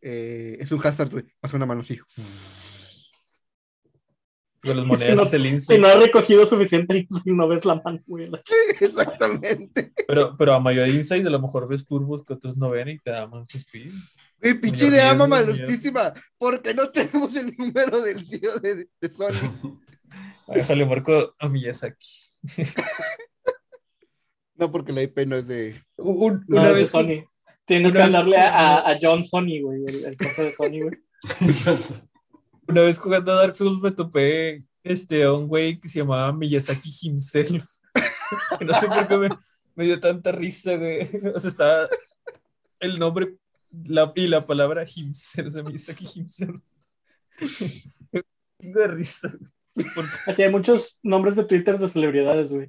eh, 0.03 0.57
es 0.61 0.71
un 0.73 0.81
hazard, 0.87 1.11
güey. 1.11 1.25
Pasa 1.41 1.57
una 1.57 1.67
mano 1.67 1.81
así. 1.81 1.99
Pero 4.61 4.75
las 4.75 4.85
monedas 4.87 5.17
no- 5.17 5.23
es 5.23 5.33
el 5.33 5.43
Si 5.43 5.49
insight. 5.49 5.81
no 5.81 5.89
has 5.89 5.99
recogido 5.99 6.47
suficiente 6.47 7.07
y 7.25 7.31
no 7.33 7.49
ves 7.49 7.65
la 7.65 7.77
mano, 7.77 8.01
güey. 8.07 8.31
Exactamente. 8.81 9.93
Pero, 10.07 10.37
pero 10.37 10.55
a 10.55 10.61
mayor 10.61 10.89
insight, 10.89 11.27
a 11.27 11.31
lo 11.31 11.41
mejor 11.41 11.67
ves 11.69 11.87
turbos 11.87 12.23
que 12.25 12.35
otros 12.35 12.57
no 12.57 12.71
ven 12.71 12.89
y 12.89 12.99
te 12.99 13.11
da 13.11 13.27
más 13.27 13.55
speed. 13.55 13.93
Güey, 14.43 14.61
pinche 14.61 14.87
idea 14.89 15.15
mamalosísima. 15.15 16.13
Porque 16.39 16.75
no 16.75 16.91
tenemos 16.91 17.35
el 17.37 17.55
número 17.57 18.03
del 18.03 18.27
CEO 18.27 18.59
de, 18.59 18.89
de 19.01 19.09
Sony. 19.11 19.79
Déjale 20.49 20.85
marco 20.85 21.35
a 21.39 21.49
Miyazaki. 21.49 22.07
No, 24.61 24.71
porque 24.71 24.93
la 24.93 25.03
IP 25.03 25.27
no 25.27 25.37
es 25.37 25.49
de. 25.49 25.75
Un- 25.97 26.45
No, 26.47 26.59
una 26.61 26.69
es 26.69 26.75
de 26.75 26.81
vez, 26.81 26.89
Sony. 26.91 27.25
Tienes 27.67 27.93
una 27.93 28.01
que 28.01 28.07
vez- 28.07 28.15
hablarle 28.15 28.37
a, 28.37 28.49
a- 28.77 28.91
a 28.93 28.99
John 29.01 29.25
Sony, 29.25 29.61
güey, 29.63 29.85
el, 29.87 30.05
el 30.05 30.17
jefe 30.19 30.43
de 30.45 30.55
Sony, 30.55 30.83
güey. 30.83 30.99
una 32.69 32.83
vez 32.83 32.99
jugando 32.99 33.33
a 33.33 33.37
Dark 33.37 33.55
Souls 33.55 33.81
me 33.81 33.91
topé 33.91 34.65
este, 34.83 35.25
a 35.25 35.33
un 35.33 35.49
güey 35.49 35.79
que 35.81 35.89
se 35.89 36.01
llamaba 36.01 36.33
Miyazaki 36.33 36.91
himself. 37.03 37.65
no 38.61 38.75
sé 38.75 38.87
por 38.87 39.09
qué 39.09 39.19
me, 39.19 39.29
me 39.75 39.85
dio 39.87 39.99
tanta 39.99 40.31
risa, 40.33 40.77
güey. 40.77 41.09
O 41.35 41.41
sea, 41.41 41.49
estaba 41.49 41.89
el 42.81 42.99
nombre 42.99 43.37
la, 43.87 44.13
y 44.15 44.27
la 44.27 44.45
palabra 44.45 44.85
himself, 44.95 45.49
o 45.49 45.51
sea, 45.51 45.63
Miyazaki 45.63 46.07
himself. 46.17 46.61
Tengo 48.59 48.81
de 48.81 48.89
risa. 48.89 49.33
Así 50.27 50.43
hay 50.43 50.51
muchos 50.51 50.99
nombres 51.03 51.35
de 51.37 51.45
Twitter 51.45 51.79
de 51.79 51.89
celebridades, 51.89 52.51
güey. 52.53 52.69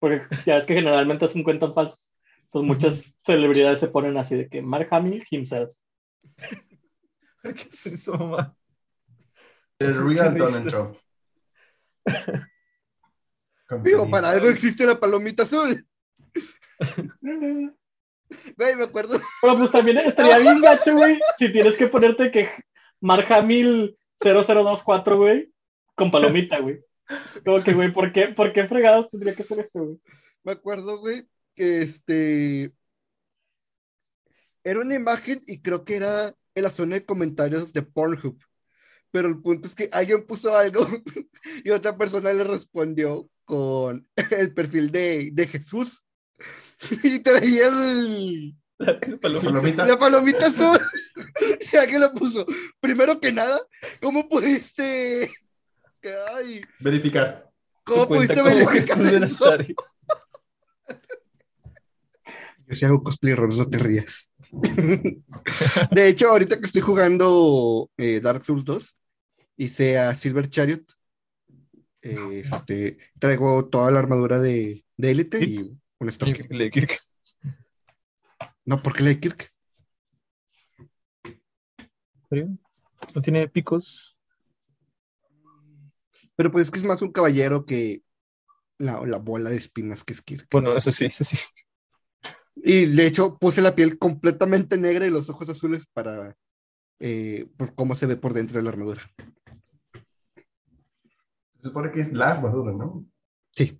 Porque 0.00 0.22
ya 0.44 0.56
ves 0.56 0.66
que 0.66 0.74
generalmente 0.74 1.26
hacen 1.26 1.44
cuentas 1.44 1.72
falsas. 1.74 2.10
Pues 2.50 2.64
muchas 2.64 3.14
celebridades 3.24 3.78
se 3.78 3.86
ponen 3.86 4.16
así 4.16 4.34
de 4.34 4.48
que 4.48 4.60
Mark 4.60 4.88
Hamill 4.90 5.24
himself. 5.30 5.70
¿Por 7.42 7.54
qué 7.54 7.68
es 7.70 7.86
eso, 7.86 8.14
mamá? 8.14 8.56
El 9.78 9.94
Real 9.94 10.36
Donald 10.36 10.68
Trump. 10.68 10.96
Digo, 13.84 14.10
para 14.10 14.30
algo 14.30 14.48
existe 14.48 14.84
la 14.84 14.98
palomita 14.98 15.44
azul. 15.44 15.86
Güey, 18.56 18.76
me 18.76 18.84
acuerdo. 18.84 19.20
pues 19.40 19.70
también 19.72 19.98
estaría 19.98 20.38
bien 20.38 20.60
gacho, 20.62 20.94
güey, 20.94 21.18
si 21.36 21.50
tienes 21.50 21.76
que 21.76 21.88
ponerte 21.88 22.30
que 22.30 22.48
Mark 23.00 23.26
Hamill 23.32 23.98
0024, 24.20 25.16
güey, 25.16 25.52
con 25.94 26.10
palomita, 26.10 26.60
güey. 26.60 26.80
Como 27.44 27.62
que, 27.62 27.72
güey, 27.72 27.92
¿por 27.92 28.12
qué, 28.12 28.28
¿por 28.28 28.52
qué 28.52 28.66
fregados 28.66 29.10
tendría 29.10 29.34
que 29.34 29.44
ser 29.44 29.60
esto, 29.60 29.84
güey? 29.84 30.00
Me 30.44 30.52
acuerdo, 30.52 30.98
güey, 30.98 31.26
que 31.54 31.82
este. 31.82 32.72
Era 34.62 34.80
una 34.80 34.94
imagen 34.94 35.42
y 35.46 35.60
creo 35.60 35.84
que 35.84 35.96
era 35.96 36.34
en 36.54 36.62
la 36.62 36.70
zona 36.70 36.96
de 36.96 37.04
comentarios 37.04 37.72
de 37.72 37.82
Pornhub. 37.82 38.38
Pero 39.10 39.28
el 39.28 39.40
punto 39.40 39.66
es 39.66 39.74
que 39.74 39.88
alguien 39.92 40.26
puso 40.26 40.56
algo 40.56 40.86
y 41.64 41.70
otra 41.70 41.96
persona 41.96 42.32
le 42.32 42.44
respondió 42.44 43.28
con 43.44 44.06
el 44.30 44.54
perfil 44.54 44.90
de, 44.90 45.30
de 45.32 45.46
Jesús. 45.46 46.02
Y 47.02 47.18
traía 47.18 47.68
el, 47.68 48.54
La 48.78 48.98
palomita. 48.98 49.20
Palomita. 49.20 49.86
la 49.86 49.98
palomita 49.98 50.46
azul. 50.46 50.80
Y 51.70 51.76
alguien 51.76 52.00
le 52.00 52.08
puso, 52.10 52.46
primero 52.80 53.20
que 53.20 53.32
nada, 53.32 53.60
¿cómo 54.00 54.28
pudiste... 54.28 55.30
Ay, 56.36 56.62
Verificar. 56.78 57.50
¿cómo 57.84 58.08
pudiste 58.08 58.40
verificar. 58.42 59.66
Yo 62.66 62.76
sí 62.76 62.84
hago 62.84 63.02
cosplay, 63.02 63.34
Ron, 63.34 63.56
no 63.56 63.68
te 63.68 63.78
rías. 63.78 64.30
De 65.90 66.08
hecho, 66.08 66.28
ahorita 66.30 66.56
que 66.60 66.66
estoy 66.66 66.82
jugando 66.82 67.90
eh, 67.96 68.20
Dark 68.20 68.44
Souls 68.44 68.64
2, 68.64 68.96
hice 69.56 69.98
a 69.98 70.14
Silver 70.14 70.48
Chariot. 70.48 70.84
eh, 72.02 72.42
Este, 72.44 72.98
traigo 73.18 73.66
toda 73.68 73.90
la 73.90 73.98
armadura 73.98 74.38
de, 74.38 74.84
de 74.96 75.10
élite 75.10 75.44
y 75.44 75.76
un 75.98 76.08
stock. 76.10 76.28
No, 78.64 78.80
porque 78.82 79.02
la 79.02 79.08
de 79.08 79.20
Kirk. 79.20 79.52
¿Serio? 82.28 82.56
¿No 83.14 83.20
tiene 83.22 83.48
picos? 83.48 84.16
Pero 86.40 86.50
pues 86.50 86.64
es 86.64 86.70
que 86.70 86.78
es 86.78 86.86
más 86.86 87.02
un 87.02 87.12
caballero 87.12 87.66
que 87.66 88.02
la, 88.78 89.04
la 89.04 89.18
bola 89.18 89.50
de 89.50 89.56
espinas 89.56 90.04
que 90.04 90.14
es 90.14 90.22
Kirk. 90.22 90.48
Bueno, 90.50 90.74
eso 90.74 90.90
sí, 90.90 91.04
eso 91.04 91.22
sí. 91.22 91.36
Y 92.56 92.86
de 92.86 93.06
hecho 93.06 93.36
puse 93.36 93.60
la 93.60 93.74
piel 93.74 93.98
completamente 93.98 94.78
negra 94.78 95.06
y 95.06 95.10
los 95.10 95.28
ojos 95.28 95.50
azules 95.50 95.86
para 95.92 96.34
eh, 96.98 97.46
por 97.58 97.74
cómo 97.74 97.94
se 97.94 98.06
ve 98.06 98.16
por 98.16 98.32
dentro 98.32 98.56
de 98.56 98.62
la 98.62 98.70
armadura. 98.70 99.02
Se 101.60 101.68
supone 101.68 101.90
que 101.92 102.00
es 102.00 102.10
la 102.14 102.30
armadura, 102.30 102.72
¿no? 102.72 103.04
Sí. 103.50 103.78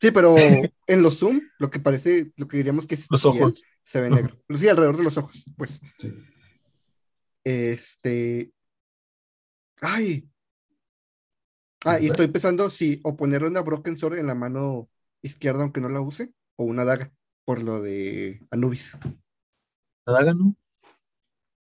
Sí, 0.00 0.10
pero 0.12 0.34
en 0.86 1.02
los 1.02 1.18
zoom, 1.18 1.42
lo 1.58 1.68
que 1.68 1.78
parece, 1.78 2.32
lo 2.36 2.48
que 2.48 2.56
diríamos 2.56 2.86
que 2.86 2.94
es 2.94 3.06
Los 3.10 3.26
ojos. 3.26 3.62
se 3.84 4.00
ve 4.00 4.08
negro. 4.08 4.34
Sí, 4.56 4.66
alrededor 4.66 4.96
de 4.96 5.04
los 5.04 5.18
ojos, 5.18 5.44
pues. 5.58 5.78
Sí. 5.98 6.14
Este. 7.44 8.50
Ay. 9.82 10.26
Ah, 11.88 12.00
y 12.00 12.06
estoy 12.06 12.26
pensando 12.26 12.68
si 12.68 13.00
o 13.04 13.16
ponerle 13.16 13.46
una 13.46 13.60
Broken 13.60 13.96
Sword 13.96 14.18
en 14.18 14.26
la 14.26 14.34
mano 14.34 14.88
izquierda, 15.22 15.62
aunque 15.62 15.80
no 15.80 15.88
la 15.88 16.00
use, 16.00 16.32
o 16.56 16.64
una 16.64 16.84
daga, 16.84 17.12
por 17.44 17.62
lo 17.62 17.80
de 17.80 18.44
Anubis. 18.50 18.98
La 20.04 20.14
daga, 20.14 20.34
¿no? 20.34 20.56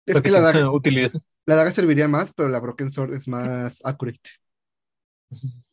Es 0.06 0.22
que 0.22 0.30
la 0.30 0.42
daga, 0.42 0.72
utilidad. 0.72 1.12
la 1.48 1.56
daga 1.56 1.72
serviría 1.72 2.08
más, 2.08 2.34
pero 2.34 2.50
la 2.50 2.60
Broken 2.60 2.92
Sword 2.92 3.16
es 3.16 3.28
más 3.28 3.82
accurate. 3.84 4.30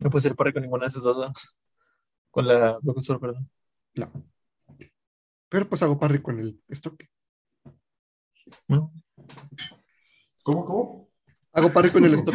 No 0.00 0.10
puede 0.10 0.22
ser 0.24 0.34
para 0.34 0.52
con 0.52 0.62
ninguna 0.62 0.84
de 0.84 0.88
esas 0.88 1.02
dos. 1.04 1.16
¿no? 1.16 1.32
Con 2.30 2.46
la 2.48 2.78
Broken 2.82 3.02
Sword, 3.02 3.20
perdón. 3.20 3.48
No. 3.94 4.12
Pero 5.48 5.68
pues 5.68 5.82
hago 5.82 5.98
parry 5.98 6.20
con 6.20 6.38
el 6.40 6.60
stock. 6.68 7.00
¿No? 8.66 8.92
¿Cómo, 10.42 10.66
cómo? 10.66 11.10
Hago 11.52 11.72
parry 11.72 11.90
con 11.90 12.04
el 12.04 12.14
stock. 12.18 12.34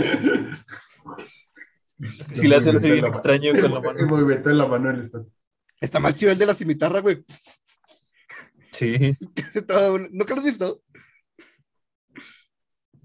Si 2.34 2.48
le 2.48 2.56
hacen 2.56 2.76
así 2.76 2.88
El 2.88 2.94
bien 2.94 3.06
extraño 3.06 3.54
con 3.54 3.74
la 3.74 3.80
mano. 3.80 4.00
El 4.00 4.06
movimiento 4.08 4.50
de 4.50 4.56
la 4.56 4.68
mano 4.68 4.92
del. 4.92 5.10
Está 5.80 6.00
más 6.00 6.16
chido 6.16 6.32
el 6.32 6.38
de 6.38 6.46
la 6.46 6.56
cimitarra, 6.56 7.00
güey. 7.00 7.24
Sí. 8.72 9.18
¿Nunca 10.12 10.34
lo 10.34 10.40
has 10.40 10.46
visto? 10.46 10.82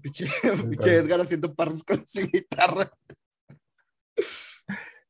Pinche, 0.01 0.27
pinche 0.69 0.95
Edgar 0.95 1.21
haciendo 1.21 1.53
parros 1.53 1.83
con 1.83 1.97
la 1.97 2.05
cimitarra. 2.07 2.91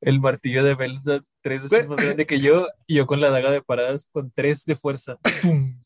El 0.01 0.19
martillo 0.19 0.63
de 0.63 0.75
Belzad, 0.75 1.21
tres 1.41 1.63
veces 1.63 1.87
más 1.87 1.99
grande 1.99 2.25
que 2.25 2.39
yo, 2.39 2.67
y 2.87 2.95
yo 2.95 3.05
con 3.05 3.21
la 3.21 3.29
daga 3.29 3.51
de 3.51 3.61
paradas 3.61 4.07
con 4.11 4.31
tres 4.31 4.65
de 4.65 4.75
fuerza. 4.75 5.17
¡Pum! 5.41 5.81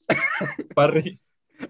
Parry. 0.75 1.19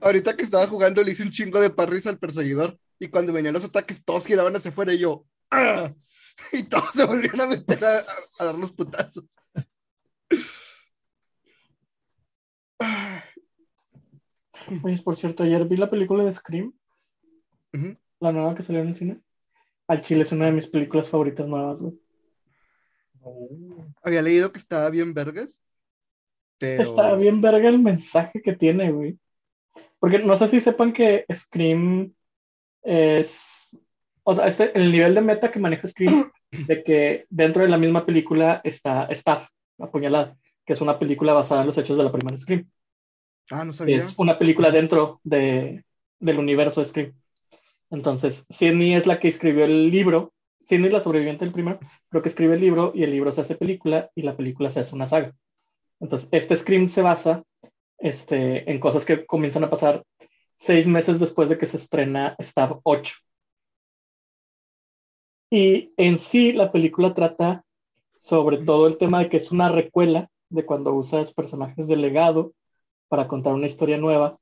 Ahorita 0.02 0.36
que 0.36 0.44
estaba 0.44 0.68
jugando 0.68 1.04
le 1.04 1.12
hice 1.12 1.24
un 1.24 1.32
chingo 1.32 1.60
de 1.60 1.70
parris 1.70 2.08
al 2.08 2.20
perseguidor 2.20 2.78
y 3.04 3.10
cuando 3.10 3.34
venían 3.34 3.54
los 3.54 3.66
ataques 3.66 4.04
todos 4.04 4.26
giraban 4.26 4.56
hacia 4.56 4.72
afuera 4.72 4.94
y 4.94 5.00
yo 5.00 5.26
¡ah! 5.52 5.94
y 6.52 6.64
todos 6.64 6.92
se 6.94 7.04
volvieron 7.04 7.42
a 7.42 7.48
meter 7.48 7.84
a, 7.84 8.00
a 8.40 8.46
dar 8.46 8.56
los 8.56 8.72
putazos. 8.72 9.26
Oye, 14.82 15.02
por 15.04 15.16
cierto, 15.16 15.44
ayer 15.44 15.66
vi 15.66 15.78
la 15.78 15.90
película 15.90 16.24
de 16.24 16.34
Scream, 16.34 16.74
la 18.20 18.32
nueva 18.32 18.56
que 18.56 18.64
salió 18.64 18.82
en 18.82 18.90
el 18.90 18.96
cine. 18.96 19.20
Al 19.88 20.02
chile 20.02 20.22
es 20.22 20.32
una 20.32 20.46
de 20.46 20.54
mis 20.54 20.68
películas 20.68 21.10
favoritas 21.10 21.48
nuevas, 21.48 21.82
güey. 21.82 22.00
Había 24.02 24.22
leído 24.22 24.52
que 24.52 24.60
estaba 24.60 24.90
bien 24.90 25.14
vergas, 25.14 25.60
pero 26.58 26.84
Está 26.84 27.16
bien 27.16 27.42
verga 27.42 27.68
el 27.70 27.80
mensaje 27.80 28.42
que 28.42 28.54
tiene, 28.54 28.92
güey. 28.92 29.20
Porque 30.00 30.20
no 30.20 30.38
sé 30.38 30.48
si 30.48 30.62
sepan 30.62 30.94
que 30.94 31.26
Scream 31.34 32.14
es. 32.84 33.40
O 34.24 34.34
sea, 34.34 34.48
este, 34.48 34.78
el 34.78 34.92
nivel 34.92 35.16
de 35.16 35.22
meta 35.22 35.52
que 35.52 35.60
maneja 35.60 35.88
Scream, 35.88 36.32
de 36.52 36.84
que 36.84 37.26
dentro 37.30 37.64
de 37.64 37.70
la 37.70 37.78
misma 37.78 38.06
película 38.06 38.62
está 38.64 39.06
Staff, 39.06 39.50
Apuñalada, 39.80 40.38
que 40.66 40.74
es 40.74 40.82
una 40.82 41.00
película 41.00 41.34
basada 41.34 41.62
en 41.62 41.68
los 41.68 41.78
hechos 41.78 41.98
de 41.98 42.04
la 42.04 42.12
primera 42.12 42.38
Scream. 42.38 42.70
Ah, 43.52 43.66
no 43.66 43.74
sabía. 43.74 43.98
Es 43.98 44.14
una 44.18 44.38
película 44.38 44.72
dentro 44.72 45.20
de, 45.24 45.84
del 46.20 46.40
universo 46.40 46.82
de 46.82 46.88
Scream. 46.88 47.14
Entonces, 47.90 48.46
Sidney 48.50 48.96
es 48.96 49.06
la 49.06 49.20
que 49.20 49.28
escribió 49.28 49.66
el 49.66 49.92
libro. 49.92 50.34
Sidney 50.68 50.88
es 50.88 50.94
la 50.94 51.02
sobreviviente 51.02 51.44
del 51.44 51.54
primero, 51.54 51.80
creo 52.08 52.24
que 52.24 52.30
escribe 52.30 52.56
el 52.56 52.62
libro 52.62 52.94
y 52.96 53.04
el 53.04 53.12
libro 53.12 53.34
se 53.34 53.42
hace 53.42 53.56
película 53.56 54.10
y 54.16 54.22
la 54.22 54.38
película 54.38 54.72
se 54.72 54.80
hace 54.80 54.96
una 54.96 55.08
saga. 55.08 55.34
Entonces, 56.00 56.30
este 56.32 56.56
Scream 56.56 56.88
se 56.88 57.02
basa 57.02 57.44
este, 57.98 58.70
en 58.72 58.80
cosas 58.80 59.04
que 59.04 59.26
comienzan 59.26 59.66
a 59.66 59.70
pasar 59.70 60.04
seis 60.64 60.88
meses 60.88 61.20
después 61.20 61.50
de 61.50 61.58
que 61.58 61.66
se 61.66 61.76
estrena 61.76 62.38
Stab 62.42 62.80
8. 62.84 63.16
Y 65.52 65.94
en 65.98 66.18
sí, 66.18 66.54
la 66.54 66.72
película 66.72 67.14
trata 67.14 67.66
sobre 68.18 68.60
todo 68.60 68.88
el 68.88 68.98
tema 68.98 69.20
de 69.20 69.30
que 69.30 69.38
es 69.38 69.52
una 69.52 69.70
recuela 69.70 70.30
de 70.50 70.66
cuando 70.66 70.94
usas 70.94 71.34
personajes 71.34 71.88
de 71.88 71.98
legado 71.98 72.54
para 73.10 73.28
contar 73.28 73.54
una 73.54 73.68
historia 73.68 73.98
nueva. 73.98 74.40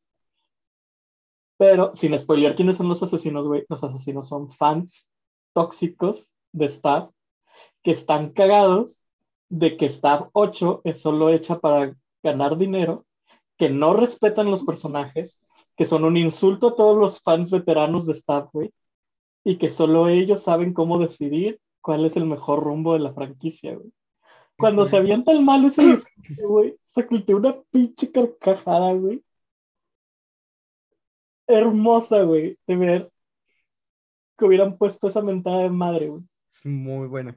Pero 1.58 1.96
sin 1.96 2.16
spoilear 2.16 2.56
quiénes 2.56 2.78
son 2.78 2.88
los 2.88 3.02
asesinos, 3.02 3.48
güey, 3.48 3.66
los 3.68 3.84
asesinos 3.84 4.28
son 4.28 4.52
fans 4.52 5.10
tóxicos 5.54 6.30
de 6.52 6.70
Stab 6.70 7.12
que 7.82 7.92
están 7.92 8.30
cagados 8.30 9.04
de 9.50 9.76
que 9.76 9.90
Stab 9.90 10.30
8 10.34 10.82
es 10.84 11.02
solo 11.02 11.30
hecha 11.30 11.60
para 11.60 11.96
ganar 12.22 12.58
dinero, 12.58 13.06
que 13.58 13.70
no 13.70 13.94
respetan 13.94 14.52
los 14.52 14.64
personajes, 14.64 15.40
que 15.82 15.88
son 15.88 16.06
un 16.06 16.16
insulto 16.16 16.68
a 16.68 16.76
todos 16.76 16.96
los 16.96 17.24
fans 17.24 17.50
veteranos 17.50 18.06
de 18.06 18.22
güey, 18.54 18.72
y 19.44 19.58
que 19.58 19.72
solo 19.72 20.10
ellos 20.10 20.44
saben 20.44 20.76
cómo 20.76 21.00
decidir 21.00 21.60
cuál 21.82 22.06
es 22.06 22.16
el 22.16 22.28
mejor 22.28 22.64
rumbo 22.64 22.94
de 22.94 23.00
la 23.00 23.16
franquicia, 23.16 23.74
güey. 23.74 23.92
Cuando 24.60 24.86
se 24.86 24.98
avienta 24.98 25.32
el 25.32 25.42
mal 25.42 25.66
ese 25.66 25.98
güey, 26.38 26.78
saculte 26.84 27.34
una 27.34 27.60
pinche 27.72 28.12
carcajada, 28.12 28.94
güey. 28.94 29.24
Hermosa, 31.48 32.22
güey, 32.22 32.60
de 32.68 32.76
ver 32.76 33.12
que 34.38 34.46
hubieran 34.46 34.78
puesto 34.78 35.08
esa 35.08 35.24
mentada 35.24 35.64
de 35.64 35.72
madre, 35.72 36.10
güey. 36.10 36.22
Es 36.52 36.64
muy 36.64 37.08
buena. 37.08 37.36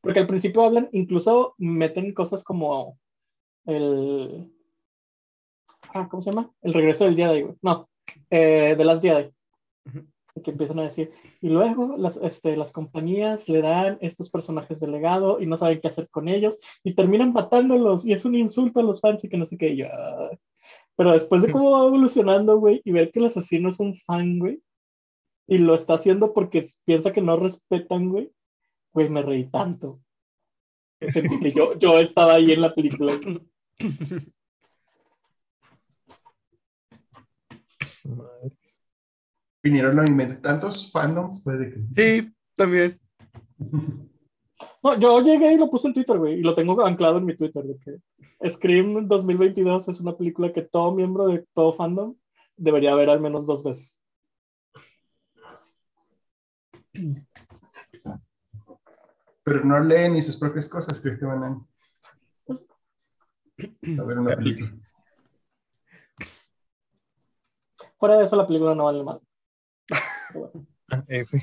Porque 0.00 0.18
al 0.18 0.26
principio 0.26 0.64
hablan, 0.64 0.88
incluso 0.90 1.54
meten 1.58 2.12
cosas 2.12 2.42
como 2.42 2.98
el. 3.66 4.52
Ah, 5.94 6.08
¿cómo 6.08 6.22
se 6.22 6.30
llama? 6.30 6.50
El 6.62 6.72
regreso 6.72 7.04
del 7.04 7.16
Jedi, 7.16 7.42
güey. 7.42 7.54
No, 7.62 7.88
eh, 8.30 8.74
de 8.76 8.84
las 8.84 9.00
Jedi. 9.00 9.30
Ujú. 9.86 10.06
Que 10.42 10.50
empiezan 10.50 10.78
a 10.78 10.84
decir. 10.84 11.12
Y 11.42 11.50
luego 11.50 11.96
las, 11.98 12.16
este, 12.16 12.56
las 12.56 12.72
compañías 12.72 13.48
le 13.48 13.60
dan 13.60 13.98
estos 14.00 14.30
personajes 14.30 14.80
de 14.80 14.86
legado 14.86 15.40
y 15.40 15.46
no 15.46 15.58
saben 15.58 15.80
qué 15.80 15.88
hacer 15.88 16.08
con 16.08 16.28
ellos 16.28 16.58
y 16.82 16.94
terminan 16.94 17.34
matándolos 17.34 18.04
y 18.06 18.14
es 18.14 18.24
un 18.24 18.34
insulto 18.34 18.80
a 18.80 18.82
los 18.82 19.00
fans 19.00 19.22
y 19.24 19.28
que 19.28 19.36
no 19.36 19.44
sé 19.44 19.58
qué. 19.58 19.68
Y 19.68 19.76
yo, 19.78 19.86
ah. 19.92 20.30
Pero 20.96 21.12
después 21.12 21.42
de 21.42 21.50
cómo 21.50 21.72
va 21.72 21.86
evolucionando, 21.86 22.58
güey, 22.58 22.80
y 22.84 22.92
ver 22.92 23.10
que 23.10 23.18
el 23.18 23.26
asesino 23.26 23.68
es 23.68 23.80
un 23.80 23.94
fan, 23.94 24.38
güey, 24.38 24.62
y 25.46 25.58
lo 25.58 25.74
está 25.74 25.94
haciendo 25.94 26.32
porque 26.32 26.68
piensa 26.84 27.12
que 27.12 27.20
no 27.22 27.36
respetan, 27.36 28.08
güey, 28.08 28.30
güey, 28.92 29.08
me 29.08 29.22
reí 29.22 29.50
tanto. 29.50 30.00
Sentí 31.00 31.40
que 31.40 31.50
yo, 31.50 31.78
yo 31.78 31.98
estaba 31.98 32.34
ahí 32.34 32.52
en 32.52 32.60
la 32.60 32.74
película. 32.74 33.12
Vinieron 39.62 39.98
a 40.00 40.02
mi 40.02 40.12
mente 40.12 40.36
tantos 40.36 40.90
fandoms, 40.90 41.42
puede 41.42 41.70
que. 41.70 41.80
Sí, 41.94 42.34
también. 42.56 43.00
No, 44.82 44.98
yo 44.98 45.20
llegué 45.20 45.52
y 45.52 45.58
lo 45.58 45.70
puse 45.70 45.86
en 45.86 45.94
Twitter, 45.94 46.18
güey, 46.18 46.40
y 46.40 46.42
lo 46.42 46.54
tengo 46.54 46.84
anclado 46.84 47.18
en 47.18 47.24
mi 47.24 47.36
Twitter, 47.36 47.62
de 47.64 47.78
que 47.78 48.50
Scream 48.50 49.06
2022 49.06 49.88
es 49.88 50.00
una 50.00 50.16
película 50.16 50.52
que 50.52 50.62
todo 50.62 50.92
miembro 50.92 51.26
de 51.26 51.46
todo 51.54 51.72
fandom 51.72 52.16
debería 52.56 52.94
ver 52.96 53.08
al 53.10 53.20
menos 53.20 53.46
dos 53.46 53.62
veces. 53.62 54.00
Pero 59.44 59.64
no 59.64 59.80
leen 59.80 60.14
ni 60.14 60.22
sus 60.22 60.36
propias 60.36 60.68
cosas, 60.68 61.00
¿crees 61.00 61.18
que 61.18 61.26
van 61.26 61.44
a, 61.44 61.66
a 64.00 64.04
ver 64.04 64.18
una 64.18 64.36
película? 64.36 64.70
Fuera 67.98 68.18
de 68.18 68.24
eso, 68.24 68.34
la 68.34 68.46
película 68.48 68.74
no 68.74 68.84
vale 68.84 69.04
mal. 69.04 69.20
F. 71.08 71.40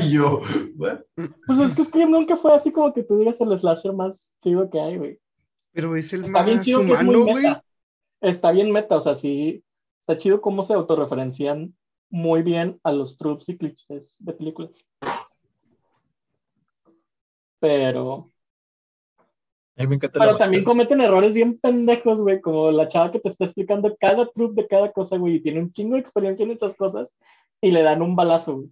Y 0.00 0.10
yo, 0.12 0.40
bueno, 0.74 1.00
Pues 1.14 1.58
es 1.60 1.74
que 1.74 1.84
Scream 1.84 2.10
nunca 2.10 2.36
fue 2.36 2.54
así 2.54 2.70
como 2.70 2.92
que 2.92 3.02
tú 3.02 3.16
digas 3.18 3.40
el 3.40 3.56
slasher 3.58 3.92
más 3.92 4.32
chido 4.42 4.68
que 4.68 4.80
hay, 4.80 4.98
güey. 4.98 5.18
Pero 5.72 5.96
es 5.96 6.12
el 6.12 6.24
Está 6.24 6.42
bien 6.42 6.56
más 6.58 6.66
chido 6.66 6.80
que 6.80 6.92
es 6.92 7.00
humano, 7.00 7.20
güey. 7.22 7.34
meta. 7.34 7.64
Está 8.20 8.50
bien 8.52 8.70
meta, 8.70 8.96
o 8.96 9.00
sea, 9.00 9.14
sí. 9.14 9.64
Está 10.00 10.18
chido 10.18 10.40
cómo 10.40 10.64
se 10.64 10.74
autorreferencian 10.74 11.74
muy 12.10 12.42
bien 12.42 12.78
a 12.82 12.92
los 12.92 13.16
tropes 13.16 13.48
y 13.48 13.56
clichés 13.56 14.14
de 14.18 14.32
películas. 14.34 14.84
Pero, 17.58 18.31
A 19.76 19.82
mí 19.82 19.86
me 19.88 19.94
encanta 19.96 20.18
la 20.18 20.26
pero 20.26 20.36
también 20.36 20.64
cometen 20.64 21.00
errores 21.00 21.32
bien 21.32 21.58
pendejos, 21.58 22.20
güey, 22.20 22.40
como 22.40 22.70
la 22.70 22.88
chava 22.88 23.10
que 23.10 23.20
te 23.20 23.28
está 23.30 23.44
explicando 23.46 23.96
cada 23.98 24.30
truc 24.30 24.54
de 24.54 24.66
cada 24.66 24.92
cosa, 24.92 25.16
güey, 25.16 25.36
y 25.36 25.40
tiene 25.40 25.60
un 25.60 25.72
chingo 25.72 25.94
de 25.94 26.00
experiencia 26.00 26.44
en 26.44 26.50
esas 26.52 26.74
cosas, 26.76 27.14
y 27.60 27.70
le 27.70 27.82
dan 27.82 28.02
un 28.02 28.14
balazo, 28.14 28.56
güey, 28.56 28.68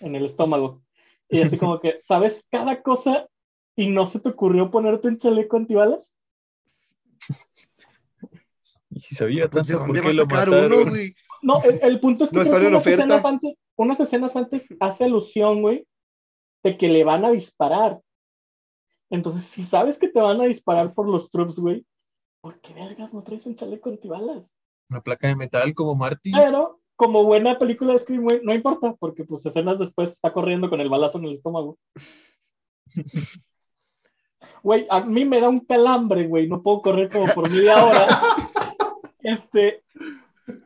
en 0.00 0.14
el 0.14 0.26
estómago. 0.26 0.82
Y 1.28 1.40
así 1.42 1.56
como 1.58 1.80
que, 1.80 1.98
¿sabes 2.02 2.44
cada 2.50 2.82
cosa 2.82 3.26
y 3.76 3.88
no 3.88 4.06
se 4.06 4.20
te 4.20 4.28
ocurrió 4.30 4.70
ponerte 4.70 5.08
un 5.08 5.18
chaleco 5.18 5.56
antibalas? 5.56 6.12
Y 8.90 9.00
si 9.00 9.14
sabía 9.14 9.48
Pues, 9.48 9.66
¿De 9.66 9.74
tanto, 9.74 9.86
¿por 9.86 10.02
qué 10.02 10.12
lo 10.12 10.22
sacar 10.24 10.48
mataron? 10.50 10.72
uno, 10.72 10.90
güey? 10.90 11.14
No, 11.42 11.62
el, 11.62 11.78
el 11.82 12.00
punto 12.00 12.24
es 12.24 12.30
que 12.30 12.36
No 12.36 12.42
creo 12.42 12.52
están 12.56 12.60
que 12.60 12.66
en 12.66 12.72
unas 12.74 12.82
oferta. 12.82 13.02
escenas 13.04 13.24
antes, 13.24 13.54
unas 13.76 14.00
escenas 14.00 14.36
antes 14.36 14.66
hace 14.80 15.04
alusión, 15.04 15.62
güey, 15.62 15.86
de 16.64 16.76
que 16.76 16.88
le 16.88 17.04
van 17.04 17.24
a 17.24 17.30
disparar. 17.30 18.00
Entonces, 19.10 19.44
si 19.46 19.64
sabes 19.64 19.98
que 19.98 20.08
te 20.08 20.20
van 20.20 20.40
a 20.40 20.44
disparar 20.44 20.94
por 20.94 21.08
los 21.08 21.30
troops, 21.30 21.58
güey, 21.58 21.84
¿por 22.40 22.60
qué 22.60 22.72
vergas 22.72 23.12
no 23.12 23.22
traes 23.22 23.44
un 23.46 23.56
chaleco 23.56 23.90
antibalas? 23.90 24.44
Una 24.88 25.02
placa 25.02 25.28
de 25.28 25.36
metal 25.36 25.74
como 25.74 25.94
Marty. 25.94 26.32
Pero, 26.32 26.80
como 26.96 27.24
buena 27.24 27.58
película 27.58 27.92
de 27.92 27.98
Scream, 27.98 28.22
güey, 28.22 28.40
no 28.42 28.54
importa, 28.54 28.94
porque 28.98 29.24
pues 29.24 29.44
escenas 29.44 29.78
después 29.78 30.12
está 30.12 30.32
corriendo 30.32 30.70
con 30.70 30.80
el 30.80 30.88
balazo 30.88 31.18
en 31.18 31.24
el 31.24 31.32
estómago. 31.34 31.78
Güey, 34.62 34.86
a 34.88 35.00
mí 35.00 35.26
me 35.26 35.38
da 35.38 35.50
un 35.50 35.60
calambre, 35.60 36.26
güey, 36.26 36.48
no 36.48 36.62
puedo 36.62 36.80
correr 36.80 37.10
como 37.10 37.26
por 37.34 37.50
media 37.50 37.84
hora. 37.84 38.06
Este, 39.22 39.84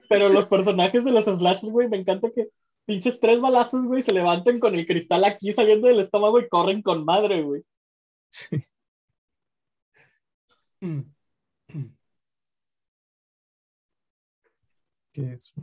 pero 0.09 0.29
los 0.29 0.47
personajes 0.47 1.05
de 1.05 1.11
los 1.11 1.25
slashers, 1.25 1.73
güey, 1.73 1.89
me 1.89 1.97
encanta 1.97 2.31
que 2.31 2.51
pinches 2.87 3.19
tres 3.19 3.41
balazos, 3.41 3.85
güey, 3.85 4.05
se 4.05 4.13
levanten 4.13 4.61
con 4.61 4.77
el 4.77 4.87
cristal 4.87 5.25
aquí 5.25 5.53
saliendo 5.53 5.89
del 5.89 5.99
estómago 5.99 6.39
y 6.39 6.49
corren 6.49 6.81
con 6.81 7.05
madre, 7.05 7.43
güey. 7.43 7.65
¿Qué 15.13 15.33
es? 15.33 15.55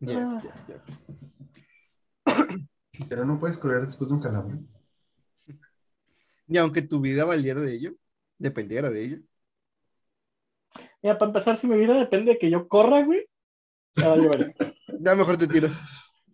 Ya, 0.00 0.42
ya, 0.42 0.66
ya. 0.68 0.82
pero 3.08 3.24
no 3.24 3.38
puedes 3.38 3.58
correr 3.58 3.84
después 3.84 4.08
de 4.08 4.16
un 4.16 4.22
calambre. 4.22 4.58
Y 6.46 6.58
aunque 6.58 6.82
tu 6.82 7.00
vida 7.00 7.24
valiera 7.24 7.60
de 7.60 7.74
ello, 7.74 7.94
dependiera 8.38 8.90
de 8.90 9.04
ello. 9.04 9.18
Mira, 11.02 11.18
para 11.18 11.30
empezar, 11.30 11.58
si 11.58 11.66
mi 11.66 11.76
vida 11.76 11.94
depende 11.94 12.32
de 12.32 12.38
que 12.38 12.50
yo 12.50 12.68
corra, 12.68 13.02
güey, 13.04 13.26
ya 13.96 14.08
vale. 14.10 14.54
Ya 15.00 15.14
mejor 15.14 15.38
te 15.38 15.48
tiras. 15.48 15.72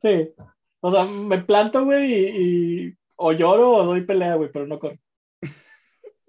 Sí. 0.03 0.35
O 0.81 0.91
sea, 0.91 1.05
me 1.05 1.43
planto, 1.43 1.85
güey, 1.85 2.13
y, 2.13 2.89
y 2.89 2.99
o 3.17 3.33
lloro 3.33 3.73
o 3.73 3.85
doy 3.85 4.05
pelea, 4.05 4.37
güey, 4.37 4.51
pero 4.53 4.67
no 4.67 4.79
corro. 4.79 4.99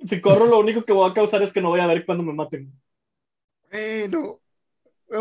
Si 0.05 0.21
corro, 0.21 0.45
lo 0.45 0.59
único 0.59 0.83
que 0.83 0.93
voy 0.93 1.09
a 1.09 1.13
causar 1.13 1.41
es 1.41 1.51
que 1.51 1.61
no 1.61 1.69
voy 1.69 1.79
a 1.79 1.88
ver 1.88 2.05
cuando 2.05 2.23
me 2.23 2.33
maten. 2.33 2.71
Bueno, 3.71 4.39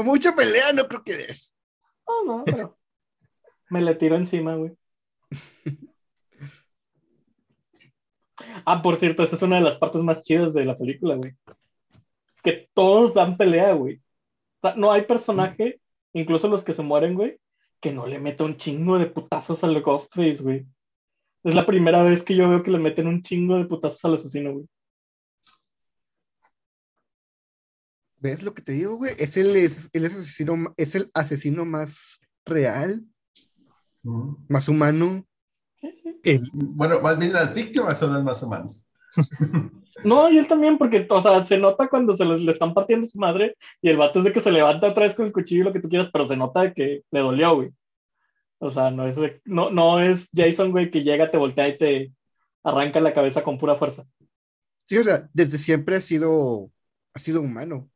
mucha 0.04 0.34
pelea 0.34 0.72
no 0.72 0.86
creo 0.86 1.02
que 1.02 1.16
des. 1.16 1.52
No, 2.06 2.24
no, 2.24 2.44
pero 2.44 2.78
me 3.70 3.80
le 3.80 3.94
tiro 3.94 4.16
encima, 4.16 4.54
güey. 4.54 4.72
Ah, 8.64 8.82
por 8.82 8.96
cierto, 8.96 9.22
esa 9.22 9.36
es 9.36 9.42
una 9.42 9.56
de 9.56 9.62
las 9.62 9.76
partes 9.76 10.02
más 10.02 10.22
chidas 10.22 10.52
de 10.52 10.64
la 10.64 10.76
película, 10.76 11.16
güey. 11.16 11.34
Que 12.42 12.68
todos 12.74 13.14
dan 13.14 13.36
pelea, 13.36 13.72
güey. 13.72 13.96
O 13.96 14.68
sea, 14.68 14.74
no 14.76 14.92
hay 14.92 15.02
personaje, 15.02 15.80
incluso 16.12 16.48
los 16.48 16.62
que 16.62 16.74
se 16.74 16.82
mueren, 16.82 17.14
güey, 17.14 17.38
que 17.80 17.92
no 17.92 18.06
le 18.06 18.18
meta 18.18 18.44
un 18.44 18.56
chingo 18.56 18.98
de 18.98 19.06
putazos 19.06 19.64
al 19.64 19.80
Ghostface, 19.82 20.42
güey. 20.42 20.66
Es 21.46 21.54
la 21.54 21.64
primera 21.64 22.02
vez 22.02 22.24
que 22.24 22.34
yo 22.34 22.48
veo 22.50 22.60
que 22.64 22.72
le 22.72 22.78
meten 22.78 23.06
un 23.06 23.22
chingo 23.22 23.56
de 23.56 23.66
putazos 23.66 24.04
al 24.04 24.14
asesino, 24.14 24.52
güey. 24.52 24.66
¿Ves 28.18 28.42
lo 28.42 28.52
que 28.52 28.62
te 28.62 28.72
digo, 28.72 28.96
güey? 28.96 29.12
Es 29.16 29.36
el, 29.36 29.54
es, 29.54 29.88
el 29.92 30.06
asesino, 30.06 30.74
es 30.76 30.96
el 30.96 31.08
asesino 31.14 31.64
más 31.64 32.18
real, 32.44 33.04
más 34.48 34.68
humano. 34.68 35.24
El- 36.24 36.50
Bueno, 36.52 37.00
más 37.00 37.16
bien 37.16 37.32
las 37.32 37.54
víctimas 37.54 37.96
son 37.98 38.12
las 38.12 38.24
más 38.24 38.42
humanas. 38.42 38.90
No, 40.04 40.28
y 40.30 40.36
él 40.36 40.46
también, 40.46 40.76
porque, 40.76 41.06
o 41.08 41.22
sea, 41.22 41.42
se 41.46 41.56
nota 41.56 41.88
cuando 41.88 42.14
se 42.14 42.24
les, 42.26 42.40
le 42.42 42.52
están 42.52 42.74
partiendo 42.74 43.06
su 43.06 43.18
madre 43.18 43.56
y 43.80 43.88
el 43.88 43.96
vato 43.96 44.18
es 44.18 44.26
de 44.26 44.32
que 44.32 44.42
se 44.42 44.50
levanta 44.52 44.88
otra 44.90 45.04
vez 45.04 45.14
con 45.14 45.24
el 45.24 45.32
cuchillo 45.32 45.62
y 45.62 45.64
lo 45.64 45.72
que 45.72 45.80
tú 45.80 45.88
quieras, 45.88 46.10
pero 46.12 46.26
se 46.26 46.36
nota 46.36 46.60
de 46.60 46.74
que 46.74 47.02
le 47.10 47.20
dolió, 47.20 47.56
güey. 47.56 47.70
O 48.58 48.70
sea, 48.70 48.90
no 48.90 49.06
es, 49.06 49.16
no, 49.44 49.70
no 49.70 50.00
es 50.00 50.28
Jason, 50.34 50.70
güey, 50.70 50.90
que 50.90 51.02
llega, 51.02 51.30
te 51.30 51.36
voltea 51.36 51.68
y 51.68 51.78
te 51.78 52.12
arranca 52.62 53.00
la 53.00 53.14
cabeza 53.14 53.42
con 53.42 53.58
pura 53.58 53.76
fuerza. 53.76 54.06
Sí, 54.88 54.96
o 54.98 55.04
sea, 55.04 55.28
desde 55.32 55.58
siempre 55.58 55.96
ha 55.96 56.00
sido, 56.00 56.70
ha 57.12 57.18
sido 57.18 57.40
humano. 57.40 57.90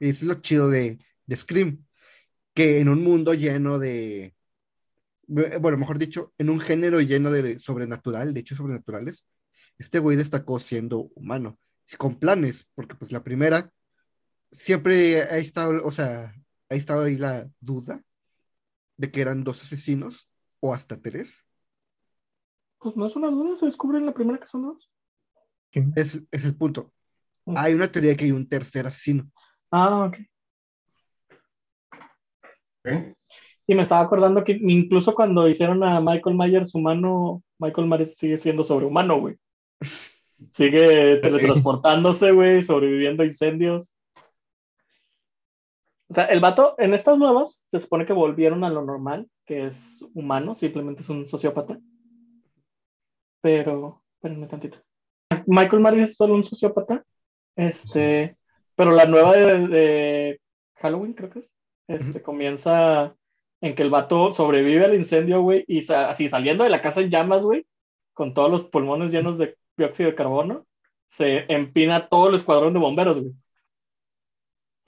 Es 0.00 0.22
lo 0.22 0.34
chido 0.34 0.70
de, 0.70 0.98
de 1.26 1.36
Scream, 1.36 1.84
que 2.54 2.78
en 2.80 2.88
un 2.88 3.02
mundo 3.02 3.34
lleno 3.34 3.78
de, 3.78 4.34
bueno, 5.26 5.78
mejor 5.78 5.98
dicho, 5.98 6.32
en 6.38 6.50
un 6.50 6.60
género 6.60 7.00
lleno 7.00 7.30
de 7.30 7.58
sobrenatural, 7.58 8.32
de 8.32 8.40
hechos 8.40 8.58
sobrenaturales, 8.58 9.26
este 9.78 9.98
güey 9.98 10.16
destacó 10.16 10.58
siendo 10.60 11.10
humano, 11.14 11.58
con 11.98 12.18
planes, 12.18 12.66
porque 12.74 12.94
pues 12.94 13.12
la 13.12 13.22
primera 13.22 13.72
siempre 14.52 15.22
ha 15.22 15.38
estado, 15.38 15.84
o 15.84 15.92
sea, 15.92 16.34
ha 16.70 16.74
estado 16.74 17.04
ahí 17.04 17.16
la 17.16 17.48
duda 17.60 18.02
de 18.98 19.10
que 19.10 19.22
eran 19.22 19.44
dos 19.44 19.62
asesinos 19.62 20.30
o 20.60 20.74
hasta 20.74 21.00
tres. 21.00 21.46
Pues 22.78 22.96
no 22.96 23.06
es 23.06 23.16
una 23.16 23.30
duda, 23.30 23.56
se 23.56 23.66
descubre 23.66 23.98
en 23.98 24.06
la 24.06 24.12
primera 24.12 24.38
que 24.38 24.46
son 24.46 24.62
dos. 24.62 24.90
Es, 25.72 26.22
es 26.30 26.44
el 26.44 26.56
punto. 26.56 26.92
Hay 27.46 27.72
una 27.72 27.90
teoría 27.90 28.10
de 28.10 28.16
que 28.16 28.26
hay 28.26 28.32
un 28.32 28.48
tercer 28.48 28.86
asesino. 28.86 29.30
Ah, 29.70 30.04
ok. 30.04 30.18
¿eh? 32.84 33.14
Y 33.66 33.74
me 33.74 33.82
estaba 33.82 34.02
acordando 34.02 34.44
que 34.44 34.52
incluso 34.60 35.14
cuando 35.14 35.48
hicieron 35.48 35.82
a 35.84 36.00
Michael 36.00 36.36
Myers 36.36 36.74
humano, 36.74 37.42
Michael 37.58 37.86
Myers 37.86 38.16
sigue 38.16 38.36
siendo 38.36 38.64
sobrehumano, 38.64 39.20
güey. 39.20 39.36
Sigue 40.52 41.16
teletransportándose, 41.16 42.30
güey, 42.30 42.62
sobreviviendo 42.62 43.24
a 43.24 43.26
incendios. 43.26 43.92
O 46.10 46.14
sea, 46.14 46.24
el 46.26 46.40
vato, 46.40 46.74
en 46.78 46.94
estas 46.94 47.18
nuevas, 47.18 47.62
se 47.70 47.80
supone 47.80 48.06
que 48.06 48.12
volvieron 48.14 48.64
a 48.64 48.70
lo 48.70 48.82
normal, 48.82 49.28
que 49.44 49.66
es 49.66 50.02
humano, 50.14 50.54
simplemente 50.54 51.02
es 51.02 51.08
un 51.10 51.26
sociópata. 51.28 51.78
Pero, 53.40 54.02
espérenme 54.14 54.46
tantito. 54.46 54.78
Michael 55.46 55.82
Myers 55.82 56.10
es 56.10 56.16
solo 56.16 56.34
un 56.34 56.44
sociópata. 56.44 57.04
Este, 57.56 58.36
pero 58.74 58.92
la 58.92 59.04
nueva 59.04 59.32
de, 59.32 59.68
de 59.68 60.40
Halloween, 60.76 61.12
creo 61.12 61.30
que 61.30 61.40
es, 61.40 61.50
este, 61.88 62.22
comienza 62.22 63.14
en 63.60 63.74
que 63.74 63.82
el 63.82 63.90
vato 63.90 64.32
sobrevive 64.32 64.84
al 64.84 64.94
incendio, 64.94 65.42
güey, 65.42 65.64
y 65.66 65.82
sa- 65.82 66.10
así 66.10 66.28
saliendo 66.28 66.64
de 66.64 66.70
la 66.70 66.80
casa 66.80 67.00
en 67.00 67.10
llamas, 67.10 67.42
güey, 67.42 67.66
con 68.12 68.32
todos 68.34 68.50
los 68.50 68.64
pulmones 68.66 69.10
llenos 69.10 69.36
de 69.38 69.56
dióxido 69.76 70.10
de 70.10 70.16
carbono, 70.16 70.66
se 71.08 71.52
empina 71.52 72.08
todo 72.08 72.28
el 72.28 72.36
escuadrón 72.36 72.72
de 72.72 72.78
bomberos, 72.78 73.18
güey. 73.20 73.32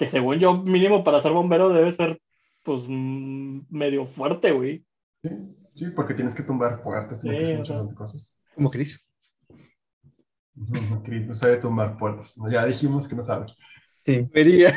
Que 0.00 0.08
según 0.08 0.38
yo, 0.38 0.54
mínimo 0.56 1.04
para 1.04 1.20
ser 1.20 1.32
bombero 1.32 1.68
debe 1.68 1.92
ser, 1.92 2.18
pues, 2.64 2.88
medio 2.88 4.06
fuerte, 4.06 4.50
güey. 4.50 4.82
Sí, 5.22 5.30
sí, 5.74 5.86
porque 5.94 6.14
tienes 6.14 6.34
que 6.34 6.42
tumbar 6.42 6.82
puertas, 6.82 7.20
tienes 7.20 7.46
Sí, 7.46 7.52
que 7.52 7.52
hacer 7.52 7.58
un 7.58 7.64
chorro 7.64 7.84
de 7.90 7.94
cosas. 7.94 8.40
Como 8.54 8.70
Chris. 8.70 8.98
No, 10.54 11.02
Chris 11.02 11.26
no 11.26 11.34
sabe 11.34 11.58
tumbar 11.58 11.98
puertas. 11.98 12.38
No, 12.38 12.50
ya 12.50 12.64
dijimos 12.64 13.06
que 13.06 13.14
no 13.14 13.22
sabe. 13.22 13.48
Sí. 14.06 14.26
Vería. 14.32 14.72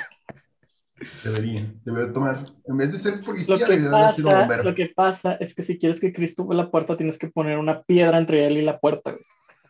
Debería. 1.24 1.74
Debería 1.86 2.12
tomar. 2.12 2.46
En 2.66 2.76
vez 2.76 2.92
de 2.92 3.00
ser 3.00 3.24
policía, 3.24 3.56
debería 3.66 3.90
haber 3.98 4.10
sido 4.10 4.30
pasa, 4.30 4.40
bombero. 4.42 4.64
lo 4.64 4.76
que 4.76 4.88
pasa 4.94 5.36
es 5.36 5.56
que 5.56 5.64
si 5.64 5.80
quieres 5.80 6.02
que 6.02 6.12
Chris 6.12 6.36
tumbe 6.36 6.54
la 6.54 6.70
puerta, 6.70 6.98
tienes 6.98 7.18
que 7.18 7.30
poner 7.30 7.58
una 7.58 7.82
piedra 7.84 8.18
entre 8.18 8.46
él 8.46 8.58
y 8.58 8.62
la 8.62 8.78
puerta, 8.78 9.12
güey. 9.12 9.24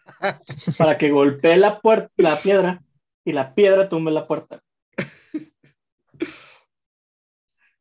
Para 0.80 0.98
que 0.98 1.12
golpee 1.12 1.58
la, 1.58 1.80
puer- 1.80 2.10
la 2.18 2.36
piedra 2.38 2.82
y 3.24 3.34
la 3.34 3.54
piedra 3.54 3.88
tumbe 3.88 4.10
la 4.12 4.26
puerta. 4.26 4.62
Eh, 6.20 6.30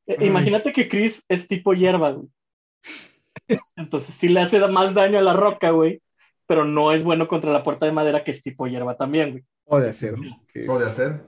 Ay. 0.07 0.29
Imagínate 0.29 0.73
que 0.73 0.89
Chris 0.89 1.23
es 1.29 1.47
tipo 1.49 1.75
hierba, 1.75 2.13
güey. 2.13 2.29
Entonces 3.77 4.15
sí 4.15 4.29
le 4.29 4.41
hace 4.41 4.59
más 4.69 4.95
daño 4.95 5.19
a 5.19 5.23
la 5.23 5.33
roca, 5.33 5.71
güey, 5.71 6.03
pero 6.47 6.65
no 6.65 6.93
es 6.93 7.05
bueno 7.05 7.29
contra 7.29 7.53
la 7.53 7.63
puerta 7.63 7.87
de 7.87 7.93
madera 7.93 8.25
que 8.25 8.31
es 8.31 8.43
tipo 8.43 8.67
hierba 8.67 8.97
también, 8.97 9.31
güey. 9.33 9.45
O 9.65 9.79
de 9.79 9.91
acero. 9.91 10.19
que 10.53 10.61
es 10.61 10.67
¿Cómo 10.67 10.79
de 10.79 10.87
hacer? 10.87 11.27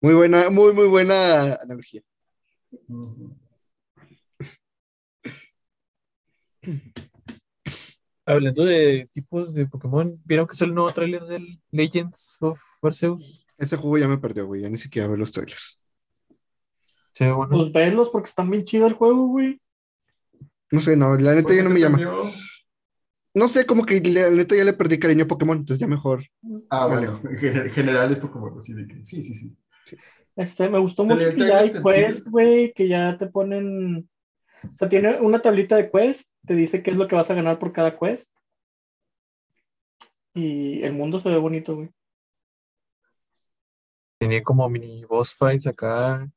Muy 0.00 0.14
buena, 0.14 0.48
muy, 0.50 0.72
muy 0.72 0.86
buena 0.86 1.54
analogía. 1.54 2.02
Hablando 8.24 8.64
de 8.64 9.08
tipos 9.10 9.52
de 9.54 9.66
Pokémon, 9.66 10.20
¿vieron 10.24 10.46
que 10.46 10.54
sale 10.54 10.68
el 10.68 10.74
nuevo 10.74 10.90
tráiler 10.90 11.24
del 11.24 11.60
Legends 11.70 12.36
of 12.40 12.60
Arceus? 12.82 13.47
Este 13.58 13.76
juego 13.76 13.98
ya 13.98 14.08
me 14.08 14.18
perdió, 14.18 14.46
güey. 14.46 14.62
Ya 14.62 14.70
ni 14.70 14.78
siquiera 14.78 15.08
veo 15.08 15.16
los 15.16 15.32
trailers. 15.32 15.80
Ve 17.18 17.32
bueno. 17.32 17.56
Pues 17.56 17.72
verlos 17.72 18.10
porque 18.10 18.28
está 18.28 18.44
bien 18.44 18.64
chido 18.64 18.86
el 18.86 18.94
juego, 18.94 19.26
güey. 19.26 19.60
No 20.70 20.80
sé, 20.80 20.96
no, 20.96 21.16
la 21.16 21.34
neta 21.34 21.48
¿Por 21.48 21.56
ya 21.56 21.62
no 21.64 21.70
me 21.70 21.80
llama. 21.80 21.96
perdió? 21.98 22.30
No 23.34 23.48
sé, 23.48 23.66
como 23.66 23.84
que 23.84 24.00
la 24.00 24.30
neta 24.30 24.54
ya 24.56 24.64
le 24.64 24.72
perdí 24.72 24.98
cariño 24.98 25.24
a 25.24 25.28
Pokémon, 25.28 25.58
entonces 25.58 25.80
ya 25.80 25.86
mejor. 25.86 26.24
Ah, 26.70 26.88
Me 26.88 26.96
bueno, 26.96 27.20
en 27.24 27.36
gener- 27.36 27.70
general 27.70 28.12
es 28.12 28.20
Pokémon, 28.20 28.56
así 28.58 28.72
de 28.74 28.86
que 28.86 29.04
sí, 29.06 29.22
sí, 29.22 29.34
sí. 29.34 29.56
Este, 30.36 30.68
me 30.68 30.78
gustó 30.78 31.04
mucho 31.04 31.30
que 31.30 31.36
ya 31.38 31.58
hay 31.58 31.72
quest, 31.72 32.26
güey, 32.28 32.72
que 32.72 32.88
ya 32.88 33.16
te 33.18 33.26
ponen. 33.26 34.08
O 34.64 34.76
sea, 34.76 34.88
tiene 34.88 35.20
una 35.20 35.40
tablita 35.40 35.76
de 35.76 35.90
quest, 35.90 36.28
te 36.46 36.54
dice 36.54 36.82
qué 36.82 36.90
es 36.92 36.96
lo 36.96 37.08
que 37.08 37.16
vas 37.16 37.30
a 37.30 37.34
ganar 37.34 37.58
por 37.58 37.72
cada 37.72 37.98
quest. 37.98 38.30
Y 40.34 40.82
el 40.82 40.92
mundo 40.92 41.18
se 41.20 41.28
ve 41.28 41.38
bonito, 41.38 41.74
güey. 41.76 41.90
Tenía 44.18 44.42
como 44.42 44.68
mini 44.68 45.04
boss 45.04 45.34
fights 45.34 45.66
acá, 45.66 46.28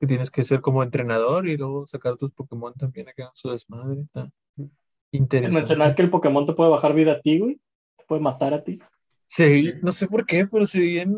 que 0.00 0.06
tienes 0.06 0.30
que 0.30 0.42
ser 0.42 0.60
como 0.60 0.82
entrenador 0.82 1.48
y 1.48 1.56
luego 1.56 1.86
sacar 1.86 2.16
tus 2.16 2.32
Pokémon 2.32 2.74
también 2.74 3.08
acá 3.08 3.24
en 3.24 3.30
su 3.34 3.50
desmadre. 3.50 4.02
Está 4.02 4.30
interesante. 5.12 5.60
Mencionar 5.60 5.94
que 5.94 6.02
el 6.02 6.10
Pokémon 6.10 6.44
te 6.44 6.52
puede 6.52 6.70
bajar 6.70 6.94
vida 6.94 7.12
a 7.12 7.20
ti, 7.20 7.38
güey. 7.38 7.60
Te 7.96 8.04
puede 8.04 8.20
matar 8.20 8.54
a 8.54 8.64
ti. 8.64 8.80
Sí, 9.28 9.74
no 9.80 9.92
sé 9.92 10.08
por 10.08 10.26
qué, 10.26 10.46
pero 10.46 10.66
se 10.66 10.80
ve 10.80 10.86
bien 10.86 11.16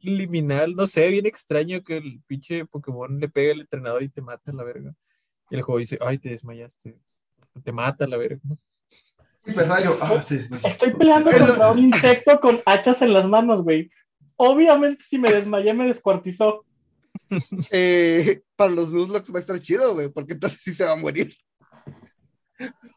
liminal, 0.00 0.74
no 0.74 0.86
sé, 0.86 1.08
bien 1.08 1.26
extraño 1.26 1.82
que 1.82 1.98
el 1.98 2.20
pinche 2.26 2.64
Pokémon 2.66 3.18
le 3.18 3.28
pegue 3.28 3.52
al 3.52 3.60
entrenador 3.60 4.02
y 4.02 4.08
te 4.08 4.20
mata 4.20 4.50
a 4.50 4.54
la 4.54 4.64
verga. 4.64 4.94
Y 5.50 5.56
el 5.56 5.62
juego 5.62 5.78
dice, 5.78 5.98
ay, 6.00 6.18
te 6.18 6.30
desmayaste. 6.30 6.96
Te 7.62 7.72
mata 7.72 8.04
a 8.04 8.08
la 8.08 8.16
verga. 8.16 8.40
Hiperrayo. 9.44 9.96
Ah, 10.00 10.22
se 10.22 10.36
desmayó. 10.36 10.66
Estoy 10.66 10.94
peleando 10.94 11.30
contra 11.30 11.72
un 11.72 11.78
insecto 11.80 12.40
con 12.40 12.60
hachas 12.64 13.02
en 13.02 13.12
las 13.12 13.26
manos, 13.26 13.62
güey. 13.62 13.90
Obviamente, 14.44 15.04
si 15.04 15.18
me 15.18 15.32
desmayé, 15.32 15.72
me 15.72 15.86
descuartizó. 15.86 16.64
Eh, 17.72 18.42
para 18.56 18.72
los 18.72 18.92
Nuzlocke 18.92 19.32
va 19.32 19.38
a 19.38 19.40
estar 19.40 19.58
chido, 19.58 19.94
güey, 19.94 20.10
porque 20.10 20.34
entonces 20.34 20.60
sí 20.60 20.72
se 20.72 20.84
va 20.84 20.92
a 20.92 20.96
morir. 20.96 21.32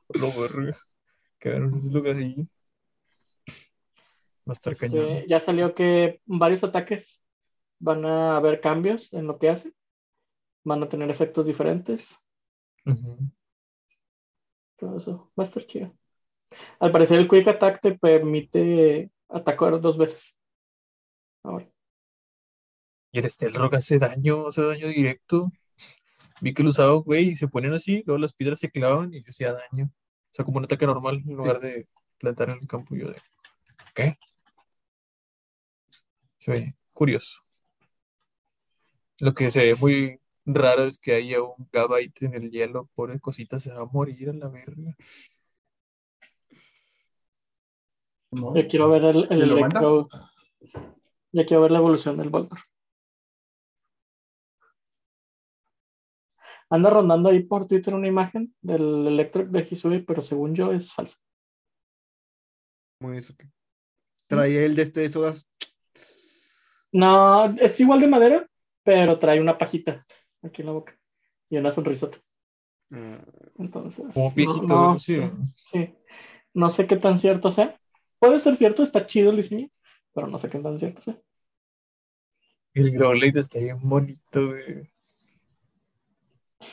Lo 0.09 0.31
verga. 0.33 0.75
Quedaron 1.39 1.79
lugares 1.89 2.25
ahí. 2.25 2.47
Va 3.47 4.51
a 4.51 4.53
estar 4.53 4.75
cañón. 4.75 5.05
Este, 5.05 5.29
ya 5.29 5.39
salió 5.39 5.73
que 5.73 6.19
varios 6.25 6.63
ataques 6.63 7.21
van 7.79 8.05
a 8.05 8.35
haber 8.35 8.59
cambios 8.59 9.13
en 9.13 9.27
lo 9.27 9.37
que 9.37 9.49
hace. 9.49 9.71
Van 10.65 10.83
a 10.83 10.89
tener 10.89 11.09
efectos 11.09 11.45
diferentes. 11.45 12.05
Todo 14.77 14.97
eso 14.97 15.31
va 15.39 15.43
a 15.43 15.47
estar 15.47 15.65
chido. 15.65 15.95
Al 16.79 16.91
parecer, 16.91 17.19
el 17.19 17.29
Quick 17.29 17.47
Attack 17.47 17.81
te 17.81 17.97
permite 17.97 19.11
atacar 19.29 19.79
dos 19.79 19.97
veces. 19.97 20.35
Ahora. 21.45 21.69
Y 23.11 23.19
el 23.19 23.29
Steelrock 23.29 23.75
hace 23.75 23.99
daño, 23.99 24.47
hace 24.47 24.61
daño 24.61 24.87
directo. 24.87 25.51
Vi 26.41 26.53
que 26.53 26.63
lo 26.63 26.69
usaba, 26.69 26.93
güey, 26.95 27.29
y 27.29 27.35
se 27.35 27.47
ponen 27.47 27.73
así, 27.73 28.03
luego 28.05 28.19
las 28.19 28.33
piedras 28.33 28.59
se 28.59 28.69
clavan 28.69 29.13
y 29.13 29.23
hacía 29.25 29.53
daño. 29.53 29.85
O 29.85 30.35
sea, 30.35 30.43
como 30.43 30.57
un 30.57 30.65
ataque 30.65 30.85
normal 30.85 31.23
en 31.25 31.35
lugar 31.35 31.59
de 31.61 31.87
plantar 32.17 32.49
en 32.49 32.59
el 32.59 32.67
campo. 32.67 32.95
Y 32.95 32.99
yo 32.99 33.09
de, 33.09 33.21
¿qué? 33.93 34.17
Se 36.39 36.51
ve 36.51 36.75
curioso. 36.91 37.41
Lo 39.21 39.33
que 39.33 39.49
se 39.49 39.63
ve 39.63 39.75
muy 39.75 40.19
raro 40.45 40.83
es 40.83 40.99
que 40.99 41.15
haya 41.15 41.41
un 41.41 41.69
Gabite 41.71 42.25
en 42.25 42.33
el 42.33 42.51
hielo. 42.51 42.89
Pobre 42.95 43.19
cosita, 43.19 43.59
se 43.59 43.71
va 43.71 43.81
a 43.81 43.85
morir 43.85 44.29
a 44.29 44.33
la 44.33 44.49
verga. 44.49 44.95
¿no? 48.31 48.53
Ya 48.55 48.67
quiero 48.67 48.89
ver 48.89 49.05
el, 49.05 49.23
el 49.23 49.27
¿Quién 49.29 49.49
lo 49.49 49.59
manda? 49.59 49.81
Ya 51.35 51.45
quiero 51.45 51.63
ver 51.63 51.71
la 51.71 51.79
evolución 51.79 52.15
del 52.15 52.29
Voltor. 52.29 52.59
Anda 56.69 56.89
rondando 56.89 57.27
ahí 57.29 57.43
por 57.43 57.67
Twitter 57.67 57.93
una 57.93 58.07
imagen 58.07 58.55
del 58.61 59.05
Electro 59.05 59.45
de 59.45 59.67
Hisui, 59.69 59.99
pero 60.03 60.21
según 60.21 60.55
yo 60.55 60.71
es 60.71 60.93
falsa. 60.93 61.17
Como 62.97 63.11
eso 63.11 63.35
que 63.35 63.49
traía 64.27 64.65
el 64.65 64.75
de 64.75 64.83
este 64.83 65.01
de 65.01 65.09
sodas. 65.09 65.45
No, 66.93 67.45
es 67.59 67.77
igual 67.81 67.99
de 67.99 68.07
madera, 68.07 68.47
pero 68.83 69.19
trae 69.19 69.41
una 69.41 69.57
pajita 69.57 70.05
aquí 70.41 70.61
en 70.61 70.67
la 70.67 70.71
boca 70.71 70.97
y 71.49 71.57
una 71.57 71.73
sonrisota. 71.73 72.17
Ah, 72.91 73.19
Entonces, 73.59 74.05
Como 74.13 74.31
no, 74.63 74.93
no 74.93 74.99
sí. 74.99 75.15
sé, 75.15 75.31
sí. 75.55 75.95
No 76.53 76.69
sé 76.69 76.87
qué 76.87 76.95
tan 76.95 77.19
cierto 77.19 77.51
sea. 77.51 77.77
Puede 78.19 78.39
ser 78.39 78.55
cierto, 78.55 78.83
está 78.83 79.05
chido 79.05 79.31
el 79.31 79.37
diseño, 79.37 79.67
pero 80.15 80.27
no 80.27 80.39
sé 80.39 80.49
qué 80.49 80.57
tan 80.59 80.79
cierto 80.79 81.01
sea. 81.03 81.19
El 82.73 82.91
Growlithe 82.91 83.39
está 83.41 83.59
bien 83.59 83.77
bonito, 83.81 84.47
güey. 84.47 84.89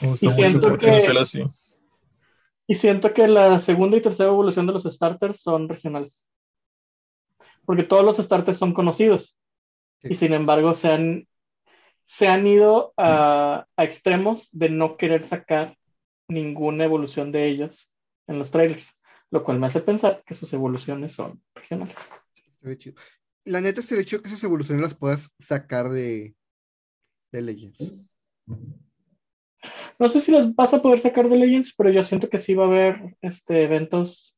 Me 0.01 0.09
gustó 0.09 0.27
Y 0.31 0.45
mucho 0.55 0.69
el 0.69 0.79
que- 0.79 1.03
pelo 1.07 1.21
así. 1.21 1.45
Y 2.67 2.77
siento 2.77 3.13
que 3.13 3.29
la 3.29 3.59
segunda 3.59 3.97
y 3.97 4.01
tercera 4.01 4.31
evolución 4.31 4.67
de 4.67 4.73
los 4.73 4.85
starters 4.85 5.41
son 5.43 5.69
regionales. 5.69 6.27
Porque 7.67 7.83
todos 7.85 8.05
los 8.05 8.17
starters 8.17 8.57
son 8.59 8.73
conocidos. 8.73 9.37
Sí. 10.01 10.09
Y 10.13 10.15
sin 10.15 10.33
embargo 10.33 10.73
se 10.75 10.89
han, 10.89 11.29
se 12.05 12.29
han 12.29 12.47
ido 12.47 12.95
a, 12.97 13.67
a 13.77 13.85
extremos 13.85 14.49
de 14.53 14.71
no 14.71 14.97
querer 14.97 15.23
sacar 15.25 15.77
ninguna 16.29 16.85
evolución 16.85 17.31
de 17.33 17.49
ellos 17.49 17.91
en 18.27 18.39
los 18.39 18.51
trailers. 18.51 18.97
Lo 19.31 19.45
cual 19.45 19.59
me 19.59 19.67
hace 19.67 19.81
pensar 19.81 20.23
que 20.25 20.35
sus 20.35 20.53
evoluciones 20.53 21.13
son 21.15 21.43
regionales. 21.55 22.11
La 23.45 23.61
neta 23.61 23.83
sería 23.83 24.05
chido 24.05 24.23
que 24.23 24.29
esas 24.29 24.45
evoluciones 24.45 24.83
las 24.83 24.95
puedas 24.95 25.31
sacar 25.39 25.91
de, 25.91 26.35
de 27.33 27.43
Legends. 27.43 28.05
No 29.99 30.09
sé 30.09 30.21
si 30.21 30.33
las 30.33 30.55
vas 30.55 30.75
a 30.75 30.83
poder 30.83 31.01
sacar 31.01 31.29
de 31.29 31.37
Legends, 31.37 31.75
pero 31.77 31.91
yo 31.91 32.03
siento 32.03 32.29
que 32.29 32.39
sí 32.39 32.55
va 32.55 32.65
a 32.65 32.69
haber 32.69 33.17
este, 33.21 33.65
eventos 33.65 34.37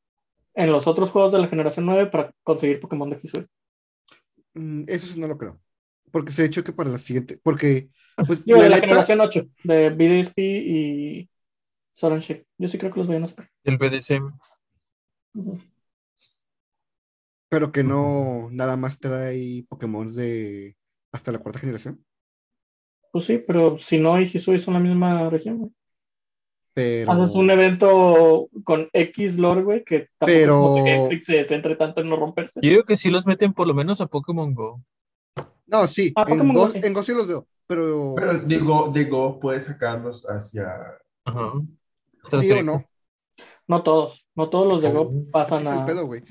en 0.54 0.70
los 0.70 0.86
otros 0.86 1.10
juegos 1.10 1.32
de 1.32 1.38
la 1.38 1.48
generación 1.48 1.86
9 1.86 2.10
para 2.10 2.32
conseguir 2.42 2.80
Pokémon 2.80 3.10
de 3.10 3.18
Hisui. 3.22 3.46
Mm, 4.54 4.84
Eso 4.86 5.06
sí 5.06 5.18
no 5.18 5.26
lo 5.26 5.36
creo. 5.36 5.60
Porque 6.10 6.32
se 6.32 6.42
ha 6.42 6.46
hecho 6.46 6.62
que 6.62 6.72
para 6.72 6.90
la 6.90 6.98
siguiente. 6.98 7.40
Porque, 7.42 7.88
pues, 8.26 8.44
Digo, 8.44 8.58
la 8.58 8.64
de 8.64 8.70
la 8.70 8.76
neta, 8.76 8.86
generación 8.86 9.20
8, 9.20 9.48
de 9.64 9.90
BDSP 9.90 10.38
y 10.38 11.30
Shield. 11.96 12.44
Yo 12.58 12.68
sí 12.68 12.78
creo 12.78 12.92
que 12.92 13.00
los 13.00 13.08
vayan 13.08 13.24
a 13.24 13.28
sacar. 13.28 13.50
El 13.64 13.78
BDSM. 13.78 14.32
Pero 17.54 17.70
que 17.70 17.84
no 17.84 18.48
nada 18.50 18.76
más 18.76 18.98
trae 18.98 19.64
Pokémon 19.68 20.12
de 20.12 20.76
hasta 21.12 21.30
la 21.30 21.38
cuarta 21.38 21.60
generación. 21.60 22.04
Pues 23.12 23.26
sí, 23.26 23.38
pero 23.38 23.78
si 23.78 23.96
no 24.00 24.20
y 24.20 24.24
Hisui 24.24 24.58
son 24.58 24.74
la 24.74 24.80
misma 24.80 25.30
región, 25.30 25.58
güey. 25.58 25.70
Pero. 26.74 27.12
Haces 27.12 27.36
un 27.36 27.48
evento 27.52 28.48
con 28.64 28.88
X 28.92 29.38
lore, 29.38 29.62
güey, 29.62 29.84
que 29.84 30.08
tampoco 30.18 30.26
Pero- 30.82 31.06
es 31.12 31.18
que 31.20 31.24
se 31.24 31.44
centre 31.44 31.76
tanto 31.76 32.00
en 32.00 32.08
no 32.10 32.16
romperse. 32.16 32.58
Yo 32.60 32.70
digo 32.70 32.82
que 32.82 32.96
sí 32.96 33.08
los 33.08 33.24
meten 33.24 33.52
por 33.52 33.68
lo 33.68 33.74
menos 33.74 34.00
a 34.00 34.06
Pokémon 34.08 34.52
Go. 34.52 34.82
No, 35.68 35.86
sí, 35.86 36.12
Ah, 36.16 36.22
en 36.26 36.38
Pokémon 36.38 36.56
Go, 36.56 36.68
sí. 36.70 36.80
en 36.82 36.92
Go 36.92 37.04
sí 37.04 37.12
los 37.14 37.28
veo. 37.28 37.46
Pero. 37.68 38.14
Pero 38.16 38.32
de 38.40 38.58
Go, 38.58 38.90
de 38.92 39.04
Go 39.04 39.38
puedes 39.38 39.66
sacarlos 39.66 40.24
hacia. 40.28 40.66
Ajá. 41.24 41.52
sí 42.42 42.50
o 42.50 42.64
no. 42.64 42.84
No 43.68 43.84
todos, 43.84 44.26
no 44.34 44.50
todos 44.50 44.66
los 44.66 44.82
de 44.82 44.90
Go 44.90 45.02
Es 45.04 45.24
que 45.24 45.30
pasan 45.30 45.66
es 45.68 45.72
el 45.72 45.78
a. 45.78 45.86
pedo, 45.86 46.06
güey. 46.06 46.24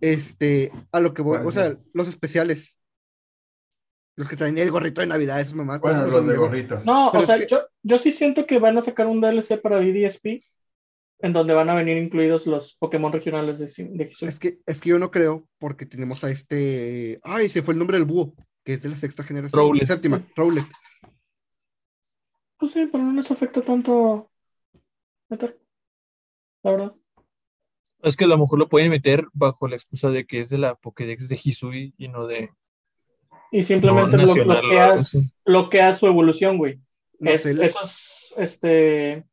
Este, 0.00 0.72
a 0.92 1.00
lo 1.00 1.14
que 1.14 1.22
voy, 1.22 1.36
¿Cuál 1.38 1.46
o 1.48 1.52
sea, 1.52 1.76
los 1.92 2.08
especiales. 2.08 2.78
Los 4.16 4.28
que 4.30 4.36
traen 4.36 4.56
el 4.56 4.70
gorrito 4.70 5.02
de 5.02 5.06
Navidad, 5.06 5.40
esos 5.40 5.54
mamás. 5.54 5.80
Bueno, 5.80 6.00
todos 6.00 6.12
los 6.12 6.26
de 6.26 6.32
de 6.32 6.38
Go. 6.38 6.44
gorrito. 6.46 6.80
No, 6.84 7.10
Pero 7.12 7.24
o 7.24 7.26
sea, 7.26 7.38
que- 7.38 7.46
yo, 7.48 7.60
yo 7.82 7.98
sí 7.98 8.12
siento 8.12 8.46
que 8.46 8.58
van 8.58 8.78
a 8.78 8.82
sacar 8.82 9.06
un 9.06 9.20
DLC 9.20 9.58
para 9.60 9.78
BDSP 9.78 10.42
en 11.18 11.32
donde 11.32 11.54
van 11.54 11.68
a 11.68 11.74
venir 11.74 11.98
incluidos 11.98 12.46
los 12.46 12.76
Pokémon 12.78 13.12
regionales 13.12 13.58
de, 13.58 13.66
de. 13.66 14.12
Es 14.22 14.38
que, 14.38 14.58
es 14.64 14.80
que 14.80 14.88
yo 14.90 14.98
no 14.98 15.10
creo, 15.10 15.46
porque 15.58 15.84
tenemos 15.86 16.24
a 16.24 16.30
este. 16.30 17.20
Ay, 17.22 17.48
se 17.48 17.62
fue 17.62 17.74
el 17.74 17.78
nombre 17.78 17.98
del 17.98 18.06
búho, 18.06 18.34
que 18.64 18.74
es 18.74 18.82
de 18.82 18.88
la 18.88 18.96
sexta 18.96 19.22
generación. 19.22 19.60
Rowlet. 19.60 19.86
Séptima, 19.86 20.26
Rowlet. 20.34 20.64
Pues 22.58 22.72
sí, 22.72 22.88
pero 22.90 23.04
no 23.04 23.12
les 23.12 23.30
afecta 23.30 23.60
tanto 23.62 24.30
meter. 25.28 25.58
La 26.62 26.70
verdad. 26.70 26.94
Es 28.02 28.16
que 28.16 28.24
a 28.24 28.28
lo 28.28 28.38
mejor 28.38 28.58
lo 28.58 28.68
pueden 28.68 28.90
meter 28.90 29.26
bajo 29.32 29.66
la 29.68 29.76
excusa 29.76 30.10
de 30.10 30.26
que 30.26 30.40
es 30.40 30.50
de 30.50 30.58
la 30.58 30.74
Pokédex 30.74 31.28
de 31.28 31.38
Hisui 31.42 31.94
y 31.96 32.08
no 32.08 32.26
de 32.26 32.50
Y 33.50 33.62
simplemente 33.62 34.16
blo- 34.16 34.26
nacional 34.26 34.56
o 34.56 34.58
algo 34.58 34.68
bloqueas, 34.68 35.00
así. 35.00 35.30
bloqueas 35.44 35.98
su 35.98 36.06
evolución, 36.06 36.58
güey. 36.58 36.80
No 37.18 37.30
Es- 37.30 37.46
esos 37.46 38.34
este, 38.36 39.24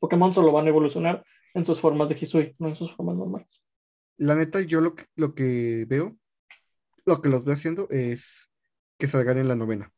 Pokémon 0.00 0.32
solo 0.32 0.52
van 0.52 0.66
a 0.66 0.70
evolucionar 0.70 1.22
en 1.54 1.64
sus 1.64 1.80
formas 1.80 2.08
de 2.08 2.16
Hisui, 2.20 2.54
no 2.58 2.68
en 2.68 2.76
sus 2.76 2.94
formas 2.94 3.16
normales. 3.16 3.48
La 4.16 4.34
neta, 4.34 4.60
yo 4.62 4.80
lo 4.80 4.94
que, 4.94 5.04
lo 5.16 5.34
que 5.34 5.84
veo, 5.88 6.16
lo 7.04 7.20
que 7.20 7.28
los 7.28 7.44
veo 7.44 7.54
haciendo 7.54 7.88
es 7.90 8.48
que 8.98 9.06
salgan 9.08 9.38
en 9.38 9.48
la 9.48 9.56
novena. 9.56 9.92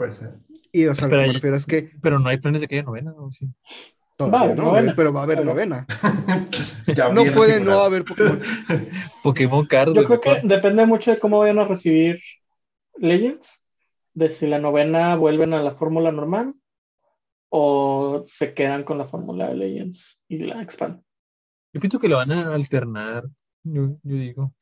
Puede 0.00 0.12
ser. 0.12 0.30
Y, 0.72 0.86
o 0.86 0.94
sea, 0.94 1.08
lo 1.08 1.10
que 1.10 1.16
me 1.26 1.32
refiero 1.34 1.56
es 1.56 1.66
que 1.66 1.90
Pero 2.00 2.18
no 2.18 2.30
hay 2.30 2.38
planes 2.38 2.62
de 2.62 2.68
que 2.68 2.76
haya 2.76 2.84
novena, 2.84 3.12
¿o 3.12 3.30
sí? 3.32 3.46
todavía 4.16 4.48
Va 4.50 4.54
no, 4.54 4.62
novena. 4.62 4.82
güey, 4.84 4.96
pero 4.96 5.12
va 5.12 5.20
a 5.20 5.22
haber 5.24 5.36
Pero- 5.38 5.50
novena. 5.50 5.86
Ya 6.94 7.08
No 7.10 7.22
puede 7.34 7.58
figurado. 7.58 7.64
no 7.64 7.80
haber 7.82 8.04
Pokémon. 8.04 8.40
Pokémon 9.22 9.66
Card. 9.66 9.92
Yo 9.94 10.04
creo 10.04 10.20
que 10.22 10.40
depende 10.44 10.86
mucho 10.86 11.10
de 11.10 11.18
cómo 11.18 11.38
vayan 11.40 11.58
a 11.58 11.66
recibir 11.66 12.18
Legends, 12.96 13.60
de 14.14 14.30
si 14.30 14.46
la 14.46 14.58
novena 14.58 15.16
vuelven 15.16 15.52
a 15.52 15.62
la 15.62 15.74
fórmula 15.74 16.10
normal 16.12 16.54
o 17.50 18.24
se 18.26 18.54
quedan 18.54 18.84
con 18.84 18.96
la 18.96 19.06
fórmula 19.06 19.48
de 19.48 19.56
Legends 19.56 20.18
y 20.28 20.38
la 20.38 20.62
expanden. 20.62 21.04
Yo 21.74 21.80
pienso 21.80 21.98
que 22.00 22.08
lo 22.08 22.16
van 22.16 22.32
a 22.32 22.54
alternar, 22.54 23.24
yo, 23.64 23.98
yo 24.02 24.16
digo. 24.16 24.54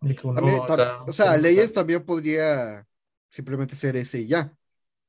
También, 0.00 0.60
o 1.06 1.12
sea, 1.12 1.36
Legends 1.36 1.72
también 1.72 2.04
podría 2.04 2.86
simplemente 3.32 3.74
ser 3.74 3.96
ese 3.96 4.20
y 4.20 4.28
ya. 4.28 4.54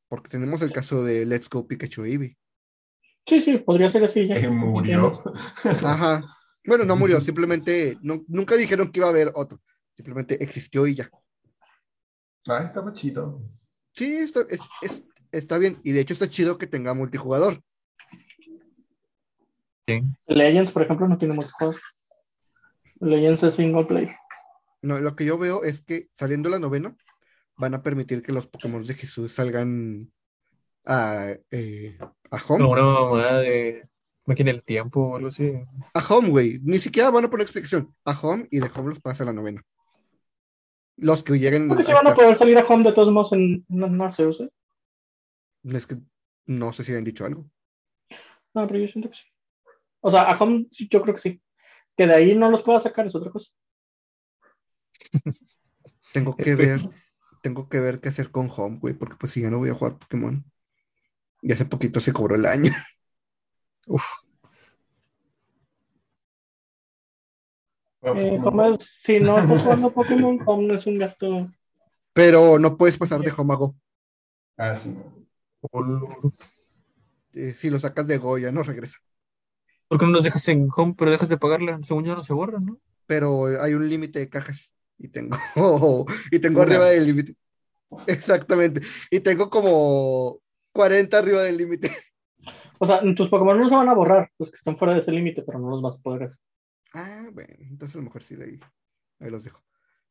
Porque 0.07 0.29
tenemos 0.29 0.61
el 0.61 0.71
caso 0.71 1.03
de 1.03 1.25
Let's 1.25 1.49
Go 1.49 1.67
Pikachu 1.67 2.05
Eevee. 2.05 2.37
Sí, 3.27 3.41
sí, 3.41 3.57
podría 3.59 3.89
ser 3.89 4.03
así 4.05 4.27
ya. 4.27 4.39
Que 4.39 4.49
murió. 4.49 5.21
Ajá. 5.83 6.23
Bueno, 6.65 6.85
no 6.85 6.95
murió, 6.95 7.19
simplemente 7.21 7.97
no- 8.01 8.23
nunca 8.27 8.55
dijeron 8.55 8.91
que 8.91 8.99
iba 8.99 9.07
a 9.07 9.11
haber 9.11 9.31
otro. 9.35 9.59
Simplemente 9.95 10.41
existió 10.43 10.87
y 10.87 10.95
ya. 10.95 11.09
Ah, 12.47 12.63
estaba 12.65 12.93
chido. 12.93 13.41
Sí, 13.95 14.13
está, 14.17 14.41
es- 14.49 14.61
es- 14.81 15.03
está 15.31 15.57
bien. 15.57 15.79
Y 15.83 15.91
de 15.91 15.99
hecho 16.01 16.13
está 16.13 16.27
chido 16.29 16.57
que 16.57 16.67
tenga 16.67 16.93
multijugador. 16.93 17.61
Sí. 19.87 20.01
Legends, 20.27 20.71
por 20.71 20.83
ejemplo, 20.83 21.07
no 21.07 21.17
tiene 21.17 21.33
multijugador. 21.33 21.79
Legends 22.99 23.43
es 23.43 23.55
single 23.55 23.85
player. 23.85 24.15
No, 24.81 24.99
lo 24.99 25.15
que 25.15 25.25
yo 25.25 25.37
veo 25.37 25.63
es 25.63 25.81
que 25.81 26.09
saliendo 26.13 26.49
la 26.49 26.59
novena, 26.59 26.95
van 27.55 27.73
a 27.73 27.83
permitir 27.83 28.21
que 28.21 28.31
los 28.31 28.47
Pokémon 28.47 28.83
de 28.83 28.93
Jesús 28.93 29.33
salgan 29.33 30.11
a, 30.85 31.27
eh, 31.51 31.97
a 32.31 32.39
Como 32.39 32.69
Home. 32.69 32.81
una 32.81 32.83
mamada 32.83 33.39
de 33.39 33.83
máquina 34.25 34.51
del 34.51 34.63
tiempo 34.63 35.01
o 35.01 35.15
algo 35.17 35.29
así. 35.29 35.51
A 35.93 36.05
Home, 36.07 36.29
güey. 36.29 36.59
Ni 36.63 36.79
siquiera 36.79 37.09
van 37.09 37.25
a 37.25 37.29
poner 37.29 37.43
explicación. 37.43 37.93
A 38.05 38.19
Home 38.19 38.47
y 38.51 38.59
de 38.59 38.69
Home 38.75 38.89
los 38.89 38.99
pasa 38.99 39.23
a 39.23 39.27
la 39.27 39.33
novena. 39.33 39.63
Los 40.97 41.23
que 41.23 41.33
lleguen 41.39 41.67
Porque 41.67 41.83
sí 41.83 41.91
a 41.91 41.95
van 41.95 42.07
a 42.07 42.15
poder 42.15 42.35
salir 42.35 42.57
a 42.57 42.65
home 42.65 42.83
de 42.83 42.93
todos 42.93 43.11
modos 43.11 43.33
en, 43.33 43.65
en 43.67 44.01
Arceus, 44.01 44.41
¿eh? 44.41 44.49
Es 45.63 45.87
que 45.87 45.97
no 46.45 46.71
sé 46.71 46.83
si 46.83 46.93
han 46.93 47.03
dicho 47.03 47.25
algo. 47.25 47.49
No, 48.53 48.67
pero 48.67 48.79
yo 48.79 48.87
siento 48.87 49.09
que 49.09 49.17
sí. 49.17 49.23
O 50.01 50.11
sea, 50.11 50.21
a 50.23 50.37
home 50.37 50.67
sí, 50.71 50.87
yo 50.91 51.01
creo 51.01 51.15
que 51.15 51.21
sí. 51.21 51.41
Que 51.97 52.05
de 52.05 52.13
ahí 52.13 52.35
no 52.35 52.51
los 52.51 52.61
pueda 52.61 52.79
sacar 52.79 53.07
es 53.07 53.15
otra 53.15 53.31
cosa. 53.31 53.51
Tengo 56.13 56.35
que 56.35 56.51
F. 56.51 56.55
ver, 56.55 56.79
tengo 57.43 57.69
que 57.69 57.79
ver 57.81 58.01
qué 58.01 58.09
hacer 58.09 58.31
con 58.31 58.49
Home, 58.57 58.79
güey, 58.81 58.95
porque 58.95 59.17
pues 59.19 59.33
si 59.33 59.43
ya 59.43 59.51
no 59.51 59.59
voy 59.59 59.69
a 59.71 59.75
jugar 59.75 59.99
Pokémon. 59.99 60.45
Y 61.41 61.53
hace 61.53 61.65
poquito 61.65 62.01
se 62.01 62.13
cobró 62.13 62.35
el 62.35 62.45
año. 62.47 62.71
Uf, 63.87 64.25
Eh, 68.01 68.39
home 68.43 68.69
es- 68.71 68.89
si 69.03 69.19
no 69.19 69.37
estás 69.39 69.61
jugando 69.63 69.91
Pokémon, 69.93 70.39
home 70.45 70.67
no 70.67 70.73
es 70.75 70.85
un 70.87 70.97
gasto. 70.99 71.49
Pero 72.13 72.59
no 72.59 72.77
puedes 72.77 72.97
pasar 72.97 73.21
de 73.21 73.31
Home 73.35 73.53
a 73.53 73.57
Go. 73.57 73.75
Ah, 74.57 74.75
sí. 74.75 74.95
olor. 75.71 76.33
eh, 77.33 77.53
si 77.53 77.69
lo 77.69 77.79
sacas 77.79 78.07
de 78.07 78.17
Go 78.17 78.37
ya 78.37 78.51
no 78.51 78.63
regresa. 78.63 78.97
¿Por 79.87 79.99
qué 79.99 80.05
no 80.05 80.11
los 80.11 80.23
dejas 80.23 80.47
en 80.49 80.67
home, 80.75 80.93
pero 80.97 81.11
dejas 81.11 81.29
de 81.29 81.37
pagarla? 81.37 81.79
Según 81.87 82.03
yo 82.05 82.15
no 82.15 82.23
se 82.23 82.33
borra, 82.33 82.59
¿no? 82.59 82.79
Pero 83.05 83.45
hay 83.61 83.73
un 83.73 83.89
límite 83.89 84.19
de 84.19 84.29
cajas 84.29 84.71
y 84.97 85.07
tengo, 85.09 85.37
y 86.31 86.39
tengo 86.39 86.61
Una. 86.61 86.69
arriba 86.69 86.85
del 86.89 87.05
límite. 87.07 87.35
Exactamente. 88.07 88.81
Y 89.11 89.19
tengo 89.19 89.49
como 89.49 90.39
40 90.73 91.17
arriba 91.17 91.43
del 91.43 91.57
límite. 91.57 91.91
O 92.79 92.87
sea, 92.87 93.01
tus 93.15 93.29
Pokémon 93.29 93.57
no 93.59 93.69
se 93.69 93.75
van 93.75 93.87
a 93.89 93.93
borrar, 93.93 94.29
los 94.39 94.49
que 94.49 94.57
están 94.57 94.77
fuera 94.77 94.93
de 94.93 94.99
ese 94.99 95.11
límite, 95.11 95.43
pero 95.43 95.59
no 95.59 95.69
los 95.69 95.81
vas 95.81 95.97
a 95.97 96.01
poder 96.01 96.23
hacer. 96.23 96.39
Ah, 96.93 97.27
bueno, 97.31 97.53
entonces 97.59 97.95
a 97.95 97.99
lo 97.99 98.03
mejor 98.05 98.23
sí 98.23 98.35
de 98.35 98.45
ahí. 98.45 98.59
Ahí 99.19 99.29
los 99.29 99.43
dejo. 99.43 99.63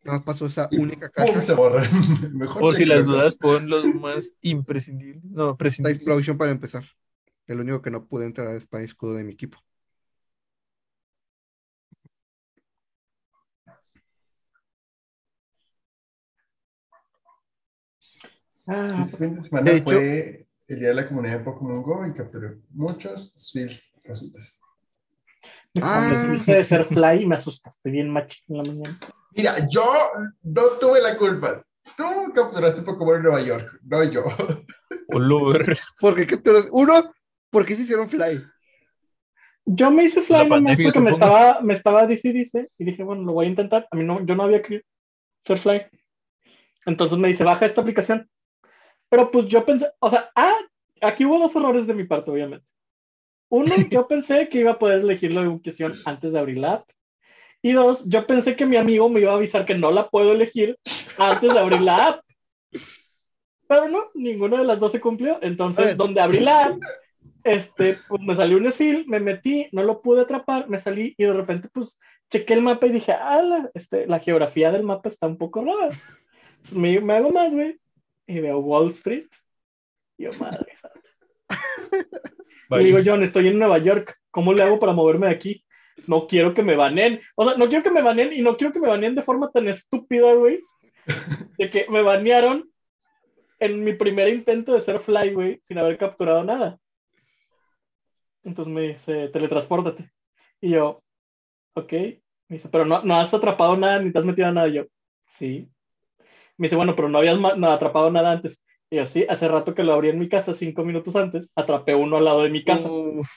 Nada 0.04 0.18
más 0.18 0.24
pasó 0.26 0.46
esa 0.46 0.68
única 0.72 1.08
caja. 1.10 1.40
se 1.42 1.54
borran. 1.54 1.84
Mejor 2.36 2.64
O 2.64 2.72
si 2.72 2.84
las 2.84 3.04
creo. 3.04 3.16
dudas, 3.18 3.36
pon 3.36 3.68
los 3.68 3.86
más 3.94 4.34
imprescindibles. 4.40 5.22
No, 5.24 5.56
prescindibles. 5.56 5.98
Explosion 5.98 6.38
para 6.38 6.50
empezar. 6.50 6.84
El 7.46 7.60
único 7.60 7.82
que 7.82 7.90
no 7.90 8.06
pude 8.06 8.26
entrar 8.26 8.54
es 8.54 8.66
para 8.66 8.82
escudo 8.82 9.14
de 9.14 9.24
mi 9.24 9.32
equipo. 9.34 9.58
Ah, 18.66 18.98
Este 19.00 19.16
fin 19.16 19.36
de 19.36 19.42
semana 19.42 19.70
De 19.70 19.76
hecho- 19.76 19.84
fue 19.84 20.46
el 20.68 20.78
día 20.78 20.88
de 20.88 20.94
la 20.94 21.08
comunidad 21.08 21.38
de 21.38 21.44
Pokémon 21.44 21.82
Go 21.82 22.06
y 22.06 22.12
capturé 22.14 22.56
muchos 22.70 23.32
Swills 23.34 23.92
rositas. 24.04 24.62
Ah. 25.80 26.36
de 26.46 26.64
ser 26.64 26.84
fly 26.84 27.22
y 27.22 27.26
me 27.26 27.36
asustaste 27.36 27.90
bien 27.90 28.10
machín 28.10 28.44
en 28.48 28.56
la 28.58 28.62
mañana. 28.64 29.00
Mira, 29.34 29.68
yo 29.68 29.90
no 30.42 30.62
tuve 30.78 31.00
la 31.00 31.16
culpa. 31.16 31.64
Tú 31.96 32.04
capturaste 32.34 32.82
Pokémon 32.82 33.16
en 33.16 33.22
Nueva 33.22 33.40
York, 33.42 33.80
no 33.82 34.04
yo. 34.04 34.24
Olor. 35.08 35.64
¿Por 36.00 36.14
qué 36.14 36.26
capturas? 36.26 36.68
Uno, 36.72 37.12
¿por 37.50 37.64
qué 37.64 37.74
se 37.74 37.82
hicieron 37.82 38.08
fly? 38.08 38.42
Yo 39.64 39.90
me 39.90 40.04
hice 40.04 40.22
fly 40.22 40.48
nomás 40.48 40.78
porque 40.82 41.00
me 41.00 41.10
estaba, 41.10 41.60
me 41.60 41.74
estaba 41.74 42.06
dice, 42.06 42.32
dice, 42.32 42.70
y 42.78 42.84
dije, 42.84 43.02
bueno, 43.02 43.22
lo 43.22 43.32
voy 43.32 43.46
a 43.46 43.50
intentar. 43.50 43.86
A 43.90 43.96
mí 43.96 44.04
no, 44.04 44.24
yo 44.24 44.34
no 44.34 44.42
había 44.44 44.62
querido 44.62 44.82
ser 45.46 45.58
fly. 45.58 45.82
Entonces 46.84 47.18
me 47.18 47.28
dice, 47.28 47.44
baja 47.44 47.64
esta 47.64 47.80
aplicación. 47.80 48.28
Pero 49.12 49.30
pues 49.30 49.46
yo 49.46 49.62
pensé, 49.66 49.90
o 49.98 50.08
sea, 50.08 50.30
ah, 50.34 50.56
aquí 51.02 51.26
hubo 51.26 51.38
dos 51.38 51.54
errores 51.54 51.86
de 51.86 51.92
mi 51.92 52.04
parte, 52.04 52.30
obviamente. 52.30 52.64
Uno, 53.50 53.66
yo 53.90 54.08
pensé 54.08 54.48
que 54.48 54.60
iba 54.60 54.70
a 54.70 54.78
poder 54.78 55.00
elegir 55.00 55.32
la 55.32 55.46
ubicación 55.46 55.92
antes 56.06 56.32
de 56.32 56.38
abrir 56.38 56.56
la 56.56 56.72
app. 56.76 56.88
Y 57.60 57.72
dos, 57.72 58.02
yo 58.06 58.26
pensé 58.26 58.56
que 58.56 58.64
mi 58.64 58.76
amigo 58.76 59.10
me 59.10 59.20
iba 59.20 59.32
a 59.32 59.34
avisar 59.34 59.66
que 59.66 59.74
no 59.74 59.90
la 59.90 60.08
puedo 60.08 60.32
elegir 60.32 60.78
antes 61.18 61.52
de 61.52 61.60
abrir 61.60 61.82
la 61.82 62.06
app. 62.06 62.24
Pero 63.68 63.90
no, 63.90 64.04
ninguna 64.14 64.60
de 64.60 64.64
las 64.64 64.80
dos 64.80 64.92
se 64.92 65.00
cumplió. 65.00 65.38
Entonces, 65.42 65.94
donde 65.94 66.22
abrí 66.22 66.40
la 66.40 66.68
app, 66.68 66.80
este, 67.44 67.98
pues 68.08 68.22
me 68.22 68.34
salió 68.34 68.56
un 68.56 68.72
skill, 68.72 69.04
me 69.08 69.20
metí, 69.20 69.68
no 69.72 69.82
lo 69.82 70.00
pude 70.00 70.22
atrapar, 70.22 70.70
me 70.70 70.78
salí 70.78 71.14
y 71.18 71.24
de 71.24 71.34
repente, 71.34 71.68
pues, 71.70 71.98
chequé 72.30 72.54
el 72.54 72.62
mapa 72.62 72.86
y 72.86 72.92
dije, 72.92 73.12
ah, 73.12 73.42
la, 73.42 73.70
este, 73.74 74.06
la 74.06 74.20
geografía 74.20 74.72
del 74.72 74.84
mapa 74.84 75.10
está 75.10 75.26
un 75.26 75.36
poco 75.36 75.62
rara. 75.62 75.90
Me 76.72 76.96
hago 77.12 77.30
más, 77.30 77.54
güey, 77.54 77.78
y 78.32 78.40
veo 78.40 78.58
Wall 78.58 78.88
Street. 78.88 79.28
Y 80.18 80.24
yo, 80.24 80.30
madre 80.38 80.74
santa. 80.76 81.00
Le 82.70 82.84
digo, 82.84 82.98
John, 83.04 83.22
estoy 83.22 83.48
en 83.48 83.58
Nueva 83.58 83.78
York, 83.78 84.18
¿cómo 84.30 84.52
le 84.54 84.62
hago 84.62 84.80
para 84.80 84.92
moverme 84.92 85.26
de 85.26 85.34
aquí? 85.34 85.64
No 86.06 86.26
quiero 86.26 86.54
que 86.54 86.62
me 86.62 86.74
baneen. 86.74 87.20
O 87.36 87.44
sea, 87.44 87.56
no 87.56 87.68
quiero 87.68 87.84
que 87.84 87.90
me 87.90 88.02
baneen 88.02 88.32
y 88.32 88.40
no 88.40 88.56
quiero 88.56 88.72
que 88.72 88.80
me 88.80 88.88
baneen 88.88 89.14
de 89.14 89.22
forma 89.22 89.50
tan 89.50 89.68
estúpida, 89.68 90.32
güey, 90.34 90.60
de 91.58 91.70
que 91.70 91.86
me 91.90 92.02
banearon 92.02 92.70
en 93.58 93.84
mi 93.84 93.92
primer 93.92 94.28
intento 94.28 94.72
de 94.72 94.80
ser 94.80 95.00
fly, 95.00 95.32
güey, 95.32 95.60
sin 95.64 95.78
haber 95.78 95.98
capturado 95.98 96.42
nada. 96.42 96.78
Entonces 98.42 98.72
me 98.72 98.88
dice, 98.88 99.28
teletranspórtate. 99.28 100.10
Y 100.60 100.70
yo, 100.70 101.02
ok. 101.74 101.92
Me 101.92 102.56
dice, 102.56 102.68
pero 102.68 102.84
no, 102.84 103.02
no 103.02 103.16
has 103.16 103.32
atrapado 103.32 103.76
nada 103.76 104.00
ni 104.00 104.12
te 104.12 104.18
has 104.18 104.24
metido 104.24 104.48
a 104.48 104.52
nada. 104.52 104.68
Y 104.68 104.74
yo, 104.74 104.86
sí. 105.26 105.68
Me 106.59 106.66
dice, 106.66 106.76
bueno, 106.76 106.94
pero 106.94 107.09
no 107.09 107.18
habías 107.18 107.38
no, 107.38 107.70
atrapado 107.70 108.11
nada 108.11 108.32
antes. 108.32 108.61
Y 108.90 108.96
yo, 108.96 109.07
sí, 109.07 109.24
hace 109.28 109.48
rato 109.48 109.74
que 109.74 109.82
lo 109.84 109.94
abrí 109.94 110.11
en 110.11 110.18
mi 110.18 110.28
casa, 110.28 110.53
cinco 110.53 110.84
minutos 110.84 111.16
antes, 111.16 111.50
atrapé 111.55 111.94
uno 111.94 112.16
al 112.16 112.24
lado 112.24 112.42
de 112.42 112.50
mi 112.50 112.64
casa. 112.64 112.90
Uf. 112.90 113.28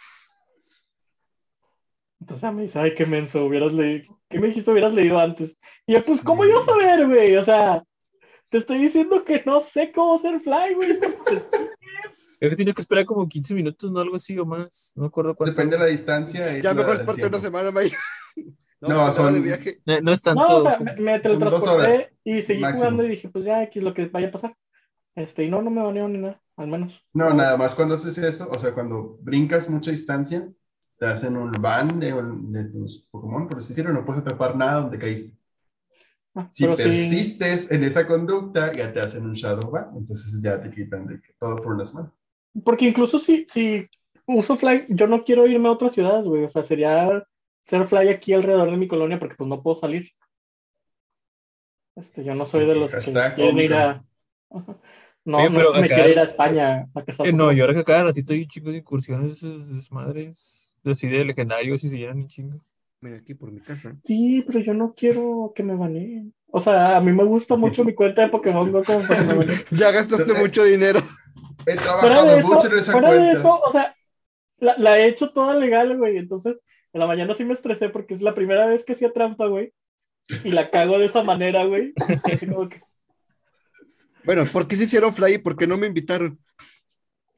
Entonces 2.20 2.42
ya 2.42 2.52
me 2.52 2.64
dice, 2.64 2.80
ay, 2.80 2.96
qué 2.96 3.06
menso, 3.06 3.46
hubieras 3.46 3.74
leído, 3.74 4.20
¿qué 4.30 4.40
me 4.40 4.48
dijiste 4.48 4.72
hubieras 4.72 4.94
leído 4.94 5.20
antes? 5.20 5.56
Y 5.86 5.94
yo, 5.94 6.02
pues, 6.02 6.20
Sí. 6.20 6.26
¿cómo 6.26 6.46
yo 6.46 6.64
saber, 6.64 7.08
güey? 7.08 7.36
O 7.36 7.44
sea, 7.44 7.84
te 8.50 8.58
estoy 8.58 8.80
diciendo 8.80 9.24
que 9.24 9.44
no 9.46 9.60
sé 9.60 9.92
cómo 9.92 10.18
ser 10.18 10.40
fly, 10.40 10.74
güey. 10.76 10.90
Creo 12.40 12.50
que 12.50 12.56
tienes 12.56 12.74
que 12.76 12.82
esperar 12.82 13.06
como 13.06 13.28
15 13.28 13.54
minutos, 13.54 13.92
¿no? 13.92 14.00
Algo 14.00 14.16
así 14.16 14.38
o 14.38 14.46
más. 14.46 14.92
No 14.96 15.04
me 15.04 15.08
acuerdo 15.08 15.36
cuánto. 15.36 15.52
Depende 15.54 15.78
de 15.78 15.84
la 15.84 15.90
distancia. 15.90 16.58
Ya 16.60 16.74
mejor 16.74 16.96
es 16.96 17.02
parte 17.02 17.22
de 17.22 17.28
una 17.28 17.40
semana, 17.40 17.72
May. 17.72 17.92
No, 18.82 18.88
andaba 18.90 19.12
son- 19.12 19.42
viaje. 19.42 19.82
No, 19.86 20.02
no 20.02 20.12
es 20.12 20.22
tanto. 20.22 20.42
No, 20.48 20.58
o 20.58 20.62
sea, 20.64 20.80
me, 20.80 21.20
teletransporté 21.20 22.14
y 22.24 22.42
seguí 22.42 22.62
máximo. 22.62 22.80
jugando 22.80 23.04
y 23.06 23.10
dije, 23.10 23.30
pues 23.30 23.46
ya, 23.46 23.60
aquí 23.60 23.80
lo 23.82 23.94
que 23.94 24.08
vaya 24.08 24.28
a 24.28 24.32
pasar. 24.32 24.56
Este, 25.16 25.44
y 25.46 25.50
no, 25.50 25.62
no 25.62 25.72
me 25.72 25.82
banearon 25.82 26.14
ni 26.14 26.20
nada, 26.20 26.42
al 26.58 26.68
menos. 26.68 27.02
No, 27.14 27.34
nada 27.34 27.58
más 27.58 27.74
cuando 27.76 27.96
haces 27.96 28.18
eso, 28.18 28.50
o 28.50 28.60
sea, 28.60 28.74
cuando 28.74 29.18
brincas 29.22 29.70
mucha 29.70 29.92
distancia, 29.92 30.50
te 30.98 31.06
hacen 31.06 31.38
un 31.38 31.52
ban 31.54 32.00
de, 32.00 32.14
de 32.14 32.64
tus 32.70 33.08
Pokémon, 33.12 33.48
por 33.48 33.60
así 33.60 33.70
decirlo, 33.70 33.94
no 33.94 34.06
puedes 34.06 34.22
atrapar 34.22 34.56
nada 34.56 34.82
donde 34.82 35.00
caíste. 35.00 35.34
Ah, 36.36 36.48
Si 36.52 36.66
sí, 36.66 36.74
persistes 36.76 37.72
en 37.72 37.84
esa 37.86 38.06
conducta, 38.08 38.74
ya 38.74 38.92
te 38.92 39.00
hacen 39.00 39.24
un 39.26 39.34
Shadow 39.34 39.72
Ban, 39.72 39.90
entonces 39.98 40.42
ya 40.44 40.60
te 40.60 40.70
quitan 40.70 41.08
de 41.08 41.22
todo 41.40 41.56
por 41.56 41.74
una 41.74 41.86
semana. 41.86 42.12
porque 42.64 42.86
incluso 42.88 43.20
si, 43.20 43.46
si 43.50 43.88
uso 44.28 44.58
fly, 44.58 44.86
yo 44.90 45.08
no 45.08 45.24
quiero 45.24 45.48
irme 45.48 45.70
a 45.70 45.72
otras 45.72 45.94
ciudades, 45.94 46.26
güey. 46.26 46.44
O 46.44 46.50
sea, 46.50 46.64
sería 46.64 47.26
ser 47.66 47.86
fly 47.88 48.10
aquí 48.10 48.34
alrededor 48.34 48.72
de 48.72 48.78
mi 48.78 48.88
colonia 48.88 49.20
porque 49.20 49.36
pues 49.36 49.48
no 49.50 49.62
puedo 49.62 49.78
salir. 49.80 50.12
Este, 51.96 52.24
yo 52.24 52.36
no 52.36 52.46
soy 52.46 52.66
de 52.66 52.76
los 52.76 52.92
que 52.92 53.12
quieren 53.36 53.60
ir 53.60 53.74
a... 53.74 54.04
No, 55.28 55.38
Oye, 55.38 55.50
no 55.50 55.56
pero 55.56 55.70
es 55.70 55.74
que 55.74 55.80
me 55.80 55.86
acá- 55.88 55.96
quiero 55.96 56.10
ir 56.12 56.20
a 56.20 56.24
España 56.24 56.88
a 56.94 57.04
cazar 57.04 57.26
En 57.26 57.36
Nueva 57.36 57.52
Pokémon. 57.54 57.68
York, 57.74 57.78
a 57.80 57.84
cada 57.84 58.04
ratito 58.04 58.32
hay 58.34 58.44
un 58.44 58.48
chingo 58.48 58.70
de 58.70 58.78
incursiones, 58.78 59.38
esas 59.42 59.74
desmadres. 59.74 60.70
Así 60.86 61.08
de 61.08 61.26
legendarios 61.26 61.84
y 61.84 61.90
se 61.90 61.98
llenan 61.98 62.18
un 62.20 62.28
chingo. 62.28 62.62
Mira, 63.02 63.18
aquí 63.18 63.34
por 63.34 63.52
mi 63.52 63.60
casa. 63.60 63.96
Sí, 64.04 64.44
pero 64.46 64.60
yo 64.60 64.76
no 64.76 64.94
quiero 64.96 65.52
que 65.56 65.64
me 65.64 65.74
baneen. 65.76 66.32
O 66.52 66.60
sea, 66.60 66.96
a 66.96 67.02
mí 67.02 67.12
me 67.12 67.24
gusta 67.24 67.56
mucho 67.56 67.84
mi 67.84 67.96
cuenta 67.96 68.22
de 68.22 68.28
Pokémon 68.30 68.72
Go 68.72 68.84
como 68.84 69.00
para 69.08 69.20
que 69.22 69.26
me 69.26 69.34
baneen. 69.34 69.58
Ya 69.72 69.90
gastaste 69.90 70.22
Entonces- 70.26 70.42
mucho 70.44 70.64
dinero. 70.64 71.00
He 71.66 71.76
Fuera 71.76 71.82
trabajado 71.82 72.32
de 72.36 72.40
eso, 72.42 72.48
mucho 72.54 72.68
en 72.72 72.78
esa 72.78 72.92
fuera 72.92 73.12
de 73.12 73.18
cuenta. 73.18 73.40
eso, 73.40 73.60
o 73.62 73.72
sea, 73.72 73.96
la, 74.60 74.78
la 74.78 75.00
he 75.00 75.08
hecho 75.08 75.32
toda 75.32 75.56
legal, 75.56 75.98
güey. 75.98 76.18
Entonces, 76.18 76.62
en 76.96 77.00
la 77.02 77.08
mañana 77.08 77.34
sí 77.36 77.44
me 77.44 77.54
estresé 77.54 77.90
porque 77.90 78.14
es 78.14 78.22
la 78.22 78.34
primera 78.34 78.66
vez 78.68 78.86
que 78.86 78.94
hacía 78.94 79.12
trampa, 79.12 79.48
güey. 79.48 79.74
Y 80.46 80.52
la 80.52 80.72
cago 80.72 80.98
de 80.98 81.08
esa 81.08 81.24
manera, 81.24 81.66
güey. 81.66 81.92
Así 82.24 82.48
como 82.48 82.70
que, 82.70 82.82
Bueno, 84.24 84.46
¿por 84.46 84.66
qué 84.66 84.78
se 84.78 84.86
hicieron 84.86 85.14
fly 85.14 85.38
por 85.40 85.58
qué 85.58 85.68
no 85.68 85.78
me 85.78 85.88
invitaron? 85.88 86.40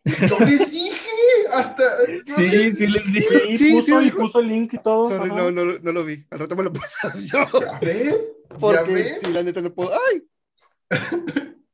Yo 0.06 0.38
les 0.42 0.72
dije, 0.72 1.10
hasta... 1.52 1.84
Sí, 2.28 2.72
sí 2.72 2.86
les 2.86 3.12
dije. 3.12 3.58
sí, 3.58 3.58
Sí, 3.58 3.72
puso, 3.72 3.86
sí, 3.86 3.94
y 3.94 4.06
dijo. 4.06 4.20
puso 4.20 4.40
el 4.42 4.48
link 4.48 4.74
y 4.76 4.78
todo. 4.78 5.10
Sorry, 5.10 5.30
no, 5.32 5.50
no, 5.50 5.66
no 5.66 5.92
lo 5.92 6.06
vi. 6.06 6.24
Al 6.30 6.38
rato 6.38 6.56
me 6.56 6.64
lo 6.64 6.72
pasas 6.74 7.20
yo. 7.26 7.40
¿Ya? 7.60 7.80
¿Ya 7.82 8.58
Porque 8.60 9.18
la 9.34 9.42
neta 9.42 9.60
no 9.62 9.74
puedo. 9.74 9.92
¡Ay! 10.12 10.24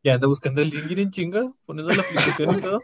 Ya 0.04 0.14
anda 0.16 0.28
buscando 0.28 0.62
el 0.62 0.70
link 0.70 0.90
en 0.98 1.12
chinga, 1.12 1.52
poniendo 1.66 1.94
la 1.94 2.02
aplicación 2.02 2.58
y 2.58 2.62
todo. 2.62 2.82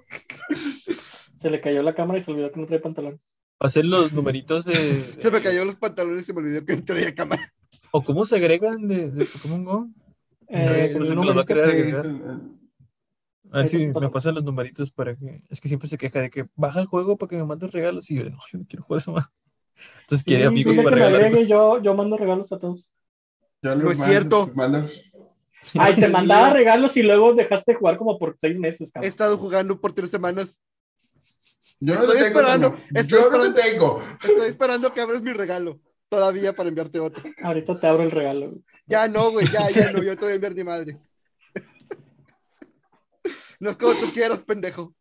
Se 1.41 1.49
le 1.49 1.61
cayó 1.61 1.81
la 1.83 1.95
cámara 1.95 2.19
y 2.19 2.21
se 2.21 2.31
olvidó 2.31 2.51
que 2.51 2.59
no 2.59 2.67
trae 2.67 2.79
pantalones. 2.79 3.21
Hacen 3.59 3.89
los 3.89 4.13
numeritos 4.13 4.65
de. 4.65 5.15
Se 5.19 5.31
me 5.31 5.41
cayó 5.41 5.65
los 5.65 5.75
pantalones 5.75 6.21
y 6.21 6.25
se 6.25 6.33
me 6.33 6.39
olvidó 6.39 6.65
que 6.65 6.75
no 6.77 6.83
traía 6.83 7.13
cámara. 7.13 7.51
¿O 7.91 8.01
cómo 8.01 8.23
se 8.23 8.35
agregan 8.37 8.87
de, 8.87 9.09
de 9.11 9.25
Pokémon 9.25 9.65
Go? 9.65 9.89
Eh, 10.47 10.95
me 10.97 10.99
los 11.09 11.37
va 11.37 11.41
a 11.41 11.45
querer 11.45 11.67
Sí, 11.67 11.71
agregar. 11.73 12.05
A 13.51 13.57
ver 13.57 13.67
si 13.67 13.87
me 13.87 14.09
pasan 14.09 14.35
los 14.35 14.43
numeritos 14.43 14.91
para 14.91 15.15
que. 15.15 15.43
Es 15.49 15.59
que 15.59 15.67
siempre 15.67 15.89
se 15.89 15.97
queja 15.97 16.21
de 16.21 16.29
que 16.29 16.45
baja 16.55 16.79
el 16.79 16.85
juego 16.85 17.17
para 17.17 17.29
que 17.31 17.37
me 17.37 17.45
mandes 17.45 17.71
regalos 17.71 18.09
y 18.11 18.15
yo, 18.15 18.29
no, 18.29 18.37
yo 18.51 18.59
no 18.59 18.65
quiero 18.67 18.83
jugar 18.83 18.99
eso 18.99 19.11
más. 19.11 19.29
Entonces 20.01 20.23
quiere 20.23 20.43
Sí, 20.43 20.47
amigos 20.47 20.75
para 20.77 20.89
que 20.89 20.95
regalar. 20.95 21.21
agregue, 21.25 21.47
yo, 21.47 21.81
yo 21.81 21.93
mando 21.95 22.15
regalos 22.17 22.51
a 22.51 22.59
todos. 22.59 22.89
yo 23.61 23.75
No 23.75 23.91
es 23.91 23.97
mando, 23.99 24.13
cierto. 24.13 24.51
mando. 24.55 24.87
Ay, 25.77 25.95
te 25.95 26.07
mandaba 26.09 26.53
regalos 26.53 26.95
y 26.95 27.01
luego 27.03 27.33
dejaste 27.33 27.71
de 27.73 27.77
jugar 27.77 27.97
como 27.97 28.17
por 28.19 28.37
seis 28.39 28.57
meses, 28.59 28.91
He 29.01 29.07
estado 29.07 29.37
jugando 29.37 29.79
por 29.81 29.93
tres 29.93 30.11
semanas. 30.11 30.61
Yo 31.81 31.95
no 31.95 32.01
Estoy 32.01 32.17
te 32.17 32.23
tengo, 32.25 32.39
esperando, 32.39 32.77
estoy 32.93 33.07
Yo 33.07 33.17
no 33.17 33.25
esperando. 33.45 33.53
te 33.53 33.61
tengo. 33.61 34.01
Estoy 34.23 34.47
esperando 34.47 34.93
que 34.93 35.01
abras 35.01 35.21
mi 35.21 35.31
regalo. 35.33 35.79
Todavía 36.09 36.53
para 36.53 36.69
enviarte 36.69 36.99
otro. 36.99 37.23
Ahorita 37.43 37.79
te 37.79 37.87
abro 37.87 38.03
el 38.03 38.11
regalo. 38.11 38.53
Ya 38.87 39.07
no, 39.07 39.31
güey, 39.31 39.47
ya, 39.47 39.69
ya 39.69 39.91
no. 39.93 40.01
Yo 40.03 40.15
te 40.15 40.21
voy 40.25 40.31
a 40.31 40.35
enviar 40.35 40.55
ni 40.55 40.63
madres. 40.63 41.13
No 43.59 43.69
es 43.71 43.77
como 43.77 43.93
tú 43.93 44.11
quieras, 44.13 44.39
pendejo. 44.41 44.93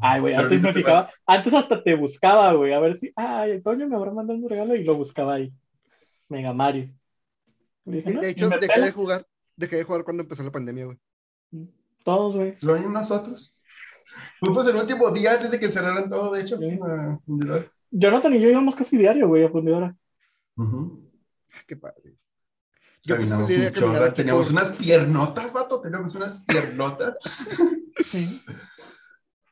Ay, 0.00 0.20
güey, 0.20 0.34
antes 0.34 0.60
me 0.60 0.72
fijaba, 0.72 1.10
antes 1.26 1.52
hasta 1.54 1.82
te 1.82 1.94
buscaba, 1.94 2.52
güey, 2.54 2.72
a 2.72 2.80
ver 2.80 2.98
si, 2.98 3.12
ay, 3.14 3.52
Antonio 3.52 3.88
me 3.88 3.96
habrá 3.96 4.10
mandado 4.12 4.38
un 4.38 4.48
regalo 4.48 4.74
y 4.74 4.82
lo 4.84 4.94
buscaba 4.96 5.34
ahí. 5.34 5.52
Mega 6.28 6.52
Mario. 6.52 6.90
Dije, 7.84 8.12
no, 8.14 8.20
De 8.20 8.30
hecho, 8.30 8.48
dejé 8.48 8.66
pela. 8.74 8.86
de 8.86 8.92
jugar. 8.92 9.26
Dejé 9.56 9.76
de 9.76 9.84
jugar 9.84 10.02
cuando 10.04 10.22
empezó 10.22 10.42
la 10.42 10.50
pandemia, 10.50 10.86
güey. 10.86 10.98
Todos, 12.04 12.34
güey. 12.36 12.54
Soy 12.58 12.80
nosotros. 12.88 13.56
Fuimos 14.40 14.66
el 14.66 14.76
último 14.76 15.10
día 15.10 15.34
antes 15.34 15.50
de 15.50 15.58
que 15.60 15.70
cerraran 15.70 16.10
todo, 16.10 16.32
de 16.32 16.40
hecho. 16.42 16.58
Sí. 16.58 16.78
a 16.82 17.18
Fundidora. 17.24 17.66
Jonathan 17.90 18.34
y 18.34 18.40
yo 18.40 18.48
íbamos 18.50 18.74
casi 18.74 18.96
diario, 18.96 19.28
güey, 19.28 19.44
a 19.44 19.50
fundidora. 19.50 19.94
Ujú. 20.56 21.10
Qué 21.66 21.76
padre. 21.76 22.16
Yo 23.04 23.16
Caminamos 23.16 23.50
un 23.50 23.62
aquí 23.62 24.14
Teníamos 24.16 24.46
por- 24.46 24.52
unas 24.52 24.70
piernotas, 24.76 25.52
vato. 25.52 25.80
Teníamos 25.80 26.14
unas 26.14 26.36
piernotas. 26.44 27.16
Sí. 28.04 28.40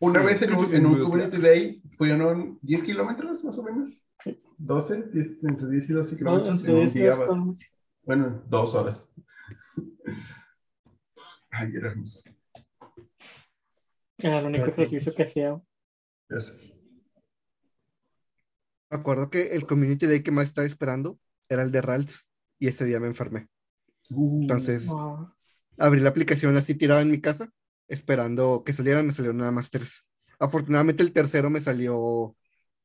Una 0.01 0.21
Sí, 0.21 0.27
vez 0.27 0.43
en 0.43 0.55
un, 0.55 0.75
en 0.75 0.87
un 0.87 0.99
Community. 1.03 1.37
Day 1.39 1.83
fueron 1.99 2.59
10 2.63 2.83
kilómetros 2.83 3.45
más 3.45 3.59
o 3.59 3.63
menos. 3.63 4.07
12, 4.59 5.03
10, 5.13 5.45
entre 5.45 5.69
10 5.69 5.91
y 5.91 5.93
12 5.93 6.17
kilómetros 6.17 6.65
en 6.65 6.71
Entre 6.71 6.87
un 6.87 6.93
día. 6.93 7.57
Bueno, 8.05 8.43
dos 8.49 8.75
horas. 8.75 9.13
Ay, 11.51 11.73
era 11.75 11.91
hermoso. 11.91 12.21
Era 14.19 14.39
el 14.39 14.47
único 14.47 14.67
ejercicio 14.67 15.15
que 15.15 15.23
hacía. 15.23 15.61
Ya 16.29 16.41
sé. 16.41 16.75
Me 18.91 18.99
acuerdo 18.99 19.31
que 19.31 19.55
el 19.55 19.67
community 19.67 20.07
day 20.07 20.23
que 20.23 20.33
más 20.33 20.47
estaba 20.47 20.67
esperando 20.67 21.19
era 21.49 21.63
el 21.63 21.71
de 21.71 21.81
Ralts 21.81 22.27
y 22.59 22.69
ese 22.69 22.85
día 22.85 23.01
me 23.01 23.07
enfermé. 23.07 23.49
Uh, 24.11 24.43
Entonces 24.43 24.89
Ah, 24.91 25.35
abrí 25.79 26.01
la 26.01 26.11
aplicación 26.11 26.57
así 26.57 26.75
tirada 26.75 27.01
en 27.01 27.11
mi 27.11 27.21
casa, 27.21 27.51
esperando 27.89 28.63
que 28.65 28.73
salieran, 28.73 29.07
me 29.07 29.13
salieron 29.13 29.39
nada 29.39 29.53
más 29.53 29.71
tres. 29.71 30.05
Afortunadamente 30.39 31.03
el 31.03 31.13
tercero 31.13 31.51
me 31.51 31.61
salió, 31.61 32.37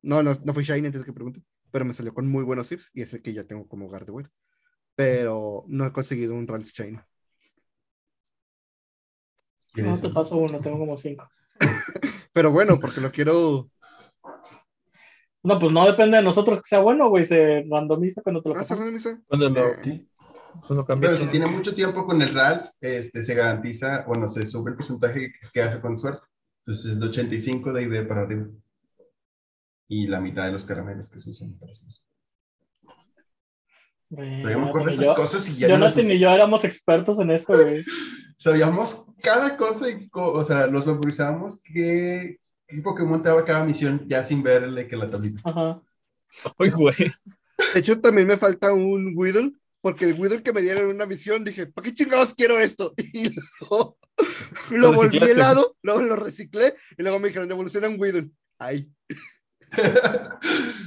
no, 0.02 0.22
no, 0.22 0.34
no 0.34 0.54
fue 0.54 0.64
Shiny 0.64 0.86
antes 0.86 1.04
que 1.04 1.12
pregunte, 1.12 1.42
pero 1.70 1.84
me 1.84 1.94
salió 1.94 2.14
con 2.14 2.26
muy 2.28 2.44
buenos 2.44 2.68
tips 2.68 2.90
y 2.94 3.02
ese 3.02 3.20
que 3.20 3.32
ya 3.32 3.44
tengo 3.44 3.66
como 3.66 3.88
Gardevoir. 3.88 4.30
Pero 4.94 5.64
no 5.68 5.86
he 5.86 5.92
conseguido 5.92 6.34
un 6.34 6.46
Ralts 6.46 6.72
Shiny. 6.72 6.98
No, 9.82 10.00
te 10.00 10.08
paso 10.10 10.36
uno, 10.36 10.58
tengo 10.60 10.78
como 10.78 10.96
cinco. 10.96 11.28
Pero 12.32 12.52
bueno, 12.52 12.78
porque 12.80 13.00
lo 13.00 13.10
quiero. 13.10 13.70
No, 15.42 15.58
pues 15.58 15.72
no 15.72 15.86
depende 15.86 16.16
de 16.16 16.22
nosotros 16.22 16.58
que 16.58 16.68
sea 16.68 16.80
bueno, 16.80 17.08
güey, 17.08 17.24
se 17.24 17.64
randomiza 17.70 18.20
cuando 18.22 18.42
te 18.42 18.48
lo 18.48 18.56
Ah, 18.56 18.64
cerrar 18.64 18.90
misa. 18.90 19.20
Cuando 19.26 19.48
lo, 19.48 19.66
Eh, 19.66 20.06
Pero 21.00 21.16
si 21.16 21.26
tiene 21.28 21.46
mucho 21.46 21.74
tiempo 21.74 22.04
con 22.04 22.20
el 22.20 22.34
RALS, 22.34 22.78
este, 22.80 23.22
se 23.22 23.34
garantiza, 23.34 24.04
bueno, 24.06 24.28
se 24.28 24.44
sube 24.46 24.70
el 24.70 24.76
porcentaje 24.76 25.32
que 25.52 25.62
hace 25.62 25.80
con 25.80 25.98
suerte. 25.98 26.22
Entonces 26.66 26.92
es 26.92 27.00
de 27.00 27.06
85 27.06 27.72
de 27.72 27.82
IB 27.84 28.08
para 28.08 28.22
arriba. 28.22 28.48
Y 29.88 30.08
la 30.08 30.18
mitad 30.18 30.46
de 30.46 30.52
los 30.52 30.64
caramelos 30.64 31.08
que 31.08 31.20
se 31.20 31.30
usan 31.30 31.56
para 31.58 31.70
eso. 31.70 31.86
Güey, 34.08 34.42
Todavía 34.42 34.62
me 34.62 34.68
acuerdo 34.68 34.86
de 34.88 34.92
esas 34.94 35.06
yo- 35.06 35.14
cosas 35.14 35.48
y 35.48 35.56
ya 35.56 35.68
no 35.68 35.74
Jonathan 35.74 36.04
uso. 36.04 36.12
y 36.12 36.18
yo 36.18 36.30
éramos 36.30 36.64
expertos 36.64 37.18
en 37.18 37.30
eso, 37.30 37.52
güey. 37.52 37.84
Sabíamos 38.36 39.04
cada 39.22 39.56
cosa 39.56 39.88
y, 39.90 40.08
o 40.12 40.44
sea, 40.44 40.66
los 40.68 40.86
memorizábamos 40.86 41.60
qué, 41.62 42.38
qué 42.68 42.80
Pokémon 42.82 43.20
te 43.22 43.28
daba 43.30 43.44
cada 43.44 43.64
misión 43.64 44.04
ya 44.06 44.22
sin 44.22 44.42
verle 44.42 44.86
que 44.86 44.96
la 44.96 45.10
tablita. 45.10 45.40
Ajá. 45.44 45.80
Ay, 46.58 46.70
güey. 46.70 46.94
De 47.74 47.80
hecho, 47.80 47.98
también 48.00 48.26
me 48.28 48.36
falta 48.36 48.72
un 48.72 49.12
Weedle, 49.16 49.52
porque 49.80 50.04
el 50.04 50.20
Weedle 50.20 50.42
que 50.42 50.52
me 50.52 50.60
dieron 50.62 50.84
en 50.90 50.96
una 50.96 51.06
misión 51.06 51.42
dije, 51.44 51.66
¿para 51.66 51.86
qué 51.86 51.94
chingados 51.94 52.34
quiero 52.34 52.58
esto? 52.60 52.94
Y 53.12 53.30
luego 53.60 53.98
lo 54.70 54.78
Lo 54.78 54.92
volví 54.92 55.18
helado, 55.18 55.76
luego 55.82 56.02
lo 56.02 56.16
reciclé 56.16 56.74
y 56.98 57.02
luego 57.02 57.18
me 57.18 57.28
dijeron, 57.28 57.50
evoluciona 57.50 57.88
un 57.88 57.98
Weedle. 57.98 58.30
Ay, 58.58 58.88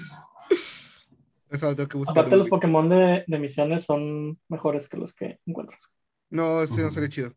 eso 1.50 1.70
lo 1.70 1.76
tengo 1.76 1.90
que 1.90 1.98
buscar. 1.98 2.18
Aparte, 2.18 2.36
los 2.36 2.50
güey. 2.50 2.60
Pokémon 2.60 2.90
de, 2.90 3.24
de 3.28 3.40
misiones 3.40 3.84
son 3.86 4.40
mejores 4.50 4.88
que 4.88 4.98
los 4.98 5.14
que 5.14 5.40
encuentras. 5.46 5.82
No, 6.30 6.62
ese 6.62 6.78
no 6.78 6.86
Ujú. 6.86 6.94
salió 6.94 7.10
chido. 7.10 7.34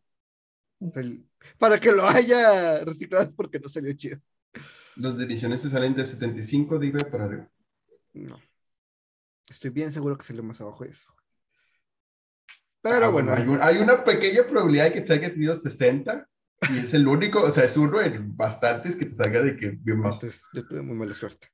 El- 0.95 1.25
Para 1.57 1.79
que 1.79 1.91
lo 1.91 2.07
haya 2.07 2.83
reciclado 2.85 3.23
es 3.25 3.33
porque 3.33 3.59
no 3.59 3.69
salió 3.69 3.93
chido. 3.93 4.19
Los 4.95 5.17
de 5.17 5.25
misiones 5.25 5.61
se 5.61 5.69
salen 5.69 5.95
de 5.95 6.03
75 6.03 6.77
de 6.77 6.87
IB 6.87 7.09
para 7.09 7.25
arriba. 7.25 7.49
No. 8.13 8.39
Estoy 9.49 9.71
bien 9.71 9.91
seguro 9.91 10.17
que 10.17 10.23
salió 10.25 10.43
más 10.43 10.61
abajo 10.61 10.83
de 10.83 10.91
eso. 10.91 11.09
Pero 12.81 13.05
Ah, 13.05 13.09
bueno, 13.09 13.31
hay, 13.33 13.47
un- 13.47 13.61
hay 13.61 13.77
una 13.77 14.03
pequeña 14.03 14.43
probabilidad 14.45 14.85
de 14.85 14.93
que 14.93 15.01
te 15.01 15.07
salga 15.07 15.29
tenido 15.29 15.55
60 15.55 16.27
y 16.69 16.79
es 16.79 16.93
el 16.93 17.07
único, 17.07 17.41
o 17.41 17.49
sea, 17.49 17.63
es 17.63 17.75
uno 17.77 18.01
en 18.01 18.35
bastantes 18.35 18.95
que 18.95 19.05
te 19.05 19.11
salga 19.11 19.41
de 19.41 19.55
que 19.55 19.71
bien 19.81 19.99
mal. 19.99 20.13
entonces 20.13 20.43
yo 20.53 20.65
tuve 20.67 20.81
muy 20.81 20.95
mala 20.95 21.13
suerte. 21.13 21.47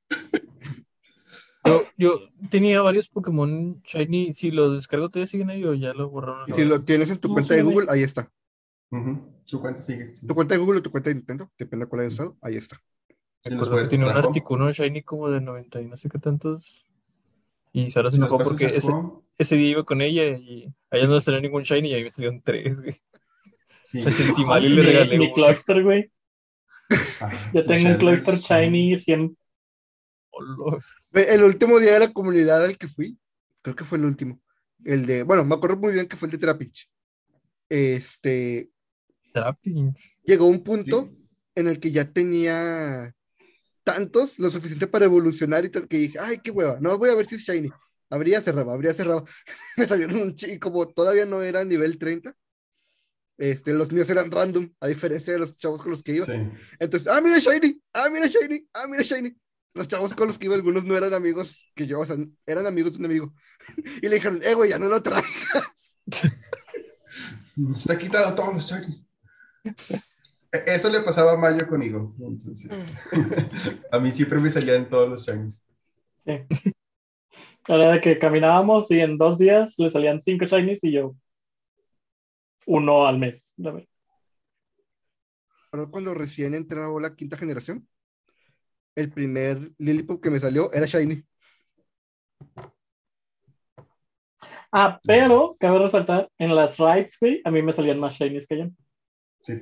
Yo, 1.64 1.82
yo 1.96 2.20
tenía 2.50 2.80
varios 2.80 3.08
Pokémon 3.08 3.82
Shiny. 3.84 4.32
Si 4.34 4.50
los 4.50 4.74
descargo, 4.74 5.08
¿todavía 5.10 5.26
siguen 5.26 5.50
ahí 5.50 5.64
o 5.64 5.74
ya 5.74 5.92
lo 5.92 6.08
borraron? 6.10 6.52
Si 6.54 6.64
lo 6.64 6.82
tienes 6.84 7.10
en 7.10 7.18
tu 7.18 7.28
No, 7.28 7.34
cuenta 7.34 7.54
de. 7.54 7.62
Google, 7.62 7.86
ahí 7.90 8.02
está. 8.02 8.30
¿Tu 9.46 9.60
cuenta 9.60 9.80
sigue? 9.80 10.14
Sí. 10.14 10.26
Tu 10.26 10.34
cuenta 10.34 10.54
de 10.54 10.60
Google 10.60 10.78
o 10.78 10.82
tu 10.82 10.90
cuenta 10.90 11.10
de 11.10 11.16
Nintendo, 11.16 11.50
depende 11.58 11.84
de 11.86 11.88
cuál 11.90 12.00
hayas 12.02 12.14
usado, 12.14 12.36
ahí 12.40 12.56
está. 12.56 12.80
Los 13.44 13.68
que 13.68 13.88
tenía 13.88 14.06
un 14.06 14.12
usar. 14.12 14.26
Articuno 14.26 14.70
Shiny 14.72 15.02
como 15.02 15.28
de 15.30 15.40
90 15.40 15.80
y 15.80 15.86
no 15.86 15.96
sé 15.96 16.08
qué 16.08 16.18
tantos. 16.18 16.86
Y 17.72 17.90
Sara 17.90 18.10
se 18.10 18.18
los 18.18 18.28
enojó 18.30 18.42
porque 18.44 18.66
ese, 18.76 18.92
ese 19.38 19.56
día 19.56 19.70
iba 19.70 19.84
con 19.84 20.00
ella 20.02 20.24
y 20.26 20.72
a 20.90 20.96
ella 20.96 21.06
no 21.06 21.20
salió 21.20 21.40
ningún 21.40 21.62
Shiny 21.62 21.88
y 21.90 21.94
a 21.94 21.96
mí 21.98 22.04
me 22.04 22.10
salieron 22.10 22.42
tres, 22.42 22.80
güey. 22.80 22.94
sí. 23.86 24.02
Me 24.02 24.10
sentí 24.10 24.44
mal 24.44 24.64
y 24.64 24.68
le 24.70 24.82
Mi- 24.82 24.86
regalé 24.88 25.18
Mi 25.18 25.26
uno. 25.26 25.34
Cloyster, 25.34 25.82
güey. 25.84 26.10
Ah, 27.20 27.30
Yo 27.54 27.64
tengo 27.64 27.88
un 27.90 27.98
güey. 27.98 28.40
Shiny 28.40 28.96
100. 28.96 29.36
El 31.12 31.44
último 31.44 31.78
día 31.78 31.92
de 31.94 31.98
la 32.00 32.12
comunidad 32.12 32.64
al 32.64 32.76
que 32.78 32.88
fui, 32.88 33.18
creo 33.62 33.74
que 33.76 33.84
fue 33.84 33.98
el 33.98 34.04
último. 34.04 34.40
El 34.84 35.06
de, 35.06 35.22
bueno, 35.22 35.44
me 35.44 35.54
acuerdo 35.54 35.76
muy 35.76 35.92
bien 35.92 36.06
que 36.08 36.16
fue 36.16 36.26
el 36.26 36.32
de 36.32 36.38
Trapinch. 36.38 36.88
Este, 37.68 38.70
Trapping. 39.32 39.94
llegó 40.24 40.46
un 40.46 40.62
punto 40.62 41.08
Sí. 41.10 41.26
en 41.56 41.68
el 41.68 41.78
que 41.80 41.92
ya 41.92 42.04
tenía 42.10 43.14
tantos, 43.84 44.38
lo 44.38 44.50
suficiente 44.50 44.86
para 44.86 45.04
evolucionar 45.06 45.64
y 45.64 45.70
tal, 45.70 45.86
que 45.88 45.98
dije, 45.98 46.18
ay, 46.20 46.38
qué 46.38 46.50
hueva, 46.50 46.78
no 46.80 46.96
voy 46.98 47.10
a 47.10 47.14
ver 47.14 47.26
si 47.26 47.36
es 47.36 47.42
Shiny. 47.42 47.70
Habría 48.08 48.40
cerrado, 48.40 48.70
habría 48.72 48.92
cerrado. 48.92 49.24
Me 49.76 49.86
salieron 49.86 50.20
un 50.20 50.34
chi, 50.34 50.52
y 50.52 50.58
como 50.58 50.88
todavía 50.88 51.26
no 51.26 51.42
era 51.42 51.64
nivel 51.64 51.98
30, 51.98 52.34
este, 53.38 53.72
los 53.72 53.90
míos 53.92 54.10
eran 54.10 54.30
random, 54.30 54.70
a 54.80 54.86
diferencia 54.88 55.32
de 55.32 55.38
los 55.38 55.56
chavos 55.56 55.82
con 55.82 55.92
los 55.92 56.02
que 56.02 56.16
iba. 56.16 56.26
Sí. 56.26 56.32
Entonces, 56.78 57.08
ah, 57.08 57.20
mira 57.20 57.38
Shiny, 57.38 57.80
ah, 57.94 58.08
mira 58.10 58.26
Shiny, 58.26 58.66
ah, 58.74 58.86
mira 58.88 59.02
Shiny. 59.02 59.34
Los 59.74 59.86
chavos 59.88 60.14
con 60.14 60.28
los 60.28 60.38
que 60.38 60.46
iba, 60.46 60.54
algunos 60.54 60.84
no 60.84 60.96
eran 60.96 61.14
amigos 61.14 61.70
que 61.74 61.86
yo, 61.86 62.00
o 62.00 62.04
sea, 62.04 62.16
eran 62.46 62.66
amigos 62.66 62.92
de 62.92 62.98
un 62.98 63.04
amigo. 63.06 63.34
Y 64.02 64.08
le 64.08 64.16
dijeron, 64.16 64.40
eh, 64.42 64.54
güey, 64.54 64.70
ya 64.70 64.78
no 64.78 64.88
lo 64.88 65.02
trae. 65.02 65.22
Se 66.10 67.72
está 67.72 67.98
quitando 67.98 68.34
todos 68.34 68.54
los 68.54 68.68
shinies. 68.68 69.06
E- 70.52 70.64
Eso 70.66 70.90
le 70.90 71.00
pasaba 71.02 71.32
a 71.32 71.36
Mayo 71.36 71.68
conmigo. 71.68 72.14
Entonces, 72.20 72.70
a 73.92 74.00
mí 74.00 74.10
siempre 74.10 74.40
me 74.40 74.50
salían 74.50 74.88
todos 74.88 75.08
los 75.08 75.26
shinies. 75.26 75.62
Sí. 76.24 76.72
Era 77.68 77.92
de 77.92 78.00
que 78.00 78.18
caminábamos 78.18 78.90
y 78.90 79.00
en 79.00 79.18
dos 79.18 79.38
días 79.38 79.74
le 79.78 79.90
salían 79.90 80.20
cinco 80.22 80.46
shinies 80.46 80.82
y 80.82 80.92
yo 80.92 81.14
uno 82.66 83.06
al 83.06 83.18
mes. 83.18 83.44
Pero 85.70 85.90
cuando 85.90 86.14
recién 86.14 86.54
entraba 86.54 87.00
la 87.00 87.14
quinta 87.14 87.36
generación, 87.36 87.86
el 88.96 89.10
primer 89.12 89.70
Lilipop 89.78 90.22
que 90.22 90.30
me 90.30 90.40
salió 90.40 90.72
era 90.72 90.86
Shiny. 90.86 91.24
Ah, 94.72 95.00
pero 95.04 95.56
cabe 95.58 95.78
resaltar, 95.80 96.30
en 96.38 96.54
las 96.54 96.76
raids, 96.78 97.16
güey, 97.20 97.40
a 97.44 97.50
mí 97.50 97.60
me 97.60 97.72
salían 97.72 97.98
más 97.98 98.14
shinies 98.14 98.46
que 98.46 98.58
yo. 98.58 98.64
Sí. 99.42 99.54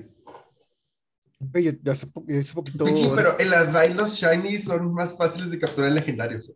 Güey, 1.41 1.65
yo, 1.65 1.73
yo 1.83 1.93
hace, 1.93 2.07
po- 2.07 2.25
yo 2.27 2.41
hace 2.41 2.53
poquito. 2.53 2.87
Sí, 2.87 3.09
pero 3.17 3.39
en 3.39 3.51
las 3.51 3.73
raid 3.73 3.95
los 3.95 4.15
shinies 4.15 4.65
son 4.65 4.93
más 4.93 5.17
fáciles 5.17 5.51
de 5.51 5.59
capturar 5.59 5.89
en 5.91 5.95
legendarios. 5.95 6.53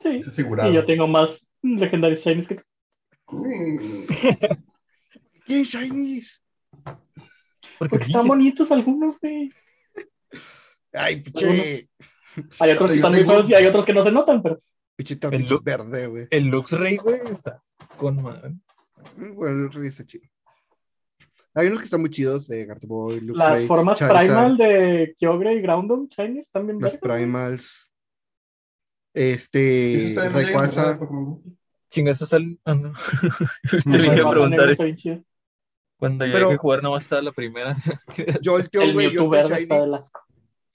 Sí. 0.00 0.16
Es 0.16 0.28
asegurado. 0.28 0.70
Y 0.70 0.74
yo 0.74 0.84
tengo 0.86 1.06
más 1.06 1.46
legendarios 1.62 2.20
shinies 2.20 2.48
que 2.48 2.54
tú. 2.56 2.62
¿Quién 5.44 5.64
Shinies? 5.64 6.42
Porque 6.84 7.90
Porque 7.90 8.06
están 8.06 8.26
bonitos 8.26 8.70
algunos, 8.70 9.18
güey. 9.20 9.50
Ay, 10.96 11.20
piche. 11.22 11.88
Hay 12.58 12.70
otros 12.72 12.90
que 12.90 12.98
Yo 12.98 13.06
están 13.08 13.12
muy 13.12 13.24
feos 13.24 13.50
y 13.50 13.54
hay 13.54 13.66
otros 13.66 13.84
que 13.86 13.94
no 13.94 14.02
se 14.02 14.12
notan, 14.12 14.42
pero 14.42 14.60
El 14.98 15.18
Trapinch 15.18 15.50
look- 15.50 15.64
verde, 15.64 16.06
güey. 16.06 16.26
el 16.30 16.44
Luxray, 16.48 16.96
güey, 16.96 17.20
está 17.32 17.62
con 17.96 18.22
madre. 18.22 18.54
Bueno, 19.16 19.66
el 19.66 19.72
Rey 19.72 19.88
está 19.88 20.04
chido. 20.04 20.24
Hay 21.54 21.68
unos 21.68 21.78
que 21.78 21.84
están 21.84 22.00
muy 22.02 22.10
chidos, 22.10 22.48
de 22.48 22.66
Gardevoir, 22.66 23.22
Luke 23.22 23.38
las 23.38 23.50
Ray, 23.52 23.66
formas 23.66 23.98
Charizard, 23.98 24.26
primal 24.26 24.56
de 24.58 25.14
Kyogre 25.18 25.54
y 25.54 25.60
Groudon 25.62 26.08
shinies 26.08 26.50
también 26.50 26.78
Las 26.80 26.92
vergas, 27.00 27.16
primals. 27.18 27.90
Eso 29.14 29.34
Este, 29.34 30.04
está 30.04 30.26
en 30.26 30.32
los 30.34 30.42
Rayquaza. 30.44 30.98
Pokémon. 30.98 31.42
Chinga, 31.88 32.10
eso 32.10 32.26
sal. 32.26 32.58
Ah, 32.66 32.74
no. 32.74 32.92
Te 33.70 33.78
No, 33.88 33.96
iba 34.14 34.28
a 34.28 34.30
preguntar 34.32 34.68
eso. 34.68 34.84
Cuando 35.98 36.26
ya 36.26 36.32
Pero- 36.34 36.46
hay 36.48 36.52
que 36.52 36.58
jugar, 36.58 36.82
nomás 36.82 37.04
está 37.04 37.22
la 37.22 37.32
primera. 37.32 37.74
Jolteon, 38.44 38.84
El 38.84 38.92
güey, 38.92 39.06
Mewtwo 39.06 39.22
Jolteon 39.24 39.30
verde 39.30 39.60
Shiny. 39.60 39.98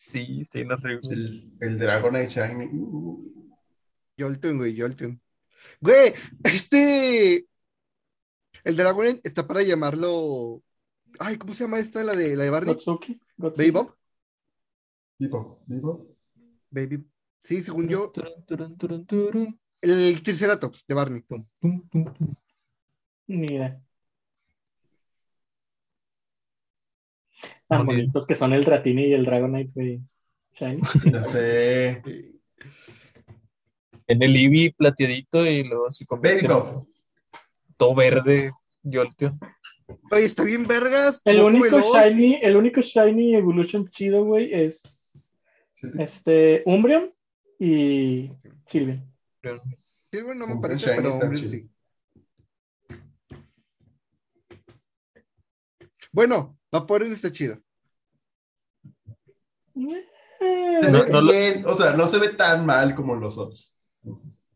Sí, 0.01 0.41
está 0.41 0.57
bien 0.59 0.71
horrible. 0.71 1.09
El, 1.11 1.53
el 1.59 1.79
Dragonite 1.79 2.27
Shiny. 2.27 2.65
Uh, 2.73 3.55
Jolteon, 4.17 4.57
güey, 4.57 4.79
Jolteon. 4.79 5.21
Güey, 5.79 6.13
este. 6.43 7.45
El 8.63 8.75
Dragonite 8.75 9.21
está 9.23 9.47
para 9.47 9.63
llamarlo 9.63 10.61
Ay, 11.19 11.37
¿cómo 11.37 11.53
se 11.53 11.63
llama 11.63 11.79
esta? 11.79 12.03
La 12.03 12.15
de, 12.15 12.35
la 12.35 12.43
de 12.43 12.49
Barney. 12.49 12.73
Gotsuki. 12.73 13.19
Baby 13.37 13.71
Bob. 13.71 13.95
Vivo. 15.17 16.15
Baby. 16.69 17.05
Sí, 17.43 17.61
según 17.61 17.87
yo, 17.87 18.11
Turun, 18.11 18.45
turun, 18.45 18.77
turun, 18.77 19.05
turun. 19.05 19.59
el 19.81 20.21
Triceratops 20.21 20.85
de 20.87 20.93
Barney. 20.93 21.21
Tum, 21.21 21.43
tum, 21.59 21.89
tum, 21.89 22.13
tum. 22.13 22.33
Ni 23.27 23.47
idea. 23.47 23.81
Tan 27.67 27.85
Muy 27.85 27.95
bien. 27.95 28.05
bonitos 28.07 28.27
que 28.27 28.35
son 28.35 28.53
el 28.53 28.63
Dratini 28.65 29.05
y 29.05 29.13
el 29.13 29.25
Dragonite, 29.25 29.71
güey. 29.73 29.99
Shiny. 30.53 30.81
Ya 31.13 31.23
sé. 31.23 32.01
En 34.07 34.21
el 34.23 34.35
Eevee 34.35 34.73
plateadito 34.75 35.45
y 35.45 35.63
luego 35.63 35.91
se 35.91 36.05
convierte 36.05 36.47
Baby 36.47 36.53
en 36.53 36.59
Bob. 36.73 36.87
todo 37.77 37.95
verde. 37.95 38.51
Yo 38.83 39.01
el 39.03 39.15
tío. 39.15 39.37
Oye, 40.11 40.23
está 40.23 40.43
bien 40.43 40.65
vergas. 40.67 41.21
El 41.25 41.41
único. 41.41 41.79
Shiny, 41.79 42.39
el 42.41 42.55
único 42.57 42.81
Shiny 42.81 43.35
Evolution 43.35 43.87
chido, 43.89 44.23
güey, 44.25 44.53
es 44.53 44.81
Sí. 45.75 45.87
este 45.99 46.61
Umbreon 46.65 47.13
y. 47.59 48.31
Sí, 48.67 48.85
bueno, 50.23 50.45
no 50.45 50.55
me 50.55 50.61
parece, 50.61 50.91
pero 50.95 51.19
sí. 51.37 51.69
Bueno, 56.11 56.57
Vaporeon 56.71 57.11
está 57.11 57.31
chido. 57.31 57.57
No, 59.73 61.05
no 61.07 61.21
lo- 61.21 61.69
o 61.69 61.73
sea, 61.73 61.91
no 61.93 62.07
se 62.07 62.19
ve 62.19 62.29
tan 62.29 62.65
mal 62.65 62.95
como 62.95 63.15
los 63.15 63.37
otros. 63.37 63.77
Entonces, 64.03 64.49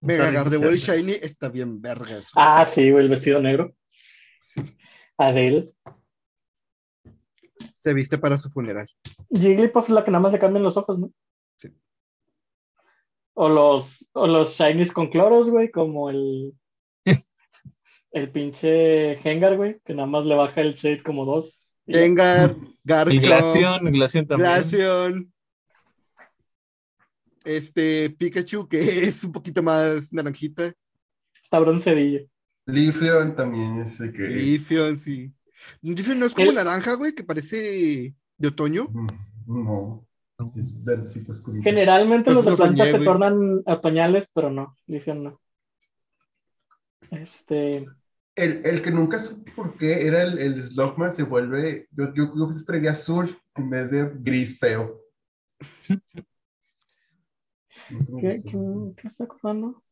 Mega 0.00 0.30
Gardevoir 0.30 0.74
Shiny. 0.76 1.12
Shiny 1.12 1.12
está 1.22 1.48
bien 1.48 1.80
vergas. 1.80 2.30
Ah, 2.36 2.64
sí, 2.66 2.90
güey, 2.90 3.04
el 3.04 3.10
vestido 3.10 3.40
negro. 3.40 3.74
Sí. 4.40 4.62
Adele. 5.16 5.72
Se 7.82 7.92
viste 7.94 8.16
para 8.18 8.38
su 8.38 8.48
funeral. 8.50 8.86
Jigglypuff 9.30 9.84
es 9.84 9.90
la 9.90 10.04
que 10.04 10.10
nada 10.12 10.22
más 10.22 10.32
le 10.32 10.38
cambian 10.38 10.62
los 10.62 10.76
ojos, 10.76 10.98
¿no? 11.00 11.10
Sí. 11.56 11.68
O 13.34 13.48
los, 13.48 14.08
o 14.12 14.26
los 14.28 14.52
shinies 14.52 14.92
con 14.92 15.08
cloros, 15.10 15.50
güey, 15.50 15.70
como 15.72 16.10
el. 16.10 16.52
El 18.18 18.30
pinche 18.30 19.12
Hengar, 19.28 19.56
güey, 19.56 19.80
que 19.84 19.94
nada 19.94 20.06
más 20.08 20.26
le 20.26 20.34
baja 20.34 20.60
el 20.60 20.74
shade 20.74 21.02
como 21.02 21.24
dos. 21.24 21.58
Y 21.86 21.96
El 21.96 22.14
Garchomp, 22.14 22.68
Glaceon, 22.84 23.86
el 23.86 23.92
Glaceon 23.94 24.26
también. 24.26 24.50
Glaceon. 24.50 25.32
Este 27.44 28.10
Pikachu, 28.10 28.68
que 28.68 28.78
es 29.04 29.24
un 29.24 29.32
poquito 29.32 29.62
más 29.62 30.12
naranjita. 30.12 30.72
Está 31.42 31.58
bronceadillo. 31.60 32.26
Leafeon 32.66 33.34
también 33.34 33.80
es 33.80 33.98
de 33.98 34.12
que. 34.12 34.18
Leafeon, 34.22 34.98
sí. 34.98 35.32
Leafeon 35.80 36.18
no 36.18 36.26
es 36.26 36.34
como 36.34 36.50
El- 36.50 36.56
naranja, 36.56 36.94
güey, 36.94 37.14
que 37.14 37.24
parece 37.24 38.14
de 38.36 38.48
otoño. 38.48 38.88
No, 39.46 40.06
es 40.56 40.84
verdecito 40.84 41.32
oscurito. 41.32 41.64
Generalmente 41.64 42.24
Pues 42.32 42.44
los 42.44 42.44
de 42.44 42.56
plantas 42.56 42.86
se 42.86 42.92
güey. 42.92 43.04
tornan 43.04 43.62
otoñales, 43.64 44.28
pero 44.34 44.50
no, 44.50 44.74
Leafeon 44.86 45.24
no. 45.24 45.40
Este. 47.10 47.86
El, 48.38 48.64
el 48.64 48.82
que 48.82 48.92
nunca 48.92 49.18
supe 49.18 49.50
por 49.50 49.76
qué 49.76 50.06
era 50.06 50.22
el, 50.22 50.38
el 50.38 50.62
Slugman 50.62 51.12
se 51.12 51.24
vuelve. 51.24 51.88
Yo, 51.90 52.14
yo, 52.14 52.32
yo 52.36 52.50
esperaría 52.50 52.92
azul 52.92 53.36
en 53.56 53.68
vez 53.68 53.90
de 53.90 54.12
gris 54.14 54.58
feo. 54.60 55.02
¿Qué, 58.20 58.42
qué, 58.44 59.08
está 59.08 59.24
acordando? 59.24 59.82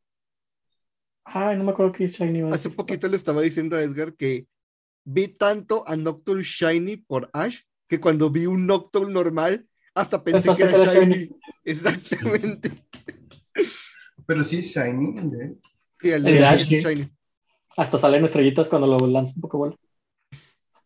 Ay, 1.24 1.56
no 1.56 1.64
me 1.64 1.72
acuerdo 1.72 1.92
qué 1.92 2.06
Shiny 2.06 2.42
Hace 2.42 2.68
decir. 2.68 2.76
poquito 2.76 3.08
le 3.08 3.16
estaba 3.16 3.40
diciendo 3.40 3.76
a 3.76 3.82
Edgar 3.82 4.14
que 4.14 4.46
vi 5.04 5.28
tanto 5.28 5.82
a 5.88 5.96
Noctowl 5.96 6.42
Shiny 6.42 6.98
por 6.98 7.28
Ash 7.32 7.62
que 7.88 8.00
cuando 8.00 8.30
vi 8.30 8.46
un 8.46 8.66
Noctowl 8.66 9.12
normal 9.12 9.66
hasta 9.94 10.22
pensé 10.22 10.54
que 10.54 10.62
era 10.62 10.72
que 10.72 10.82
era 10.82 10.94
Shiny. 10.94 11.30
Exactamente. 11.64 12.70
Pero 14.26 14.44
sí 14.44 14.58
es 14.58 14.66
shiny, 14.66 15.14
¿eh? 15.18 15.56
Sí, 16.00 16.10
el 16.10 16.26
El 16.26 16.34
de 16.34 16.44
Ash, 16.44 16.68
sí. 16.68 16.78
Shiny. 16.78 17.15
Hasta 17.76 17.98
salen 17.98 18.24
estrellitas 18.24 18.68
cuando 18.68 18.86
lo 18.86 19.06
lanza 19.06 19.32
un 19.34 19.42
Pokébola. 19.42 19.76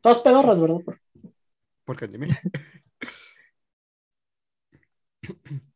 Todas 0.01 0.19
pedorras, 0.19 0.61
¿verdad? 0.61 0.79
Porque 1.85 2.05
anime. 2.05 2.29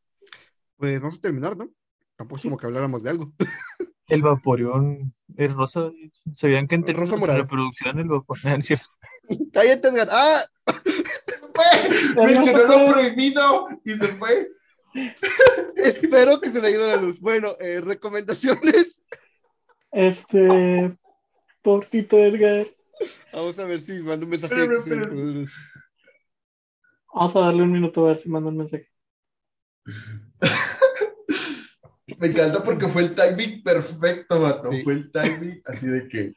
Pues 0.77 1.01
vamos 1.01 1.17
a 1.17 1.21
terminar, 1.21 1.57
¿no? 1.57 1.71
Tampoco 2.17 2.37
es 2.37 2.43
como 2.43 2.59
que 2.59 2.67
habláramos 2.67 3.03
de 3.03 3.11
algo. 3.11 3.33
El 4.09 4.23
Vaporeon 4.23 5.15
es 5.37 5.55
rosa. 5.55 5.91
¿Sabían 6.33 6.67
que 6.67 6.75
en 6.75 6.85
términos 6.85 7.11
Rosa 7.11 7.33
de 7.33 7.39
reproducción 7.39 7.99
el 7.99 8.63
cierto? 8.63 8.87
Cállate, 9.53 9.89
Edgar. 9.89 10.09
¡Ah! 10.11 10.43
¡Fue! 11.55 12.27
Mencionó 12.27 12.67
lo 12.67 12.93
prohibido 12.93 13.69
y 13.83 13.93
se 13.93 14.09
fue. 14.09 14.51
Espero 15.77 16.41
que 16.41 16.51
se 16.51 16.61
le 16.61 16.73
ido 16.73 16.87
la 16.87 16.97
luz. 16.97 17.19
Bueno, 17.21 17.57
eh, 17.61 17.81
recomendaciones. 17.81 19.01
Este. 19.91 20.99
Pobrecito 21.65 22.17
Edgar. 22.19 22.67
Vamos 23.33 23.59
a 23.59 23.67
ver 23.67 23.81
si 23.81 24.01
mando 24.03 24.27
un 24.27 24.31
mensaje. 24.31 24.67
Luz. 24.67 25.51
Vamos 27.13 27.35
a 27.35 27.41
darle 27.41 27.63
un 27.63 27.73
minuto 27.73 28.05
a 28.05 28.09
ver 28.09 28.19
si 28.19 28.29
manda 28.29 28.51
un 28.51 28.59
mensaje. 28.59 28.91
Me 32.19 32.27
encanta 32.27 32.63
porque 32.63 32.87
fue 32.87 33.01
el 33.03 33.15
timing 33.15 33.63
perfecto, 33.63 34.43
vato. 34.43 34.71
Sí. 34.71 34.83
Fue 34.83 34.93
el 34.93 35.11
timing 35.11 35.63
así 35.65 35.87
de 35.87 36.07
que. 36.07 36.35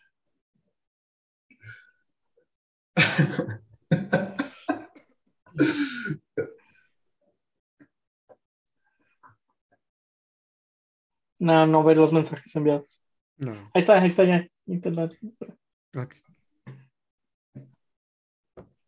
No, 11.38 11.68
no 11.68 11.84
ver 11.84 11.98
los 11.98 12.14
mensajes 12.14 12.56
enviados. 12.56 13.02
No. 13.38 13.52
Ahí 13.74 13.82
está, 13.82 14.00
ahí 14.02 14.08
está 14.10 14.24
ya. 14.24 14.48
Internet. 14.66 15.18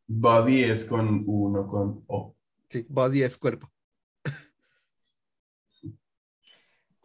Body 0.08 0.64
es 0.64 0.86
con 0.86 1.24
U, 1.28 1.50
no 1.52 1.68
con 1.68 2.04
O. 2.08 2.36
Sí, 2.68 2.86
body 2.89 3.24
es 3.24 3.38
cuerpo. 3.38 3.72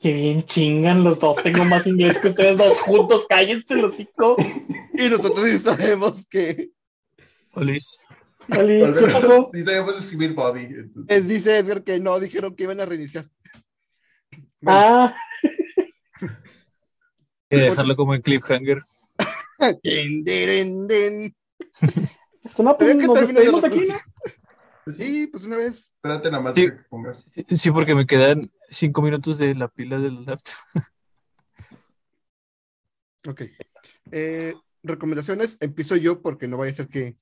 Qué 0.00 0.12
bien 0.12 0.44
chingan 0.44 1.02
los 1.02 1.18
dos. 1.18 1.42
Tengo 1.42 1.64
más 1.64 1.86
inglés 1.86 2.18
que 2.18 2.28
ustedes 2.28 2.58
dos 2.58 2.78
juntos. 2.82 3.24
Cállense 3.26 3.74
los 3.76 3.92
hocico. 3.94 4.36
Y 4.92 5.08
nosotros 5.08 5.48
sí 5.48 5.58
sabemos 5.58 6.26
que. 6.26 6.70
Olis. 7.52 8.06
Oli, 8.58 8.82
Al 8.82 8.92
¿qué 8.94 9.00
pasó? 9.00 9.50
sí 9.54 9.62
sabemos 9.62 9.96
escribir 9.96 10.34
body. 10.34 10.64
entonces. 10.64 11.26
Dice 11.28 11.56
Edgar 11.58 11.82
que 11.82 11.98
no, 12.00 12.20
dijeron 12.20 12.54
que 12.54 12.64
iban 12.64 12.80
a 12.80 12.84
reiniciar. 12.86 13.30
Bueno, 14.60 14.78
Ah, 14.80 15.16
que 17.50 17.56
dejarlo 17.56 17.96
como 17.96 18.14
en 18.14 18.22
cliffhanger. 18.22 18.82
din, 19.82 20.24
din, 20.24 20.86
din. 20.88 21.36
no, 22.58 22.76
pues 22.76 22.96
que 22.96 23.06
nos 23.06 23.20
despedimos 23.20 23.64
aquí. 23.64 23.82
Pues 24.84 24.96
sí, 24.96 25.26
pues 25.28 25.44
una 25.44 25.56
vez. 25.56 25.90
espérate 25.94 26.30
nada 26.30 26.42
más 26.42 26.54
Sí. 26.54 26.66
que 26.66 26.72
pongas. 26.90 27.26
Sí, 27.48 27.70
porque 27.70 27.94
me 27.94 28.06
quedan 28.06 28.50
cinco 28.68 29.00
minutos 29.00 29.38
de 29.38 29.54
la 29.54 29.68
pila 29.68 29.98
del 29.98 30.24
laptop. 30.24 30.54
Ok. 33.26 33.42
Eh, 34.12 34.52
recomendaciones, 34.82 35.56
empiezo 35.60 35.96
yo 35.96 36.20
porque 36.20 36.46
no 36.46 36.58
vaya 36.58 36.72
a 36.72 36.74
ser 36.74 36.88
que, 36.88 37.16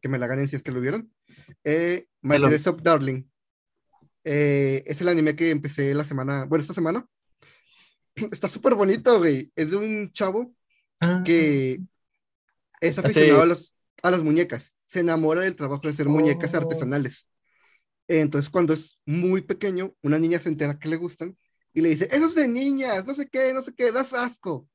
que 0.00 0.08
me 0.08 0.18
la 0.18 0.26
ganen 0.26 0.48
si 0.48 0.56
es 0.56 0.64
que 0.64 0.72
lo 0.72 0.80
vieron. 0.80 1.12
Eh, 1.62 2.08
My. 2.22 2.38
Dress 2.38 2.66
Up 2.66 2.82
Darling. 2.82 3.22
Eh, 4.24 4.82
es 4.86 5.00
el 5.00 5.06
anime 5.08 5.36
que 5.36 5.50
empecé 5.50 5.94
la 5.94 6.02
semana, 6.04 6.44
bueno, 6.46 6.62
esta 6.62 6.74
semana. 6.74 7.06
Está 8.32 8.48
súper 8.48 8.74
bonito, 8.74 9.18
güey. 9.18 9.50
Es 9.56 9.70
de 9.70 9.76
un 9.76 10.10
chavo 10.12 10.54
Ah, 11.00 11.22
que 11.24 11.80
es 12.80 12.96
Hace- 12.98 13.00
aficionado 13.06 13.42
a, 13.42 13.46
los- 13.46 13.74
a 14.02 14.10
las 14.10 14.22
muñecas. 14.22 14.72
Se 14.86 15.00
enamora 15.00 15.40
del 15.40 15.56
trabajo 15.56 15.82
de 15.82 15.90
hacer 15.90 16.08
muñecas 16.08 16.54
Oh. 16.54 16.58
artesanales. 16.58 17.26
Entonces, 18.08 18.50
cuando 18.50 18.72
es 18.74 18.98
muy 19.06 19.40
pequeño, 19.40 19.94
una 20.02 20.18
niña 20.18 20.38
se 20.38 20.48
entera 20.48 20.78
que 20.78 20.88
le 20.88 20.96
gustan 20.96 21.36
y 21.72 21.80
le 21.80 21.88
dice, 21.88 22.08
eso 22.12 22.26
es 22.26 22.34
de 22.34 22.46
niñas, 22.46 23.04
no 23.06 23.14
sé 23.14 23.26
qué, 23.28 23.52
no 23.54 23.62
sé 23.62 23.72
qué, 23.74 23.90
das 23.90 24.12
asco. 24.12 24.68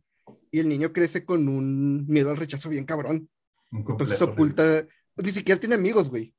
Y 0.51 0.59
el 0.59 0.67
niño 0.67 0.91
crece 0.91 1.23
con 1.23 1.47
un 1.47 2.05
miedo 2.07 2.31
al 2.31 2.37
rechazo 2.37 2.69
bien 2.69 2.85
cabrón. 2.85 3.29
Entonces 3.71 4.21
oculta, 4.21 4.85
ni 5.17 5.31
siquiera 5.31 5.59
tiene 5.59 5.75
amigos, 5.75 6.09
güey. 6.09 6.33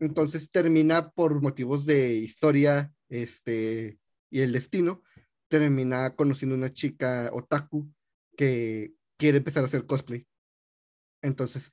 Entonces 0.00 0.48
termina 0.50 1.10
por 1.10 1.40
motivos 1.42 1.84
de 1.84 2.14
historia, 2.14 2.92
este, 3.08 3.98
y 4.30 4.40
el 4.40 4.52
destino, 4.52 5.02
termina 5.48 6.14
conociendo 6.14 6.54
una 6.54 6.72
chica 6.72 7.30
otaku 7.32 7.90
que 8.36 8.92
quiere 9.16 9.38
empezar 9.38 9.64
a 9.64 9.66
hacer 9.66 9.86
cosplay. 9.86 10.26
Entonces, 11.22 11.72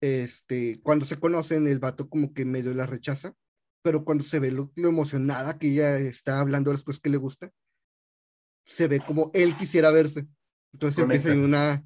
este, 0.00 0.80
cuando 0.82 1.06
se 1.06 1.18
conocen, 1.18 1.66
el 1.66 1.78
vato 1.78 2.08
como 2.08 2.34
que 2.34 2.44
medio 2.44 2.74
la 2.74 2.86
rechaza, 2.86 3.34
pero 3.82 4.04
cuando 4.04 4.24
se 4.24 4.40
ve 4.40 4.50
lo, 4.50 4.72
lo 4.76 4.88
emocionada 4.88 5.58
que 5.58 5.68
ella 5.68 5.98
está 5.98 6.40
hablando 6.40 6.70
de 6.70 6.74
las 6.74 6.84
cosas 6.84 7.00
que 7.00 7.10
le 7.10 7.18
gusta, 7.18 7.52
se 8.66 8.88
ve 8.88 9.00
como 9.00 9.30
él 9.34 9.54
quisiera 9.56 9.90
verse. 9.90 10.26
Entonces 10.72 11.02
Conecta. 11.02 11.28
empieza 11.28 11.46
una, 11.46 11.84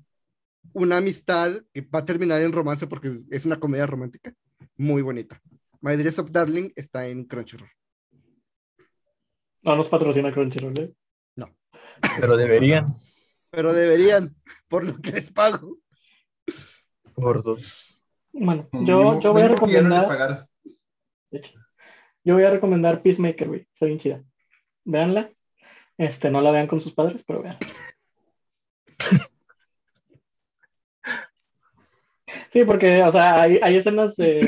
una 0.73 0.97
amistad 0.99 1.61
que 1.73 1.83
va 1.83 2.01
a 2.01 2.05
terminar 2.05 2.41
en 2.41 2.53
romance 2.53 2.87
porque 2.87 3.19
es 3.31 3.45
una 3.45 3.61
comedia 3.61 3.87
romántica 3.87 4.33
muy 4.77 5.03
bonita. 5.03 5.41
My 5.81 5.97
Dress 5.97 6.19
of 6.19 6.31
Darling 6.31 6.71
está 6.75 7.07
en 7.07 7.25
Crunchyroll. 7.25 7.71
No 9.63 9.77
nos 9.77 9.89
patrocina 9.89 10.33
Crunchyroll, 10.33 10.79
¿eh? 10.79 10.95
Pero 12.21 12.37
deberían. 12.37 12.87
Pero 13.51 13.73
deberían, 13.73 14.35
por 14.69 14.85
lo 14.85 14.97
que 15.01 15.13
les 15.13 15.31
pago. 15.31 15.79
Gordos. 17.15 18.03
Bueno, 18.33 18.69
yo, 18.73 19.19
yo 19.21 19.33
voy 19.33 19.43
a 19.43 19.49
recomendar. 19.49 20.47
de 21.31 21.39
hecho, 21.39 21.53
yo 22.25 22.35
voy 22.35 22.45
a 22.45 22.51
recomendar 22.51 23.03
Peacemaker, 23.03 23.49
güey. 23.49 23.67
Está 23.73 23.87
bien 23.87 23.99
chida. 23.99 24.25
Veanla. 24.85 25.29
Este, 25.97 26.31
no 26.31 26.41
la 26.41 26.53
vean 26.53 26.69
con 26.69 26.81
sus 26.81 26.95
padres, 26.95 27.25
pero 27.27 27.43
vean. 27.43 27.57
Sí, 32.51 32.65
porque, 32.65 33.03
o 33.03 33.13
sea, 33.13 33.43
hay, 33.43 33.59
hay 33.63 33.77
escenas 33.77 34.17
de 34.17 34.41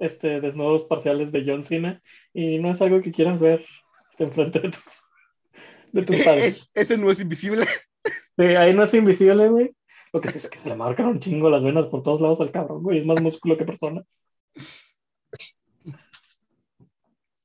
este, 0.00 0.40
desnudos 0.40 0.84
parciales 0.84 1.30
de 1.30 1.44
John 1.46 1.64
Cena 1.64 2.02
y 2.32 2.58
no 2.58 2.70
es 2.70 2.80
algo 2.80 3.02
que 3.02 3.12
quieras 3.12 3.40
ver 3.40 3.64
este, 4.10 4.24
enfrente 4.24 4.60
de 4.60 4.70
tus, 4.70 4.84
de 5.92 6.02
tus 6.02 6.16
padres. 6.24 6.68
Ese 6.74 6.98
no 6.98 7.10
es 7.10 7.20
invisible. 7.20 7.66
Sí, 8.36 8.44
ahí 8.44 8.74
no 8.74 8.84
es 8.84 8.94
invisible, 8.94 9.48
güey. 9.48 9.74
Lo 10.12 10.20
que 10.20 10.30
sí 10.30 10.38
es 10.38 10.48
que 10.48 10.58
se 10.58 10.68
le 10.68 10.76
marcan 10.76 11.06
un 11.06 11.20
chingo 11.20 11.50
las 11.50 11.64
venas 11.64 11.86
por 11.86 12.02
todos 12.02 12.20
lados 12.20 12.40
al 12.40 12.50
cabrón, 12.50 12.82
güey. 12.82 12.98
Es 13.00 13.06
más 13.06 13.20
músculo 13.20 13.56
que 13.56 13.64
persona. 13.64 14.02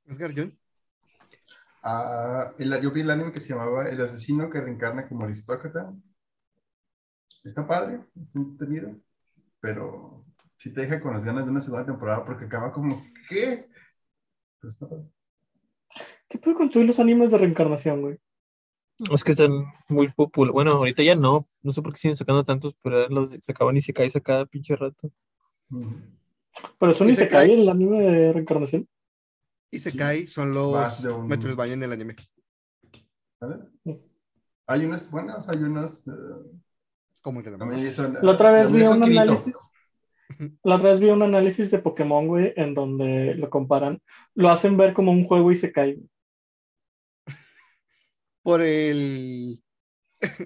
Edgar 0.05 0.31
John. 0.35 0.57
Ah, 1.81 2.53
el, 2.57 2.81
yo 2.81 2.91
vi 2.91 3.01
el 3.01 3.11
anime 3.11 3.33
que 3.33 3.41
se 3.41 3.49
llamaba 3.49 3.89
El 3.89 3.99
asesino 4.01 4.49
que 4.49 4.61
reencarna 4.61 5.07
como 5.07 5.25
aristócrata. 5.25 5.93
Está 7.43 7.67
padre, 7.67 7.99
está 8.15 8.39
entretenido, 8.39 8.95
pero 9.59 10.23
sí 10.55 10.73
te 10.73 10.81
deja 10.81 11.01
con 11.01 11.11
las 11.11 11.25
ganas 11.25 11.43
de 11.43 11.51
una 11.51 11.59
segunda 11.59 11.85
temporada 11.85 12.23
porque 12.23 12.45
acaba 12.45 12.71
como, 12.71 13.03
¿qué? 13.27 13.67
Pero 14.59 14.69
está 14.69 14.87
padre. 14.87 15.03
¿Qué 16.29 16.37
puedo 16.39 16.57
con 16.57 16.71
y 16.73 16.83
los 16.85 16.99
animes 16.99 17.31
de 17.31 17.37
reencarnación, 17.37 18.01
güey? 18.01 18.17
Es 19.11 19.23
que 19.23 19.31
están 19.33 19.51
muy 19.89 20.09
populares. 20.11 20.53
Bueno, 20.53 20.71
ahorita 20.73 21.03
ya 21.03 21.15
no. 21.15 21.47
No 21.61 21.71
sé 21.71 21.81
por 21.81 21.93
qué 21.93 21.99
siguen 21.99 22.15
sacando 22.15 22.43
tantos, 22.45 22.75
pero 22.81 23.07
los 23.09 23.35
sacaban 23.41 23.75
y 23.77 23.81
se 23.81 23.93
cae 23.93 24.09
cada 24.23 24.45
pinche 24.45 24.75
rato. 24.75 25.11
Pero 26.79 26.91
eso 26.91 27.03
¿Y 27.05 27.15
se 27.15 27.27
cae 27.27 27.47
cae? 27.47 27.53
el 27.61 27.67
anime 27.69 28.01
de 28.01 28.33
reencarnación. 28.33 28.87
Y 29.71 29.79
se 29.79 29.89
Sí. 29.91 29.97
cae, 29.97 30.27
son 30.27 30.53
los 30.53 31.01
de 31.01 31.11
un- 31.11 31.27
Metroidvania 31.27 31.73
en 31.73 31.83
el 31.83 31.91
anime. 31.91 32.15
¿Vale? 33.41 33.55
Sí. 33.83 33.99
Hay 34.67 34.85
unos 34.85 35.09
buenos, 35.09 35.49
hay 35.49 35.57
unos... 35.63 36.07
eh, 36.07 36.11
Como 37.21 37.39
el 37.39 37.45
de 37.45 37.51
la 37.51 37.57
la 37.57 37.91
son- 37.91 38.17
otra 38.27 38.51
vez 38.51 38.71
vi 38.71 38.83
son 38.85 38.97
un 38.97 39.03
análisis. 39.03 39.55
La 40.63 40.75
otra 40.75 40.89
vez 40.91 40.99
vi 40.99 41.09
un 41.09 41.21
análisis 41.23 41.71
de 41.71 41.79
Pokémon, 41.79 42.27
güey, 42.27 42.53
en 42.55 42.73
donde 42.73 43.35
lo 43.35 43.49
comparan. 43.49 44.01
Lo 44.35 44.49
hacen 44.49 44.77
ver 44.77 44.93
como 44.93 45.11
un 45.11 45.25
juego 45.25 45.51
y 45.51 45.55
se 45.55 45.71
cae. 45.71 45.97
Por 48.43 48.61
el. 48.61 49.61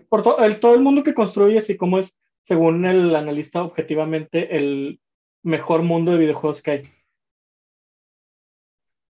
Por 0.09 0.23
to- 0.23 0.39
el, 0.39 0.59
todo 0.59 0.75
el 0.75 0.81
mundo 0.81 1.03
que 1.03 1.13
construye, 1.13 1.57
así 1.57 1.75
como 1.77 1.99
es, 1.99 2.15
según 2.43 2.85
el 2.85 3.15
analista, 3.15 3.63
objetivamente, 3.63 4.55
el 4.55 4.99
mejor 5.43 5.83
mundo 5.83 6.11
de 6.11 6.17
videojuegos 6.17 6.61
que 6.61 6.71
hay. 6.71 6.89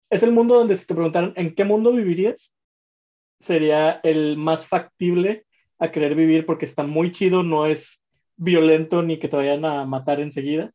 Es 0.09 0.23
el 0.23 0.31
mundo 0.31 0.55
donde 0.55 0.75
si 0.75 0.85
te 0.85 0.93
preguntaran 0.93 1.33
en 1.35 1.55
qué 1.55 1.63
mundo 1.63 1.93
vivirías, 1.93 2.51
sería 3.39 4.01
el 4.03 4.37
más 4.37 4.67
factible 4.67 5.45
a 5.79 5.91
querer 5.91 6.15
vivir 6.15 6.45
porque 6.45 6.65
está 6.65 6.83
muy 6.83 7.11
chido, 7.11 7.43
no 7.43 7.65
es 7.65 8.01
violento 8.35 9.01
ni 9.01 9.19
que 9.19 9.27
te 9.29 9.37
vayan 9.37 9.63
a 9.65 9.85
matar 9.85 10.19
enseguida. 10.19 10.71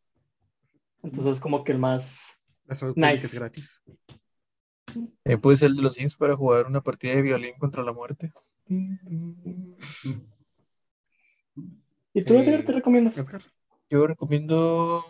Entonces, 1.03 1.39
como 1.39 1.63
que 1.63 1.73
el 1.73 1.79
más. 1.79 2.39
La 2.65 2.75
salud 2.75 2.95
Nice. 2.97 3.27
es 3.27 3.35
gratis. 3.35 3.83
Eh, 5.25 5.39
puede 5.39 5.57
ser 5.57 5.71
el 5.71 5.77
de 5.77 5.83
los 5.83 5.95
Sims 5.95 6.17
para 6.17 6.37
jugar 6.37 6.67
una 6.67 6.81
partida 6.81 7.15
de 7.15 7.23
violín 7.23 7.55
contra 7.59 7.83
la 7.83 7.93
muerte. 7.93 8.33
¿Y 12.15 12.25
tú, 12.25 12.35
Eh, 12.35 12.43
Edgar, 12.43 12.65
qué 12.65 12.73
recomiendas? 12.73 13.17
Edgar. 13.17 13.43
Yo 13.91 14.07
recomiendo, 14.07 15.05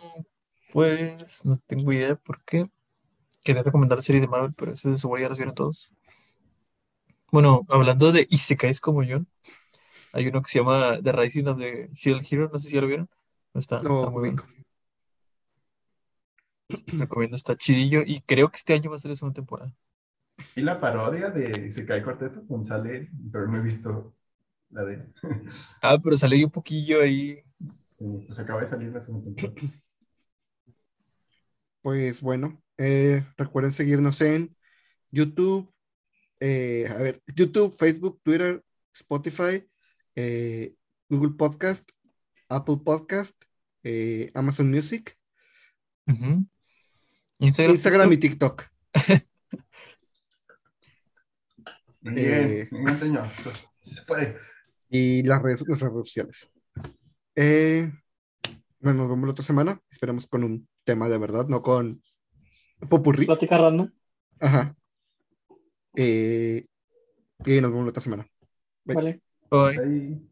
pues, 0.71 1.45
no 1.45 1.57
tengo 1.65 1.91
idea 1.93 2.15
por 2.15 2.41
qué. 2.43 2.69
Quería 3.43 3.63
recomendar 3.63 4.03
series 4.03 4.21
de 4.23 4.27
Marvel, 4.27 4.53
pero 4.55 4.73
esas 4.73 4.91
de 4.91 4.97
seguro 4.97 5.21
ya 5.21 5.29
las 5.29 5.37
vieron 5.37 5.55
todos. 5.55 5.91
Bueno, 7.31 7.65
hablando 7.69 8.11
de 8.11 8.27
Isekais 8.29 8.79
como 8.79 9.03
yo, 9.03 9.19
hay 10.13 10.27
uno 10.27 10.41
que 10.41 10.49
se 10.49 10.59
llama 10.59 10.99
The 11.01 11.11
Rising 11.11 11.45
of 11.47 11.57
the 11.59 11.89
Shield 11.93 12.25
Hero, 12.29 12.49
no 12.51 12.59
sé 12.59 12.69
si 12.69 12.75
ya 12.75 12.81
lo 12.81 12.87
vieron. 12.87 13.09
Está, 13.53 13.81
Lo 13.81 13.99
está 13.99 14.09
muy 14.11 14.29
bueno. 14.29 14.43
ubico. 14.43 14.56
Recomiendo, 16.87 17.35
está 17.35 17.55
chidillo 17.55 18.01
y 18.05 18.21
creo 18.21 18.49
que 18.49 18.57
este 18.57 18.73
año 18.73 18.89
va 18.89 18.97
a 18.97 18.99
ser 18.99 19.09
la 19.09 19.15
segunda 19.15 19.35
temporada. 19.35 19.73
Y 20.55 20.61
la 20.61 20.79
parodia 20.79 21.29
de 21.29 21.71
Sekai 21.71 22.03
Cuarteto 22.03 22.45
con 22.45 22.63
Sale, 22.63 23.09
pero 23.31 23.47
no 23.47 23.57
he 23.57 23.61
visto 23.61 24.13
la 24.69 24.83
de... 24.83 25.05
Ah, 25.81 25.97
pero 26.01 26.17
salió 26.17 26.45
un 26.45 26.51
poquillo 26.51 27.01
ahí. 27.01 27.41
Sí, 27.81 28.05
pues 28.25 28.37
acaba 28.37 28.61
de 28.61 28.67
salir 28.67 28.91
la 28.91 29.01
segunda 29.01 29.25
temporada. 29.25 29.73
Pues 31.81 32.19
bueno, 32.19 32.61
eh, 32.77 33.23
recuerden 33.37 33.71
seguirnos 33.71 34.19
en 34.19 34.53
YouTube, 35.09 35.71
eh, 36.41 36.85
a 36.89 36.95
ver, 36.95 37.23
YouTube, 37.33 37.73
Facebook, 37.73 38.19
Twitter, 38.23 38.61
Spotify, 38.93 39.65
eh, 40.13 40.75
Google 41.07 41.35
Podcast, 41.37 41.89
Apple 42.49 42.79
Podcast, 42.83 43.41
eh, 43.83 44.31
Amazon 44.33 44.69
Music, 44.69 45.17
Ujú. 46.07 46.47
Instagram, 47.39 47.75
Instagram 47.75 48.13
y 48.13 48.17
TikTok. 48.17 48.63
Eh. 52.15 52.69
bien. 52.71 53.19
Sí 53.81 53.95
se 53.95 54.01
puede. 54.03 54.37
y 54.89 55.23
las 55.23 55.41
redes, 55.41 55.67
nuestras 55.67 55.91
redes 55.91 56.07
sociales. 56.07 56.49
Eh, 57.35 57.91
bueno, 58.79 58.99
nos 58.99 59.09
vemos 59.09 59.25
la 59.25 59.31
otra 59.31 59.43
semana. 59.43 59.81
Esperemos 59.89 60.25
con 60.25 60.45
un 60.45 60.69
tema 60.85 61.09
de 61.09 61.17
verdad, 61.17 61.47
no 61.47 61.61
con 61.61 62.01
popurrí. 62.89 63.25
Plática 63.25 63.57
random. 63.57 63.91
Ajá. 64.39 64.75
Eh, 65.97 66.65
y 67.45 67.61
nos 67.61 67.71
vemos 67.71 67.85
la 67.85 67.89
otra 67.89 68.03
semana. 68.03 68.27
Bye. 68.85 68.95
Vale. 68.95 69.21
Bye. 69.49 69.79
Ahí. 69.79 70.29